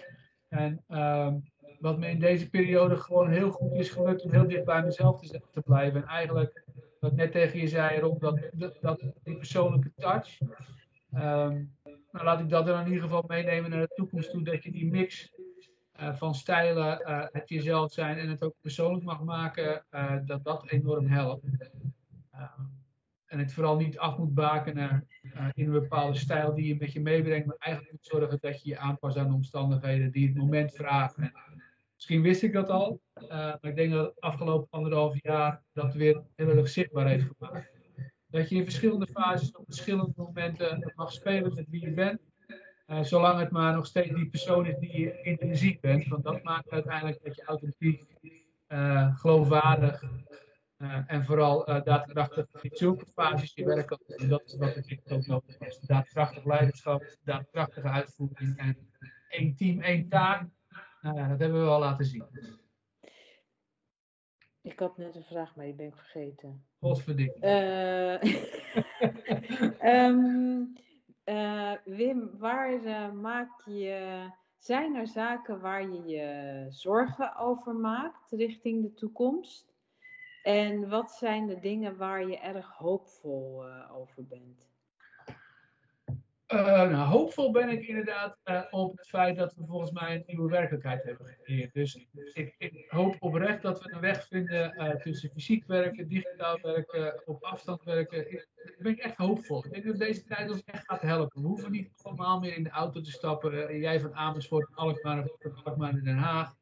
En 0.47 0.83
ehm, 0.87 1.37
wat 1.79 1.97
me 1.97 2.07
in 2.07 2.19
deze 2.19 2.49
periode 2.49 2.97
gewoon 2.97 3.29
heel 3.29 3.51
goed 3.51 3.73
is 3.73 3.89
gelukt 3.89 4.23
om 4.23 4.31
heel 4.31 4.47
dicht 4.47 4.65
bij 4.65 4.83
mezelf 4.83 5.21
te, 5.21 5.41
te 5.51 5.61
blijven. 5.61 6.01
En 6.01 6.07
eigenlijk, 6.07 6.63
wat 6.99 7.15
net 7.15 7.31
tegen 7.31 7.59
je 7.59 7.67
zei, 7.67 7.99
rond 7.99 8.21
dat, 8.21 8.39
dat, 8.81 9.03
die 9.23 9.37
persoonlijke 9.37 9.91
touch. 9.95 10.39
Um, 11.13 11.75
nou, 12.11 12.25
laat 12.25 12.39
ik 12.39 12.49
dat 12.49 12.65
dan 12.65 12.79
in 12.79 12.87
ieder 12.87 13.03
geval 13.03 13.23
meenemen 13.27 13.69
naar 13.69 13.79
de 13.79 13.93
toekomst 13.95 14.31
toe, 14.31 14.43
dat 14.43 14.63
je 14.63 14.71
die 14.71 14.91
mix 14.91 15.33
uh, 15.99 16.15
van 16.15 16.35
stijlen, 16.35 17.01
uh, 17.01 17.25
het 17.31 17.49
jezelf 17.49 17.91
zijn 17.91 18.17
en 18.17 18.29
het 18.29 18.43
ook 18.43 18.55
persoonlijk 18.61 19.03
mag 19.03 19.23
maken, 19.23 19.85
uh, 19.91 20.15
dat 20.25 20.43
dat 20.43 20.69
enorm 20.69 21.07
helpt. 21.07 21.45
en 23.25 23.39
het 23.39 23.53
vooral 23.53 23.75
niet 23.75 23.97
af 23.97 24.17
moet 24.17 24.33
bakenen 24.33 25.07
in 25.53 25.65
een 25.65 25.71
bepaalde 25.71 26.17
stijl 26.17 26.53
die 26.53 26.67
je 26.67 26.75
met 26.79 26.91
je 26.91 27.01
meebrengt, 27.01 27.45
maar 27.45 27.55
eigenlijk 27.59 27.93
moet 27.93 28.05
zorgen 28.05 28.37
dat 28.41 28.63
je 28.63 28.69
je 28.69 28.77
aanpast 28.77 29.17
aan 29.17 29.27
de 29.27 29.33
omstandigheden 29.33 30.11
die 30.11 30.27
het 30.27 30.37
moment 30.37 30.73
vragen. 30.73 31.31
En 31.95 32.01
misschien 32.01 32.21
wist 32.21 32.43
ik 32.43 32.53
dat 32.53 32.69
al, 32.69 33.01
maar 33.29 33.57
ik 33.61 33.75
denk 33.75 33.91
dat 33.91 34.05
het 34.05 34.21
afgelopen 34.21 34.67
anderhalf 34.69 35.21
jaar 35.21 35.63
dat 35.73 35.93
weer 35.93 36.21
heel 36.35 36.49
erg 36.49 36.69
zichtbaar 36.69 37.07
heeft 37.07 37.25
gemaakt. 37.37 37.71
Dat 38.27 38.49
je 38.49 38.55
in 38.55 38.63
verschillende 38.63 39.07
fases 39.07 39.51
op 39.51 39.65
verschillende 39.65 40.13
momenten 40.15 40.93
mag 40.95 41.11
spelen 41.11 41.53
met 41.53 41.69
wie 41.69 41.81
je 41.81 41.93
bent. 41.93 42.19
Uh, 42.87 43.03
zolang 43.03 43.39
het 43.39 43.51
maar 43.51 43.73
nog 43.73 43.85
steeds 43.85 44.13
die 44.13 44.29
persoon 44.29 44.65
is 44.65 44.77
die 44.79 44.99
je 44.99 45.21
intrinsiek 45.21 45.81
bent. 45.81 46.07
Want 46.07 46.23
dat 46.23 46.43
maakt 46.43 46.69
uiteindelijk 46.69 47.23
dat 47.23 47.35
je 47.35 47.43
authentiek, 47.45 48.03
uh, 48.67 49.17
geloofwaardig 49.17 50.03
en 51.07 51.25
vooral 51.25 51.65
daadkrachtig 51.65 52.45
in 52.61 52.71
zulke 52.73 53.05
fases 53.13 53.51
je 53.53 53.65
werk 53.65 53.87
kan. 53.87 53.99
Dat 54.27 54.41
is 54.45 54.57
wat 54.57 54.75
ik 54.75 55.01
ook 55.07 55.25
nodig 55.25 55.55
heb. 55.59 55.77
Daadkrachtig 55.81 56.45
leiderschap, 56.45 57.17
daadkrachtige 57.23 57.87
uitvoering 57.89 58.57
en 58.57 58.77
één 59.29 59.55
team, 59.55 59.81
één 59.81 60.09
taak. 60.09 60.47
Dat 61.13 61.39
hebben 61.39 61.63
we 61.63 61.69
al 61.69 61.79
laten 61.79 62.05
zien. 62.05 62.25
Ik 64.61 64.79
had 64.79 64.97
net 64.97 65.15
een 65.15 65.23
vraag, 65.23 65.55
maar 65.55 65.65
die 65.65 65.73
ben 65.73 65.85
ik 65.85 65.95
vergeten. 65.95 66.65
Godverdikke. 66.79 67.47
um, 69.83 70.73
Uh, 71.25 71.73
Wim, 71.85 72.37
waar 72.37 72.73
uh, 72.73 73.11
maak 73.11 73.61
je, 73.65 74.29
zijn 74.57 74.95
er 74.95 75.07
zaken 75.07 75.59
waar 75.59 75.89
je 75.89 76.05
je 76.05 76.65
zorgen 76.69 77.35
over 77.35 77.75
maakt 77.75 78.31
richting 78.31 78.81
de 78.81 78.93
toekomst? 78.93 79.73
En 80.43 80.89
wat 80.89 81.11
zijn 81.11 81.47
de 81.47 81.59
dingen 81.59 81.97
waar 81.97 82.27
je 82.27 82.37
erg 82.37 82.71
hoopvol 82.71 83.65
over 83.91 84.25
bent? 84.27 84.74
Nou, 86.47 86.95
hoopvol 86.95 87.51
ben 87.51 87.69
ik 87.69 87.87
inderdaad 87.87 88.37
uh, 88.45 88.61
op 88.69 88.97
het 88.97 89.07
feit 89.07 89.37
dat 89.37 89.53
we 89.53 89.65
volgens 89.65 89.91
mij 89.91 90.15
een 90.15 90.23
nieuwe 90.25 90.49
werkelijkheid 90.49 91.03
hebben 91.03 91.27
gecreëerd. 91.27 91.73
Dus 91.73 92.07
ik, 92.33 92.55
ik 92.57 92.85
hoop 92.87 93.15
oprecht 93.19 93.61
dat 93.61 93.83
we 93.83 93.93
een 93.93 93.99
weg 93.99 94.27
vinden 94.27 94.73
uh, 94.77 94.89
tussen 94.95 95.29
fysiek 95.29 95.65
werken, 95.67 96.07
digitaal 96.07 96.59
werken, 96.61 97.21
op 97.25 97.43
afstand 97.43 97.83
werken. 97.83 98.31
Ik, 98.31 98.47
ik 98.55 98.75
ben 98.79 98.97
echt 98.97 99.17
hoopvol. 99.17 99.65
Ik 99.65 99.71
denk 99.71 99.85
dat 99.85 99.97
deze 99.97 100.23
tijd 100.23 100.51
ons 100.51 100.63
echt 100.63 100.85
gaat 100.85 101.01
helpen. 101.01 101.41
We 101.41 101.47
hoeven 101.47 101.71
niet 101.71 101.89
allemaal 102.01 102.39
meer 102.39 102.55
in 102.55 102.63
de 102.63 102.69
auto 102.69 103.01
te 103.01 103.11
stappen. 103.11 103.79
jij 103.79 103.99
van 103.99 104.15
Amersfoort, 104.15 104.69
Alkmaar 104.75 105.23
of 105.23 105.63
Alkmaar 105.63 105.97
in 105.97 106.03
Den 106.03 106.17
Haag. 106.17 106.53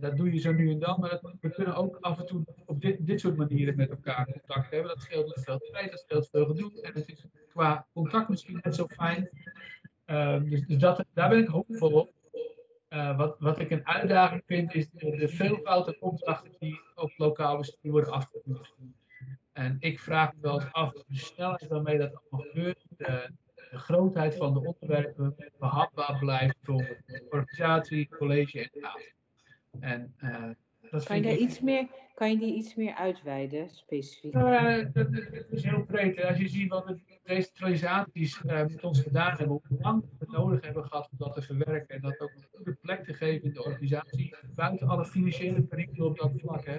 Dat 0.00 0.16
doe 0.16 0.32
je 0.32 0.38
zo 0.38 0.52
nu 0.52 0.70
en 0.70 0.78
dan, 0.78 1.00
maar 1.00 1.20
we 1.40 1.50
kunnen 1.50 1.74
ook 1.74 1.96
af 2.00 2.18
en 2.18 2.26
toe 2.26 2.44
op 2.66 2.80
dit, 2.80 3.06
dit 3.06 3.20
soort 3.20 3.36
manieren 3.36 3.76
met 3.76 3.90
elkaar 3.90 4.24
contact 4.32 4.70
hebben. 4.70 4.88
Dat 4.88 5.00
scheelt 5.00 5.40
veel 5.40 5.58
tijd, 5.58 5.90
dat 5.90 6.00
scheelt 6.00 6.28
veel 6.30 6.46
gedoe. 6.46 6.80
En 6.82 6.92
het 6.92 7.08
is 7.08 7.24
qua 7.48 7.86
contact 7.92 8.28
misschien 8.28 8.60
net 8.62 8.74
zo 8.74 8.86
fijn. 8.86 9.28
Uh, 10.06 10.40
dus, 10.42 10.66
dus 10.66 10.78
dat, 10.78 11.04
daar 11.12 11.28
ben 11.28 11.38
ik 11.38 11.48
hoopvol 11.48 11.92
op. 11.92 12.12
Uh, 12.88 13.16
wat, 13.16 13.36
wat 13.38 13.58
ik 13.58 13.70
een 13.70 13.86
uitdaging 13.86 14.42
vind, 14.46 14.74
is 14.74 14.90
de, 14.90 15.16
de 15.16 15.28
veelvoud 15.28 15.86
aan 15.86 16.00
opdrachten 16.00 16.52
die 16.58 16.80
op 16.94 17.12
lokaal 17.16 17.56
bestuur 17.56 17.90
worden 17.90 18.12
afgevoerd. 18.12 18.74
En 19.52 19.76
ik 19.80 20.00
vraag 20.00 20.34
me 20.34 20.40
wel 20.40 20.60
eens 20.60 20.72
af 20.72 20.92
de 20.92 21.16
snelheid 21.16 21.66
waarmee 21.68 21.98
dat 21.98 22.14
allemaal 22.14 22.48
gebeurt, 22.48 22.86
de, 22.96 23.30
de 23.70 23.78
grootheid 23.78 24.34
van 24.34 24.52
de 24.54 24.60
onderwerpen 24.60 25.36
behapbaar 25.58 26.18
blijft 26.18 26.56
voor 26.62 26.98
de 27.06 27.26
organisatie, 27.30 28.08
college 28.08 28.60
en 28.60 28.80
raad. 28.80 29.12
En, 29.80 30.14
uh, 30.24 30.50
dat 30.90 31.04
kan, 31.04 31.16
je 31.16 31.22
daar 31.22 31.36
iets 31.36 31.60
meer, 31.60 31.86
kan 32.14 32.30
je 32.30 32.38
die 32.38 32.54
iets 32.54 32.74
meer 32.74 32.94
uitweiden, 32.94 33.70
specifiek? 33.70 34.34
Uh, 34.34 34.76
dat, 34.92 34.92
dat, 34.92 35.46
is 35.50 35.64
heel 35.64 35.84
breed. 35.84 36.22
Als 36.22 36.38
je 36.38 36.48
ziet 36.48 36.68
wat 36.68 36.86
de 36.86 37.18
decentralisaties 37.24 38.42
uh, 38.42 38.60
met 38.60 38.84
ons 38.84 39.00
gedaan 39.00 39.36
hebben, 39.36 39.60
hoe 39.68 39.78
lang 39.80 40.04
we 40.18 40.26
nodig 40.30 40.64
hebben 40.64 40.84
gehad 40.84 41.08
om 41.10 41.18
dat 41.18 41.34
te 41.34 41.42
verwerken 41.42 41.94
en 41.94 42.00
dat 42.00 42.20
ook 42.20 42.32
een 42.34 42.44
goede 42.52 42.76
plek 42.80 43.04
te 43.04 43.14
geven 43.14 43.42
in 43.42 43.52
de 43.52 43.64
organisatie, 43.64 44.34
buiten 44.54 44.88
alle 44.88 45.04
financiële 45.04 45.62
perikelen 45.62 46.06
op 46.06 46.18
dat 46.18 46.32
vlak. 46.36 46.64
Hè. 46.64 46.76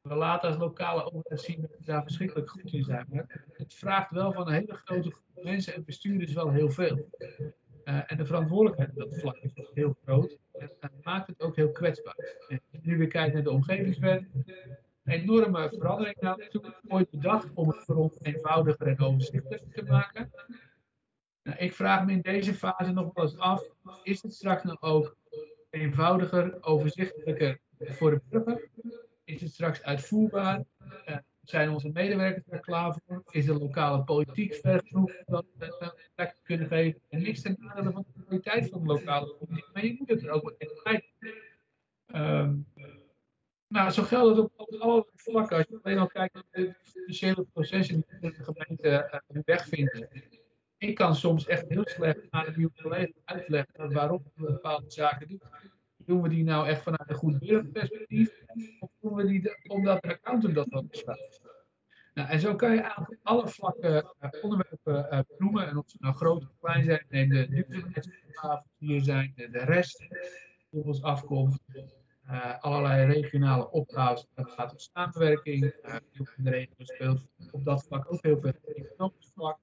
We 0.00 0.14
laten 0.14 0.48
als 0.48 0.58
lokale 0.58 1.12
overheid 1.12 1.40
zien 1.40 1.60
dat 1.60 1.70
we 1.78 1.84
daar 1.84 2.02
verschrikkelijk 2.02 2.50
goed 2.50 2.72
in 2.72 2.84
zijn. 2.84 3.06
Maar 3.08 3.46
het 3.52 3.74
vraagt 3.74 4.10
wel 4.10 4.32
van 4.32 4.48
een 4.48 4.54
hele 4.54 4.80
grote 4.84 5.10
groep 5.10 5.44
mensen 5.44 5.74
en 5.74 5.84
bestuurders 5.84 6.32
wel 6.32 6.50
heel 6.50 6.70
veel. 6.70 7.08
Uh, 7.84 8.00
en 8.06 8.16
de 8.16 8.26
verantwoordelijkheid 8.26 8.90
op 8.90 8.96
dat 8.96 9.20
vlak 9.20 9.36
is 9.36 9.52
heel 9.74 9.96
groot. 10.04 10.38
Dat 10.58 10.92
maakt 11.02 11.26
het 11.26 11.40
ook 11.40 11.56
heel 11.56 11.72
kwetsbaar. 11.72 12.36
Nu 12.70 12.98
weer 12.98 13.08
kijken 13.08 13.34
naar 13.34 13.42
de 13.42 13.50
omgevingswet. 13.50 14.24
Enorme 15.04 15.68
verandering 15.68 16.48
toen 16.50 16.74
ooit 16.88 17.10
bedacht 17.10 17.48
om 17.54 17.68
het 17.68 17.76
voor 17.84 17.96
ons 17.96 18.18
eenvoudiger 18.22 18.86
en 18.86 19.00
overzichtelijker 19.00 19.72
te 19.72 19.82
maken. 19.82 20.32
Nou, 21.42 21.58
ik 21.58 21.72
vraag 21.72 22.04
me 22.04 22.12
in 22.12 22.20
deze 22.20 22.54
fase 22.54 22.92
nog 22.92 23.14
wel 23.14 23.24
eens 23.24 23.38
af, 23.38 23.62
is 24.02 24.22
het 24.22 24.34
straks 24.34 24.62
nog 24.62 24.82
ook 24.82 25.16
eenvoudiger, 25.70 26.58
overzichtelijker 26.60 27.58
voor 27.78 28.10
de 28.10 28.20
burger? 28.28 28.68
Is 29.24 29.40
het 29.40 29.52
straks 29.52 29.82
uitvoerbaar? 29.82 30.64
Uh, 31.08 31.16
zijn 31.42 31.70
onze 31.70 31.88
medewerkers 31.88 32.44
er 32.48 32.60
klaar 32.60 32.98
voor? 33.06 33.22
Is 33.30 33.44
de 33.44 33.58
lokale 33.58 34.04
politiek 34.04 34.54
ver 34.54 34.82
genoeg 34.84 35.12
dat 35.26 35.44
we 35.58 35.94
plek 36.14 36.36
kunnen 36.42 36.66
geven? 36.66 37.00
En 37.08 37.22
niks 37.22 37.42
ten 37.42 37.56
nadele 37.58 37.92
van 37.92 38.06
kwaliteit 38.28 38.68
van 38.68 38.80
de 38.80 38.86
lokale 38.86 39.34
politiek, 39.34 39.68
maar 39.72 39.84
je 39.84 39.96
moet 39.98 40.08
het 40.08 40.22
er 40.22 40.30
ook 40.30 40.54
in 40.58 40.70
tijd. 40.82 41.04
Um, 42.14 42.66
nou, 43.68 43.90
zo 43.90 44.02
geldt 44.02 44.36
het 44.36 44.50
op, 44.56 44.80
alle 44.80 45.06
vlakken. 45.14 45.56
Als 45.56 45.66
je 45.68 45.78
alleen 45.82 45.98
al 45.98 46.06
kijkt 46.06 46.34
naar 46.34 46.44
de 46.50 46.74
financiële 46.82 47.46
processen 47.52 48.04
die 48.20 48.30
de 48.30 48.44
gemeente 48.44 49.20
uh, 49.28 49.42
weg 49.44 49.66
vinden. 49.66 50.08
ik 50.78 50.94
kan 50.94 51.14
soms 51.16 51.46
echt 51.46 51.68
heel 51.68 51.88
slecht 51.88 52.26
aan 52.30 52.46
een 52.46 52.54
nieuwe 52.56 52.72
collega 52.82 53.12
uitleggen 53.24 53.92
waarom 53.92 54.22
we 54.34 54.44
bepaalde 54.44 54.90
zaken 54.90 55.28
doen. 55.28 55.42
Doen 55.96 56.22
we 56.22 56.28
die 56.28 56.44
nou 56.44 56.66
echt 56.66 56.82
vanuit 56.82 57.10
een 57.10 57.16
goed 57.16 57.38
burgerperspectief? 57.38 58.42
Of 58.78 58.90
doen 59.00 59.14
we 59.14 59.26
die 59.26 59.56
omdat 59.66 60.02
de 60.02 60.08
accountant 60.08 60.54
dat 60.54 60.68
wel 60.68 60.84
besluit? 60.84 61.40
Nou, 62.18 62.30
en 62.30 62.40
zo 62.40 62.54
kan 62.54 62.74
je 62.74 62.80
eigenlijk 62.80 63.20
alle 63.22 63.48
vlakken 63.48 64.14
uh, 64.20 64.30
onderwerpen 64.42 65.06
uh, 65.12 65.20
benoemen. 65.28 65.68
En 65.68 65.76
of 65.76 65.84
ze 65.90 65.96
nou 66.00 66.14
groot 66.14 66.42
of 66.42 66.58
klein 66.60 66.84
zijn, 66.84 67.06
neem 67.08 67.28
de 67.28 67.48
die 67.48 68.88
hier 68.88 69.02
zijn, 69.02 69.32
de, 69.36 69.64
rest, 69.64 70.06
ons 70.70 71.02
afkomt. 71.02 71.58
Uh, 72.26 72.58
allerlei 72.60 73.12
regionale 73.12 73.70
opgaves. 73.70 74.26
Het 74.34 74.50
gaat 74.50 74.72
om 74.72 74.78
samenwerking. 74.78 75.64
Uh, 75.64 75.96
de 76.36 76.50
regio 76.50 76.74
speelt 76.78 77.26
op 77.50 77.64
dat 77.64 77.84
vlak 77.84 78.12
ook 78.12 78.22
heel 78.22 78.40
veel 78.40 78.52
economisch 78.74 79.30
vlak. 79.34 79.58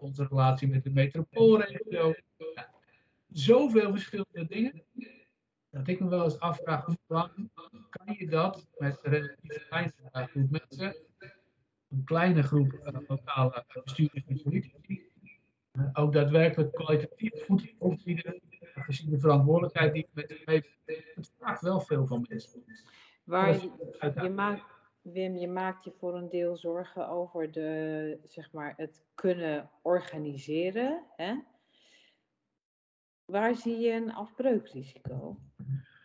Onze 0.00 0.26
relatie 0.28 0.68
met 0.68 0.84
de 0.84 0.90
metropoolregio. 0.90 2.14
Zoveel 3.28 3.90
verschillende 3.90 4.46
dingen. 4.46 4.82
Dat 5.70 5.88
ik 5.88 6.00
me 6.00 6.08
wel 6.08 6.24
eens 6.24 6.40
afvraag, 6.40 6.84
hoe 6.84 6.98
lang 7.06 7.50
kan 7.90 8.14
je 8.18 8.26
dat 8.26 8.66
met 8.78 8.98
relatief 9.02 9.66
kleine 9.68 9.92
groep 10.12 10.50
mensen, 10.50 10.96
kleine 12.08 12.42
groep 12.42 12.72
uh, 12.72 13.00
lokale 13.08 13.64
bestuurders 13.84 14.24
en 14.26 14.42
politici, 14.42 15.02
ook 15.92 16.12
daadwerkelijk 16.12 16.72
kwalitatief 16.74 17.44
goed 17.44 17.74
opbieden 17.78 18.40
gezien 18.74 19.10
de 19.10 19.18
verantwoordelijkheid 19.18 19.92
die 19.92 20.08
met 20.12 20.28
zich 20.28 20.44
heeft, 20.44 20.68
het 21.14 21.32
vraagt 21.38 21.62
wel 21.62 21.80
veel 21.80 22.06
van 22.06 22.26
mensen. 22.28 22.64
Waar 23.24 23.52
je, 23.52 23.70
je 24.22 24.30
maakt, 24.30 24.64
Wim, 25.02 25.36
je 25.36 25.48
maakt 25.48 25.84
je 25.84 25.92
voor 25.98 26.14
een 26.14 26.28
deel 26.28 26.56
zorgen 26.56 27.08
over 27.08 27.52
de, 27.52 28.18
zeg 28.24 28.52
maar, 28.52 28.74
het 28.76 29.02
kunnen 29.14 29.70
organiseren. 29.82 31.04
Hè? 31.16 31.34
Waar 33.24 33.54
zie 33.54 33.78
je 33.78 33.92
een 33.92 34.14
afbreukrisico? 34.14 35.38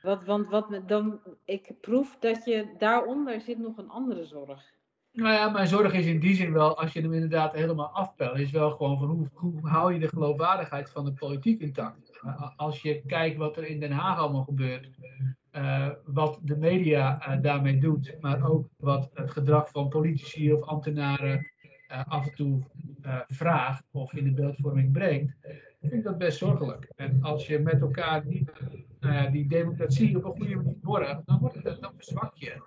Wat, 0.01 0.23
want 0.23 0.47
wat, 0.49 0.81
dan, 0.87 1.21
ik 1.45 1.73
proef 1.81 2.17
dat 2.19 2.45
je 2.45 2.75
daaronder 2.77 3.41
zit 3.41 3.57
nog 3.57 3.77
een 3.77 3.89
andere 3.89 4.25
zorg. 4.25 4.73
Nou 5.13 5.33
ja, 5.33 5.49
mijn 5.49 5.67
zorg 5.67 5.93
is 5.93 6.05
in 6.05 6.19
die 6.19 6.35
zin 6.35 6.53
wel, 6.53 6.77
als 6.77 6.93
je 6.93 7.01
hem 7.01 7.13
inderdaad 7.13 7.53
helemaal 7.53 7.89
afpelt, 7.89 8.39
is 8.39 8.51
wel 8.51 8.71
gewoon 8.71 8.99
van 8.99 9.07
hoe, 9.07 9.27
hoe 9.33 9.69
hou 9.69 9.93
je 9.93 9.99
de 9.99 10.07
geloofwaardigheid 10.07 10.89
van 10.89 11.05
de 11.05 11.13
politiek 11.13 11.61
intact? 11.61 12.19
Als 12.55 12.81
je 12.81 13.01
kijkt 13.05 13.37
wat 13.37 13.57
er 13.57 13.67
in 13.67 13.79
Den 13.79 13.91
Haag 13.91 14.17
allemaal 14.17 14.43
gebeurt, 14.43 14.89
uh, 15.51 15.89
wat 16.05 16.39
de 16.41 16.57
media 16.57 17.27
uh, 17.27 17.41
daarmee 17.41 17.77
doet, 17.77 18.17
maar 18.19 18.49
ook 18.49 18.67
wat 18.77 19.09
het 19.13 19.31
gedrag 19.31 19.69
van 19.69 19.89
politici 19.89 20.53
of 20.53 20.61
ambtenaren 20.61 21.51
af 22.07 22.27
en 22.27 22.35
toe 22.35 22.63
vraagt 23.27 23.83
of 23.91 24.13
in 24.13 24.23
de 24.23 24.31
beeldvorming 24.31 24.91
brengt, 24.91 25.35
vind 25.81 25.93
ik 25.93 26.03
dat 26.03 26.17
best 26.17 26.37
zorgelijk. 26.37 26.91
En 26.95 27.23
als 27.23 27.47
je 27.47 27.59
met 27.59 27.81
elkaar 27.81 28.25
niet 28.25 28.51
die 29.31 29.47
democratie 29.47 30.17
op 30.17 30.23
een 30.23 30.31
goede 30.31 30.55
manier 30.55 30.79
borgt, 30.81 31.21
dan, 31.25 31.39
wordt 31.39 31.63
het, 31.63 31.81
dan 31.81 31.93
verzwak 31.95 32.35
je. 32.35 32.61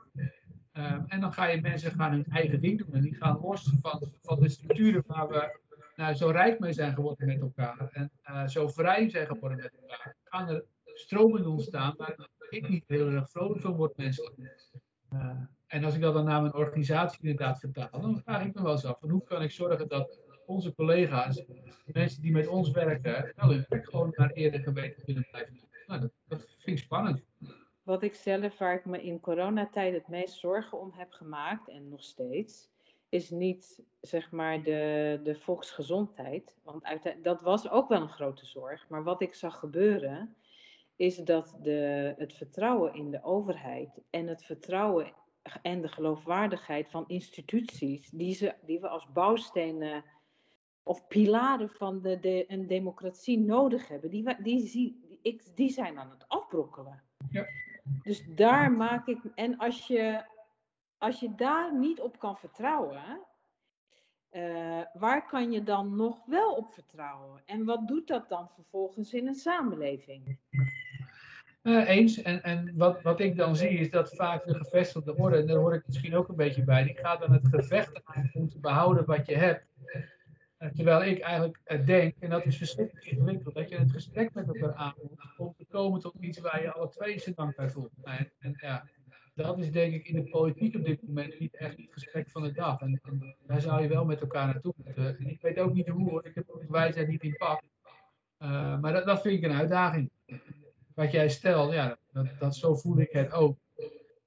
Um, 0.79 1.05
en 1.07 1.21
dan 1.21 1.33
ga 1.33 1.47
je 1.47 1.61
mensen 1.61 1.93
gaan 1.93 2.13
hun 2.13 2.27
eigen 2.31 2.61
ding 2.61 2.79
doen. 2.79 2.95
En 2.95 3.01
die 3.01 3.15
gaan 3.15 3.39
los 3.41 3.73
van, 3.81 4.03
van 4.23 4.41
de 4.41 4.49
structuren 4.49 5.05
waar 5.07 5.29
we 5.29 5.59
nou, 5.97 6.15
zo 6.15 6.29
rijk 6.29 6.59
mee 6.59 6.73
zijn 6.73 6.95
geworden 6.95 7.27
met 7.27 7.41
elkaar. 7.41 7.89
En 7.93 8.11
uh, 8.31 8.47
zo 8.47 8.69
vrij 8.69 9.11
zijn 9.11 9.27
geworden 9.27 9.59
met 9.59 9.73
elkaar. 9.81 10.17
Gaan 10.25 10.49
er 10.49 10.65
stromingen 10.85 11.51
ontstaan 11.51 11.95
waar 11.97 12.29
ik 12.49 12.69
niet 12.69 12.85
heel 12.87 13.09
erg 13.09 13.31
vrolijk 13.31 13.61
van 13.61 13.73
word 13.73 13.97
menselijk. 13.97 14.35
Uh, 15.13 15.31
en 15.67 15.85
als 15.85 15.95
ik 15.95 16.01
dat 16.01 16.15
dan 16.15 16.25
naar 16.25 16.41
mijn 16.41 16.55
organisatie 16.55 17.19
inderdaad 17.23 17.59
vertaal, 17.59 18.01
dan 18.01 18.21
vraag 18.25 18.45
ik 18.45 18.55
me 18.55 18.63
wel 18.63 18.73
eens 18.73 18.85
af. 18.85 19.01
Hoe 19.01 19.25
kan 19.25 19.43
ik 19.43 19.51
zorgen 19.51 19.89
dat 19.89 20.21
onze 20.47 20.75
collega's, 20.75 21.45
mensen 21.85 22.23
die 22.23 22.33
met 22.33 22.47
ons 22.47 22.71
werken, 22.71 23.33
wel 23.37 23.51
hun 23.51 23.65
werk 23.69 23.89
gewoon 23.89 24.13
naar 24.17 24.31
eerder 24.31 24.61
geweten 24.61 25.05
kunnen 25.05 25.27
blijven 25.31 25.55
doen. 25.55 25.69
Nou, 25.87 26.01
dat, 26.01 26.13
dat 26.27 26.41
vind 26.59 26.79
ik 26.79 26.85
spannend 26.85 27.25
wat 27.87 28.03
ik 28.03 28.15
zelf, 28.15 28.59
waar 28.59 28.75
ik 28.75 28.85
me 28.85 29.03
in 29.03 29.21
coronatijd 29.21 29.95
het 29.95 30.09
meest 30.09 30.39
zorgen 30.39 30.81
om 30.81 30.93
heb 30.95 31.13
gemaakt, 31.13 31.69
en 31.69 31.89
nog 31.89 32.03
steeds, 32.03 32.69
is 33.09 33.31
niet 33.31 33.83
zeg 34.01 34.31
maar 34.31 34.63
de, 34.63 35.21
de 35.23 35.35
volksgezondheid. 35.35 36.57
Want 36.63 36.85
uit, 36.85 37.17
dat 37.23 37.41
was 37.41 37.71
ook 37.71 37.89
wel 37.89 38.01
een 38.01 38.09
grote 38.09 38.47
zorg. 38.47 38.89
Maar 38.89 39.03
wat 39.03 39.23
ik 39.23 39.35
zag 39.35 39.59
gebeuren, 39.59 40.37
is 40.97 41.17
dat 41.17 41.57
de, 41.63 42.15
het 42.17 42.33
vertrouwen 42.33 42.95
in 42.95 43.11
de 43.11 43.23
overheid 43.23 44.01
en 44.11 44.27
het 44.27 44.45
vertrouwen 44.45 45.13
en 45.63 45.81
de 45.81 45.89
geloofwaardigheid 45.89 46.91
van 46.91 47.05
instituties, 47.07 48.11
die, 48.11 48.35
ze, 48.35 48.55
die 48.63 48.81
we 48.81 48.89
als 48.89 49.13
bouwstenen 49.13 50.05
of 50.83 51.07
pilaren 51.07 51.71
van 51.71 52.01
de, 52.03 52.21
de, 52.21 52.45
een 52.49 52.67
democratie 52.67 53.39
nodig 53.39 53.89
hebben, 53.89 54.11
die, 54.11 54.43
die, 54.43 54.71
die, 54.71 55.19
die, 55.23 55.41
die 55.55 55.71
zijn 55.71 55.99
aan 55.99 56.11
het 56.11 56.29
afbrokkelen. 56.29 57.03
Ja. 57.31 57.47
Dus 58.03 58.25
daar 58.29 58.73
maak 58.73 59.07
ik. 59.07 59.19
En 59.35 59.59
als 59.59 59.87
je, 59.87 60.25
als 60.99 61.21
je 61.21 61.35
daar 61.35 61.75
niet 61.75 62.01
op 62.01 62.19
kan 62.19 62.37
vertrouwen, 62.37 63.27
uh, 64.31 64.81
waar 64.93 65.27
kan 65.27 65.53
je 65.53 65.63
dan 65.63 65.97
nog 65.97 66.25
wel 66.27 66.53
op 66.53 66.73
vertrouwen? 66.73 67.43
En 67.47 67.65
wat 67.65 67.89
doet 67.89 68.07
dat 68.07 68.29
dan 68.29 68.49
vervolgens 68.55 69.13
in 69.13 69.27
een 69.27 69.35
samenleving? 69.35 70.39
Uh, 71.63 71.89
eens. 71.89 72.23
En, 72.23 72.43
en 72.43 72.73
wat, 72.77 73.03
wat 73.03 73.21
ik 73.21 73.37
dan 73.37 73.57
zie 73.57 73.79
is 73.79 73.91
dat 73.91 74.15
vaak 74.15 74.45
de 74.45 74.55
gevestigde 74.55 75.17
orde, 75.17 75.37
en 75.37 75.47
daar 75.47 75.57
hoor 75.57 75.75
ik 75.75 75.87
misschien 75.87 76.15
ook 76.15 76.29
een 76.29 76.37
beetje 76.37 76.65
bij, 76.65 76.85
die 76.85 76.97
gaat 76.97 77.21
dan 77.21 77.33
het 77.33 77.49
gevecht 77.49 78.01
aan 78.05 78.31
om 78.35 78.49
te 78.49 78.59
behouden 78.59 79.05
wat 79.05 79.27
je 79.27 79.37
hebt. 79.37 79.67
Terwijl 80.59 81.05
ik 81.05 81.19
eigenlijk 81.19 81.87
denk, 81.87 82.15
en 82.19 82.31
dat 82.31 82.47
is 82.47 82.57
verschrikkelijk 82.57 83.07
ingewikkeld, 83.07 83.55
dat 83.55 83.69
je 83.69 83.77
het 83.77 83.93
gesprek 83.93 84.35
met 84.35 84.47
elkaar 84.47 84.75
aan 84.75 84.95
moet 85.03 85.35
om 85.37 85.55
te 85.57 85.65
komen 85.69 86.01
tot 86.01 86.15
iets 86.21 86.39
waar 86.39 86.63
je 86.63 86.73
alle 86.73 86.89
twee 86.89 87.21
je 87.25 87.33
dank 87.35 87.57
bij 87.57 87.71
voelt. 87.71 87.91
En, 88.03 88.33
en, 88.39 88.55
ja, 88.57 88.89
dat 89.35 89.59
is 89.59 89.71
denk 89.71 89.95
ik 89.95 90.09
in 90.09 90.15
de 90.15 90.31
politiek 90.31 90.77
op 90.77 90.85
dit 90.85 91.03
moment 91.07 91.39
niet 91.39 91.57
echt 91.57 91.77
het 91.77 91.87
gesprek 91.91 92.31
van 92.31 92.43
de 92.43 92.53
dag. 92.53 92.81
En, 92.81 93.01
daar 93.47 93.61
zou 93.61 93.83
je 93.83 93.89
wel 93.89 94.05
met 94.05 94.21
elkaar 94.21 94.47
naartoe 94.47 94.75
moeten. 94.77 95.19
En 95.19 95.27
ik 95.27 95.41
weet 95.41 95.59
ook 95.59 95.75
niet 95.75 95.89
hoe, 95.89 96.25
ik 96.25 96.35
heb 96.35 96.47
de 96.47 96.67
wijsheid 96.69 97.09
niet 97.09 97.23
in 97.23 97.37
pak. 97.37 97.63
Uh, 98.39 98.81
maar 98.81 99.05
dat, 99.05 99.21
vind 99.21 99.39
ik 99.39 99.51
een 99.51 99.57
uitdaging. 99.57 100.11
Wat 100.95 101.13
jij 101.13 101.29
stelt, 101.29 101.73
ja, 101.73 101.99
dat, 102.13 102.27
dat 102.39 102.57
zo 102.57 102.75
voel 102.75 102.99
ik 102.99 103.13
het 103.13 103.33
ook. 103.33 103.59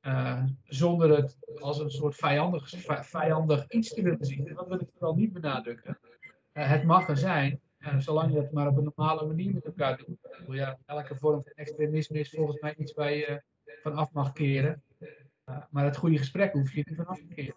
Uh, 0.01 0.43
zonder 0.63 1.09
het 1.09 1.37
als 1.59 1.79
een 1.79 1.91
soort 1.91 2.15
vijandig, 2.15 2.69
vijandig 3.01 3.69
iets 3.69 3.93
te 3.93 4.01
willen 4.01 4.25
zien. 4.25 4.53
Dat 4.53 4.67
wil 4.67 4.79
ik 4.79 4.89
vooral 4.93 5.15
niet 5.15 5.33
benadrukken. 5.33 5.97
Uh, 6.53 6.69
het 6.69 6.83
mag 6.83 7.09
er 7.09 7.17
zijn, 7.17 7.61
en 7.77 8.01
zolang 8.01 8.33
je 8.33 8.39
het 8.39 8.51
maar 8.51 8.67
op 8.67 8.77
een 8.77 8.91
normale 8.95 9.27
manier 9.27 9.53
met 9.53 9.65
elkaar 9.65 9.97
doet. 9.97 10.17
Ja, 10.55 10.77
elke 10.85 11.15
vorm 11.15 11.43
van 11.43 11.51
extremisme 11.55 12.19
is 12.19 12.29
volgens 12.29 12.61
mij 12.61 12.75
iets 12.75 12.93
waar 12.93 13.13
je 13.13 13.41
van 13.81 13.93
af 13.93 14.11
mag 14.11 14.33
keren. 14.33 14.83
Maar 15.69 15.85
het 15.85 15.97
goede 15.97 16.17
gesprek 16.17 16.51
hoef 16.51 16.73
je 16.73 16.83
niet 16.85 16.95
van 16.95 17.05
af 17.05 17.17
te 17.17 17.33
keren. 17.33 17.55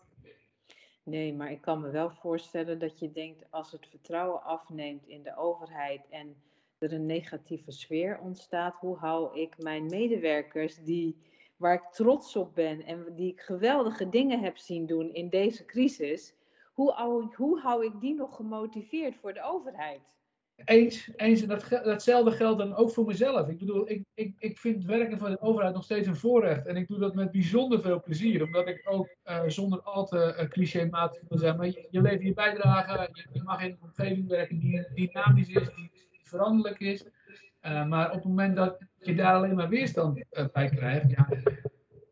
Nee, 1.02 1.34
maar 1.34 1.50
ik 1.50 1.60
kan 1.60 1.80
me 1.80 1.90
wel 1.90 2.10
voorstellen 2.10 2.78
dat 2.78 2.98
je 2.98 3.12
denkt 3.12 3.50
als 3.50 3.72
het 3.72 3.86
vertrouwen 3.88 4.42
afneemt 4.42 5.06
in 5.06 5.22
de 5.22 5.36
overheid 5.36 6.08
en 6.10 6.36
er 6.78 6.92
een 6.92 7.06
negatieve 7.06 7.70
sfeer 7.70 8.18
ontstaat, 8.18 8.76
hoe 8.76 8.96
hou 8.96 9.40
ik 9.40 9.58
mijn 9.58 9.86
medewerkers 9.86 10.76
die, 10.84 11.16
waar 11.56 11.74
ik 11.74 11.92
trots 11.92 12.36
op 12.36 12.54
ben 12.54 12.84
en 12.84 13.06
die 13.16 13.32
ik 13.32 13.40
geweldige 13.40 14.08
dingen 14.08 14.40
heb 14.40 14.56
zien 14.56 14.86
doen 14.86 15.14
in 15.14 15.28
deze 15.28 15.64
crisis, 15.64 16.34
hoe 16.72 16.92
hou, 16.92 17.24
ik, 17.24 17.34
hoe 17.34 17.60
hou 17.60 17.84
ik 17.84 18.00
die 18.00 18.14
nog 18.14 18.36
gemotiveerd 18.36 19.16
voor 19.16 19.32
de 19.32 19.42
overheid? 19.42 20.00
Eens, 20.64 21.10
eens 21.16 21.42
en 21.42 21.48
dat, 21.48 21.68
datzelfde 21.68 22.30
geldt 22.30 22.58
dan 22.58 22.74
ook 22.74 22.90
voor 22.90 23.06
mezelf. 23.06 23.48
Ik 23.48 23.58
bedoel, 23.58 23.90
ik, 23.90 24.04
ik, 24.14 24.34
ik 24.38 24.58
vind 24.58 24.84
werken 24.84 25.18
voor 25.18 25.28
de 25.28 25.40
overheid 25.40 25.74
nog 25.74 25.84
steeds 25.84 26.06
een 26.06 26.16
voorrecht. 26.16 26.66
En 26.66 26.76
ik 26.76 26.88
doe 26.88 26.98
dat 26.98 27.14
met 27.14 27.30
bijzonder 27.30 27.80
veel 27.80 28.02
plezier. 28.02 28.42
Omdat 28.42 28.68
ik 28.68 28.82
ook 28.84 29.16
uh, 29.24 29.42
zonder 29.46 29.80
al 29.82 30.06
te 30.06 30.36
uh, 30.40 30.48
clichématig 30.48 31.22
wil 31.28 31.38
zijn. 31.38 31.56
Maar 31.56 31.66
je, 31.66 31.88
je 31.90 32.00
levert 32.00 32.22
je 32.22 32.34
bijdrage. 32.34 33.08
Je, 33.32 33.42
mag 33.42 33.62
in 33.62 33.70
een 33.70 33.78
omgeving 33.82 34.28
werken 34.28 34.58
die 34.58 34.86
dynamisch 34.94 35.48
is, 35.48 35.74
die 35.74 35.90
veranderlijk 36.22 36.80
is. 36.80 37.04
Uh, 37.62 37.86
maar 37.86 38.06
op 38.06 38.14
het 38.14 38.24
moment 38.24 38.56
dat 38.56 38.78
je 38.98 39.14
daar 39.14 39.34
alleen 39.34 39.54
maar 39.54 39.68
weerstand 39.68 40.24
bij 40.52 40.68
krijgt. 40.68 41.10
Ja, 41.10 41.28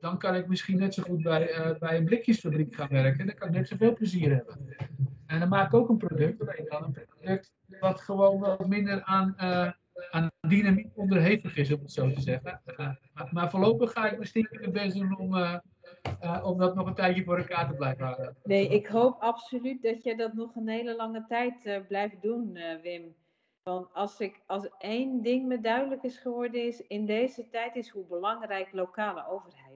dan 0.00 0.18
kan 0.18 0.34
ik 0.34 0.48
misschien 0.48 0.78
net 0.78 0.94
zo 0.94 1.02
goed 1.02 1.22
bij, 1.22 1.58
uh, 1.58 1.78
bij 1.78 1.96
een 1.96 2.04
blikjesfabriek 2.04 2.74
gaan 2.74 2.88
werken. 2.88 3.20
En 3.20 3.26
dan 3.26 3.34
kan 3.34 3.48
ik 3.48 3.54
net 3.54 3.68
zoveel 3.68 3.92
plezier 3.92 4.34
hebben. 4.34 4.76
En 5.26 5.40
dan 5.40 5.48
maak 5.48 5.66
ik 5.66 5.74
ook 5.74 5.88
een 5.88 5.96
product, 5.96 6.40
alleen 6.40 6.66
dan 6.68 6.84
een 6.84 7.06
product 7.08 7.52
wat 7.80 8.00
gewoon 8.00 8.38
wat 8.40 8.66
minder 8.66 9.02
aan, 9.02 9.34
uh, 9.40 9.70
aan 10.10 10.30
dynamiek 10.48 10.88
onderhevig 10.94 11.56
is, 11.56 11.72
om 11.72 11.80
het 11.80 11.92
zo 11.92 12.12
te 12.12 12.20
zeggen. 12.20 12.60
Uh, 12.66 12.90
maar 13.30 13.50
voorlopig 13.50 13.92
ga 13.92 14.06
ik 14.06 14.12
mijn 14.12 14.26
stiekem 14.26 14.72
best 14.72 14.94
doen 14.94 15.18
om, 15.18 15.60
om 16.42 16.58
dat 16.58 16.74
nog 16.74 16.86
een 16.86 16.94
tijdje 16.94 17.24
voor 17.24 17.38
elkaar 17.38 17.68
te 17.68 17.74
blijven 17.74 18.04
houden. 18.04 18.36
Nee, 18.44 18.68
ik 18.68 18.86
hoop 18.86 19.20
absoluut 19.20 19.82
dat 19.82 20.02
je 20.02 20.16
dat 20.16 20.32
nog 20.32 20.56
een 20.56 20.68
hele 20.68 20.96
lange 20.96 21.24
tijd 21.28 21.84
blijft 21.88 22.22
doen, 22.22 22.58
Wim. 22.82 23.14
Want 23.62 23.92
als, 23.92 24.20
ik, 24.20 24.40
als 24.46 24.68
één 24.78 25.22
ding 25.22 25.46
me 25.46 25.60
duidelijk 25.60 26.02
is 26.02 26.18
geworden 26.18 26.66
is 26.66 26.86
in 26.86 27.06
deze 27.06 27.48
tijd 27.48 27.76
is 27.76 27.88
hoe 27.88 28.06
belangrijk 28.06 28.72
lokale 28.72 29.28
overheid. 29.28 29.69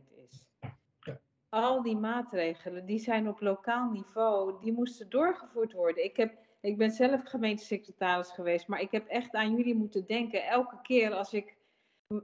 Al 1.55 1.83
die 1.83 1.97
maatregelen 1.97 2.87
die 2.87 2.99
zijn 2.99 3.29
op 3.29 3.41
lokaal 3.41 3.91
niveau, 3.91 4.61
die 4.61 4.73
moesten 4.73 5.11
doorgevoerd 5.11 5.73
worden. 5.73 6.05
Ik 6.05 6.17
heb 6.17 6.43
Ik 6.61 6.79
ben 6.79 6.91
zelf 6.91 7.23
gemeentesecretaris 7.25 8.31
geweest, 8.31 8.69
maar 8.69 8.81
ik 8.81 8.91
heb 8.91 9.07
echt 9.07 9.35
aan 9.35 9.57
jullie 9.57 9.75
moeten 9.75 10.07
denken. 10.07 10.47
Elke 10.47 10.79
keer 10.83 11.13
als 11.13 11.33
ik 11.33 11.57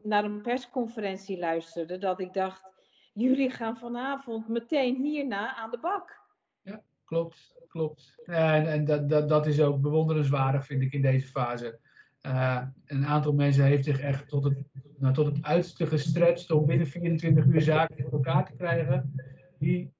naar 0.03 0.25
een 0.25 0.43
persconferentie 0.43 1.39
luisterde, 1.39 1.99
dat 1.99 2.21
ik 2.21 2.33
dacht: 2.33 2.65
jullie 3.13 3.51
gaan 3.51 3.77
vanavond 3.77 4.49
meteen 4.49 4.97
hierna 4.97 5.57
aan 5.57 5.71
de 5.71 5.79
bak. 5.79 6.21
Ja, 6.63 6.83
klopt, 7.05 7.55
klopt. 7.69 8.23
En, 8.25 8.67
en 8.67 8.85
dat, 8.85 9.09
dat, 9.09 9.29
dat 9.29 9.47
is 9.47 9.61
ook 9.61 9.81
bewonderenswaardig, 9.81 10.67
vind 10.67 10.83
ik, 10.83 10.93
in 10.93 11.03
deze 11.03 11.27
fase. 11.27 11.79
Uh, 12.27 12.63
een 12.87 13.07
aantal 13.07 13.33
mensen 13.33 13.65
heeft 13.65 13.85
zich 13.85 14.01
echt 14.01 14.29
tot 14.29 14.45
het, 14.45 14.65
nou, 14.99 15.15
tot 15.15 15.27
het 15.27 15.45
uiterste 15.45 15.87
gestretched 15.87 16.51
om 16.51 16.67
binnen 16.67 16.87
24 16.87 17.45
uur 17.45 17.61
zaken 17.61 18.03
voor 18.03 18.13
elkaar 18.13 18.47
te 18.47 18.57
krijgen. 18.57 19.15
Die 19.59 19.93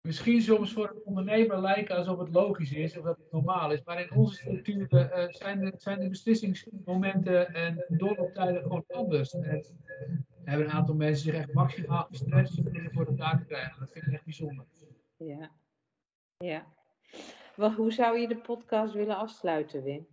misschien 0.00 0.42
soms 0.42 0.72
voor 0.72 0.88
een 0.88 1.02
ondernemer 1.04 1.60
lijken 1.60 1.96
alsof 1.96 2.18
het 2.18 2.28
logisch 2.28 2.72
is 2.72 2.96
of 2.98 3.04
dat 3.04 3.16
het 3.16 3.32
normaal 3.32 3.72
is. 3.72 3.82
Maar 3.84 4.00
in 4.00 4.12
onze 4.12 4.36
structuur 4.36 4.86
uh, 4.90 5.28
zijn, 5.28 5.60
de, 5.60 5.72
zijn 5.76 6.00
de 6.00 6.08
beslissingsmomenten 6.08 7.54
en 7.54 7.84
doorlooptijden 7.88 8.62
gewoon 8.62 8.84
anders. 8.88 9.34
En 9.34 9.64
hebben 10.44 10.66
een 10.66 10.72
aantal 10.72 10.94
mensen 10.94 11.24
zich 11.24 11.34
echt 11.34 11.52
maximaal 11.52 12.06
gestretched 12.10 12.58
om 12.58 12.72
dingen 12.72 12.92
voor 12.92 13.06
elkaar 13.06 13.38
te 13.38 13.44
krijgen. 13.44 13.80
Dat 13.80 13.90
vind 13.90 14.06
ik 14.06 14.12
echt 14.12 14.24
bijzonder. 14.24 14.64
Ja, 15.16 15.50
ja. 16.36 16.66
Wel, 17.56 17.72
hoe 17.72 17.92
zou 17.92 18.18
je 18.18 18.28
de 18.28 18.36
podcast 18.36 18.94
willen 18.94 19.16
afsluiten, 19.16 19.82
Wim? 19.82 20.06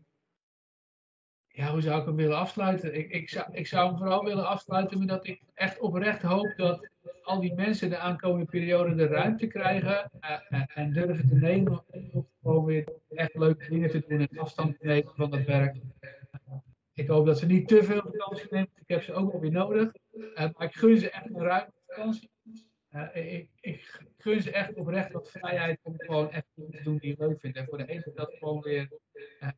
Ja, 1.55 1.71
hoe 1.71 1.81
zou 1.81 1.99
ik 1.99 2.05
hem 2.05 2.15
willen 2.15 2.37
afsluiten? 2.37 2.95
Ik, 2.95 3.11
ik, 3.11 3.29
zou, 3.29 3.45
ik 3.51 3.67
zou 3.67 3.87
hem 3.87 3.97
vooral 3.97 4.23
willen 4.23 4.47
afsluiten 4.47 4.99
met 4.99 5.07
dat 5.07 5.27
ik 5.27 5.41
echt 5.53 5.79
oprecht 5.79 6.21
hoop 6.21 6.53
dat 6.55 6.89
al 7.21 7.39
die 7.39 7.53
mensen 7.53 7.89
de 7.89 7.97
aankomende 7.97 8.45
periode 8.45 8.95
de 8.95 9.07
ruimte 9.07 9.47
krijgen 9.47 10.11
uh, 10.21 10.63
en 10.73 10.93
durven 10.93 11.29
te 11.29 11.35
nemen 11.35 11.83
om 12.11 12.27
gewoon 12.41 12.65
weer 12.65 12.87
echt 13.09 13.35
leuke 13.35 13.69
dingen 13.69 13.89
te 13.89 14.03
doen 14.07 14.19
en 14.19 14.37
afstand 14.37 14.79
te 14.79 14.85
nemen 14.85 15.13
van 15.15 15.29
dat 15.29 15.43
werk. 15.43 15.77
ik 16.93 17.07
hoop 17.07 17.25
dat 17.25 17.39
ze 17.39 17.45
niet 17.45 17.67
te 17.67 17.83
veel 17.83 18.01
vakantie 18.01 18.47
nemen, 18.49 18.69
ik 18.75 18.87
heb 18.87 19.03
ze 19.03 19.13
ook 19.13 19.31
wel 19.31 19.41
weer 19.41 19.51
nodig. 19.51 19.91
Uh, 20.11 20.35
maar 20.35 20.67
ik 20.67 20.75
gun 20.75 20.97
ze 20.97 21.09
echt 21.09 21.25
een 21.25 21.41
ruimte 21.41 21.73
vakantie. 21.87 22.29
Ik, 23.13 23.49
ik, 23.61 24.01
gun 24.17 24.41
ze 24.41 24.51
echt 24.51 24.73
oprecht 24.73 25.11
wat 25.11 25.31
vrijheid 25.31 25.79
om 25.83 25.93
gewoon 25.97 26.31
echt 26.31 26.45
te 26.55 26.81
doen 26.83 26.97
die 26.97 27.09
je 27.09 27.25
leuk 27.25 27.39
vindt. 27.39 27.57
En 27.57 27.65
voor 27.65 27.77
de 27.77 27.87
ene 27.87 28.11
dat 28.15 28.33
gewoon 28.39 28.61
weer 28.61 28.89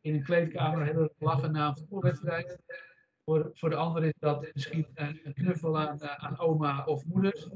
in 0.02 0.14
een 0.14 0.24
kleedkamer 0.24 0.86
heel 0.86 1.02
erg 1.02 1.12
lachen 1.18 1.52
na 1.52 1.68
een 1.68 1.78
voetbalwedstrijd. 1.78 2.60
Voor, 3.26 3.50
voor 3.54 3.70
de 3.70 3.76
andere 3.76 4.06
is 4.06 4.14
dat 4.20 4.54
misschien 4.54 4.88
een, 4.94 5.34
knuffel 5.34 5.80
aan, 5.80 5.98
uh, 6.02 6.16
aan 6.16 6.40
oma 6.40 6.84
of 6.86 7.06
moeders. 7.06 7.50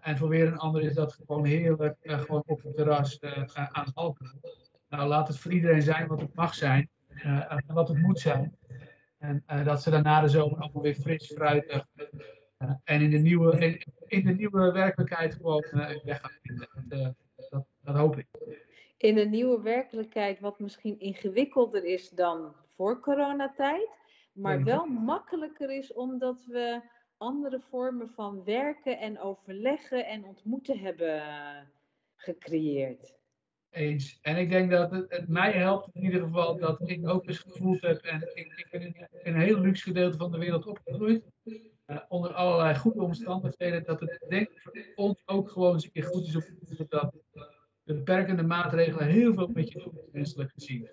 en 0.00 0.16
voor 0.16 0.28
weer 0.28 0.46
een 0.46 0.58
ander 0.58 0.82
is 0.82 0.94
dat 0.94 1.12
gewoon 1.26 1.44
heerlijk 1.44 1.96
gewoon 2.00 2.42
op 2.46 2.62
het 2.62 2.76
terras 2.76 3.20
aan 3.52 3.92
alcohol. 3.94 4.40
Nou, 4.88 5.08
laat 5.08 5.28
het 5.28 5.38
voor 5.38 5.52
iedereen 5.52 5.82
zijn 5.82 6.06
wat 6.06 6.20
het 6.20 6.34
mag 6.34 6.54
zijn 6.54 6.90
en 7.22 7.64
wat 7.66 7.88
het 7.88 7.98
moet 7.98 8.20
zijn. 8.20 8.56
En 9.18 9.64
dat 9.64 9.82
ze 9.82 9.90
daarna 9.90 10.20
de 10.20 10.28
zomer 10.28 10.58
allemaal 10.58 10.82
weer 10.82 10.94
fris, 10.94 11.32
fruitig 11.32 11.86
en 12.84 13.00
in 13.00 13.10
de 13.10 13.18
nieuwe, 13.18 13.58
in, 13.58 13.82
in, 14.06 14.24
de 14.24 14.32
nieuwe 14.32 14.72
werkelijkheid 14.72 15.34
gewoon 15.34 15.64
weg 16.04 16.20
gaan 16.20 16.30
vinden. 16.42 17.16
Dat, 17.50 17.64
dat, 17.80 17.96
hoop 17.96 18.18
ik. 18.18 18.26
In 19.02 19.18
een 19.18 19.30
nieuwe 19.30 19.62
werkelijkheid, 19.62 20.40
wat 20.40 20.58
misschien 20.58 21.00
ingewikkelder 21.00 21.84
is 21.84 22.10
dan 22.10 22.54
voor 22.74 23.00
coronatijd, 23.00 23.88
maar 24.32 24.64
wel 24.64 24.86
makkelijker 24.86 25.70
is 25.70 25.92
omdat 25.92 26.44
we 26.44 26.80
andere 27.16 27.60
vormen 27.60 28.10
van 28.10 28.44
werken 28.44 28.98
en 28.98 29.20
overleggen 29.20 30.06
en 30.06 30.24
ontmoeten 30.24 30.78
hebben 30.78 31.22
gecreëerd. 32.16 33.14
Eens. 33.70 34.18
En 34.20 34.36
ik 34.36 34.50
denk 34.50 34.70
dat 34.70 34.90
het, 34.90 35.10
het, 35.10 35.28
mij 35.28 35.52
helpt 35.52 35.88
in 35.92 36.02
ieder 36.02 36.20
geval 36.20 36.58
dat 36.58 36.88
ik 36.88 37.08
ook 37.08 37.26
eens 37.26 37.38
gevoeld 37.38 37.80
heb. 37.80 38.02
En 38.02 38.30
ik, 38.34 38.52
ik 38.56 38.68
ben 38.70 38.82
in, 38.82 39.06
een 39.22 39.40
heel 39.40 39.58
luxe 39.58 39.82
gedeelte 39.82 40.16
van 40.16 40.32
de 40.32 40.38
wereld 40.38 40.66
opgegroeid. 40.66 41.24
Uh, 41.86 41.98
onder 42.08 42.32
allerlei 42.32 42.74
goede 42.74 43.02
omstandigheden. 43.02 43.84
Dat 43.84 44.00
het 44.00 44.24
denk 44.28 44.48
ik 44.48 44.60
voor 44.94 45.04
ons 45.04 45.22
ook 45.26 45.50
gewoon 45.50 45.72
eens 45.72 45.84
een 45.84 45.92
keer 45.92 46.04
goed 46.04 46.26
is 46.26 46.36
om 46.36 46.44
dat 46.88 47.12
de 47.82 47.94
beperkende 47.94 48.42
maatregelen 48.42 49.06
heel 49.06 49.34
veel 49.34 49.48
met 49.48 49.72
je 49.72 49.78
doen, 49.78 50.00
menselijk 50.12 50.50
gezien. 50.52 50.88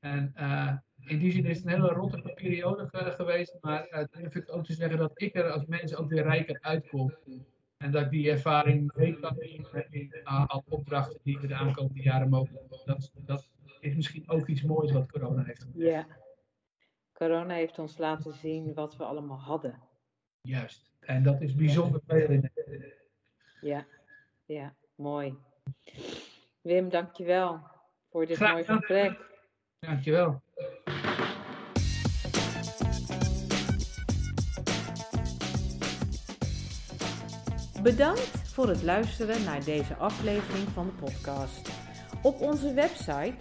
En 0.00 0.32
uh, 0.36 0.76
in 1.04 1.18
die 1.18 1.32
zin 1.32 1.44
is 1.44 1.56
het 1.56 1.66
een 1.66 1.72
hele 1.72 1.92
rottige 1.92 2.32
periode 2.34 2.88
geweest. 2.92 3.58
Maar 3.60 3.88
uh, 3.90 4.04
durf 4.10 4.34
ik 4.34 4.52
ook 4.52 4.64
te 4.64 4.72
zeggen 4.72 4.98
dat 4.98 5.12
ik 5.14 5.34
er 5.34 5.50
als 5.50 5.64
mens 5.66 5.96
ook 5.96 6.08
weer 6.08 6.22
rijker 6.22 6.58
uitkom. 6.60 7.14
En 7.76 7.90
dat 7.90 8.02
ik 8.02 8.10
die 8.10 8.30
ervaring 8.30 8.92
mee 8.94 9.20
kan 9.20 9.36
nemen 9.38 9.86
in 9.90 10.14
uh, 10.22 10.46
al 10.46 10.64
opdrachten 10.68 11.20
die 11.22 11.38
we 11.38 11.46
de 11.46 11.54
aankomende 11.54 12.02
jaren 12.02 12.28
mogen. 12.28 12.58
Dat, 12.84 13.12
dat 13.14 13.48
is 13.80 13.94
misschien 13.94 14.28
ook 14.28 14.46
iets 14.46 14.62
moois 14.62 14.92
wat 14.92 15.12
corona 15.12 15.42
heeft 15.42 15.62
gedaan. 15.62 15.82
Ja, 15.82 16.06
corona 17.12 17.54
heeft 17.54 17.78
ons 17.78 17.98
laten 17.98 18.34
zien 18.34 18.74
wat 18.74 18.96
we 18.96 19.04
allemaal 19.04 19.38
hadden. 19.38 19.82
Juist, 20.40 20.92
en 21.00 21.22
dat 21.22 21.40
is 21.40 21.54
bijzonder 21.54 22.00
veel. 22.06 22.42
Ja, 23.60 23.86
ja, 24.44 24.74
mooi. 24.94 25.36
Wim, 26.66 26.88
dankjewel 26.88 27.60
voor 28.10 28.26
dit 28.26 28.38
mooie 28.38 28.64
gesprek. 28.64 29.18
Dankjewel. 29.78 30.42
Bedankt 37.82 38.52
voor 38.52 38.68
het 38.68 38.82
luisteren 38.82 39.44
naar 39.44 39.64
deze 39.64 39.94
aflevering 39.94 40.68
van 40.68 40.86
de 40.86 40.92
podcast. 40.92 41.70
Op 42.22 42.40
onze 42.40 42.74
website 42.74 43.34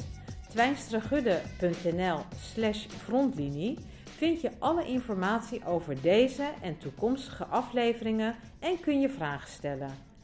twijnstragudde.nl 0.50 2.20
slash 2.36 2.86
frontlinie 2.86 3.78
vind 4.04 4.42
je 4.42 4.52
alle 4.60 4.86
informatie 4.86 5.66
over 5.66 6.02
deze 6.02 6.50
en 6.62 6.78
toekomstige 6.78 7.46
afleveringen 7.46 8.36
en 8.60 8.80
kun 8.80 9.00
je 9.00 9.10
vragen 9.10 9.50
stellen. 9.50 10.15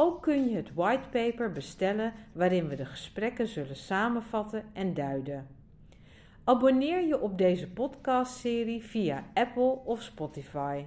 Ook 0.00 0.22
kun 0.22 0.48
je 0.48 0.56
het 0.56 0.74
whitepaper 0.74 1.52
bestellen 1.52 2.12
waarin 2.32 2.68
we 2.68 2.76
de 2.76 2.84
gesprekken 2.84 3.48
zullen 3.48 3.76
samenvatten 3.76 4.64
en 4.72 4.94
duiden. 4.94 5.46
Abonneer 6.44 7.06
je 7.06 7.20
op 7.20 7.38
deze 7.38 7.68
podcastserie 7.68 8.82
via 8.82 9.24
Apple 9.34 9.78
of 9.84 10.02
Spotify. 10.02 10.84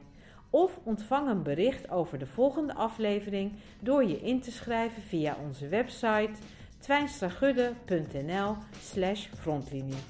Of 0.49 0.79
ontvang 0.83 1.29
een 1.29 1.43
bericht 1.43 1.89
over 1.89 2.19
de 2.19 2.25
volgende 2.25 2.73
aflevering 2.73 3.51
door 3.79 4.03
je 4.03 4.19
in 4.21 4.41
te 4.41 4.51
schrijven 4.51 5.01
via 5.01 5.37
onze 5.45 5.67
website 5.67 6.31
twijnstragudde.nl 6.79 8.55
slash 8.79 9.27
frontlinie. 9.27 10.03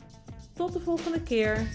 Tot 0.54 0.74
de 0.74 0.80
volgende 0.80 1.24
keer! 1.24 1.68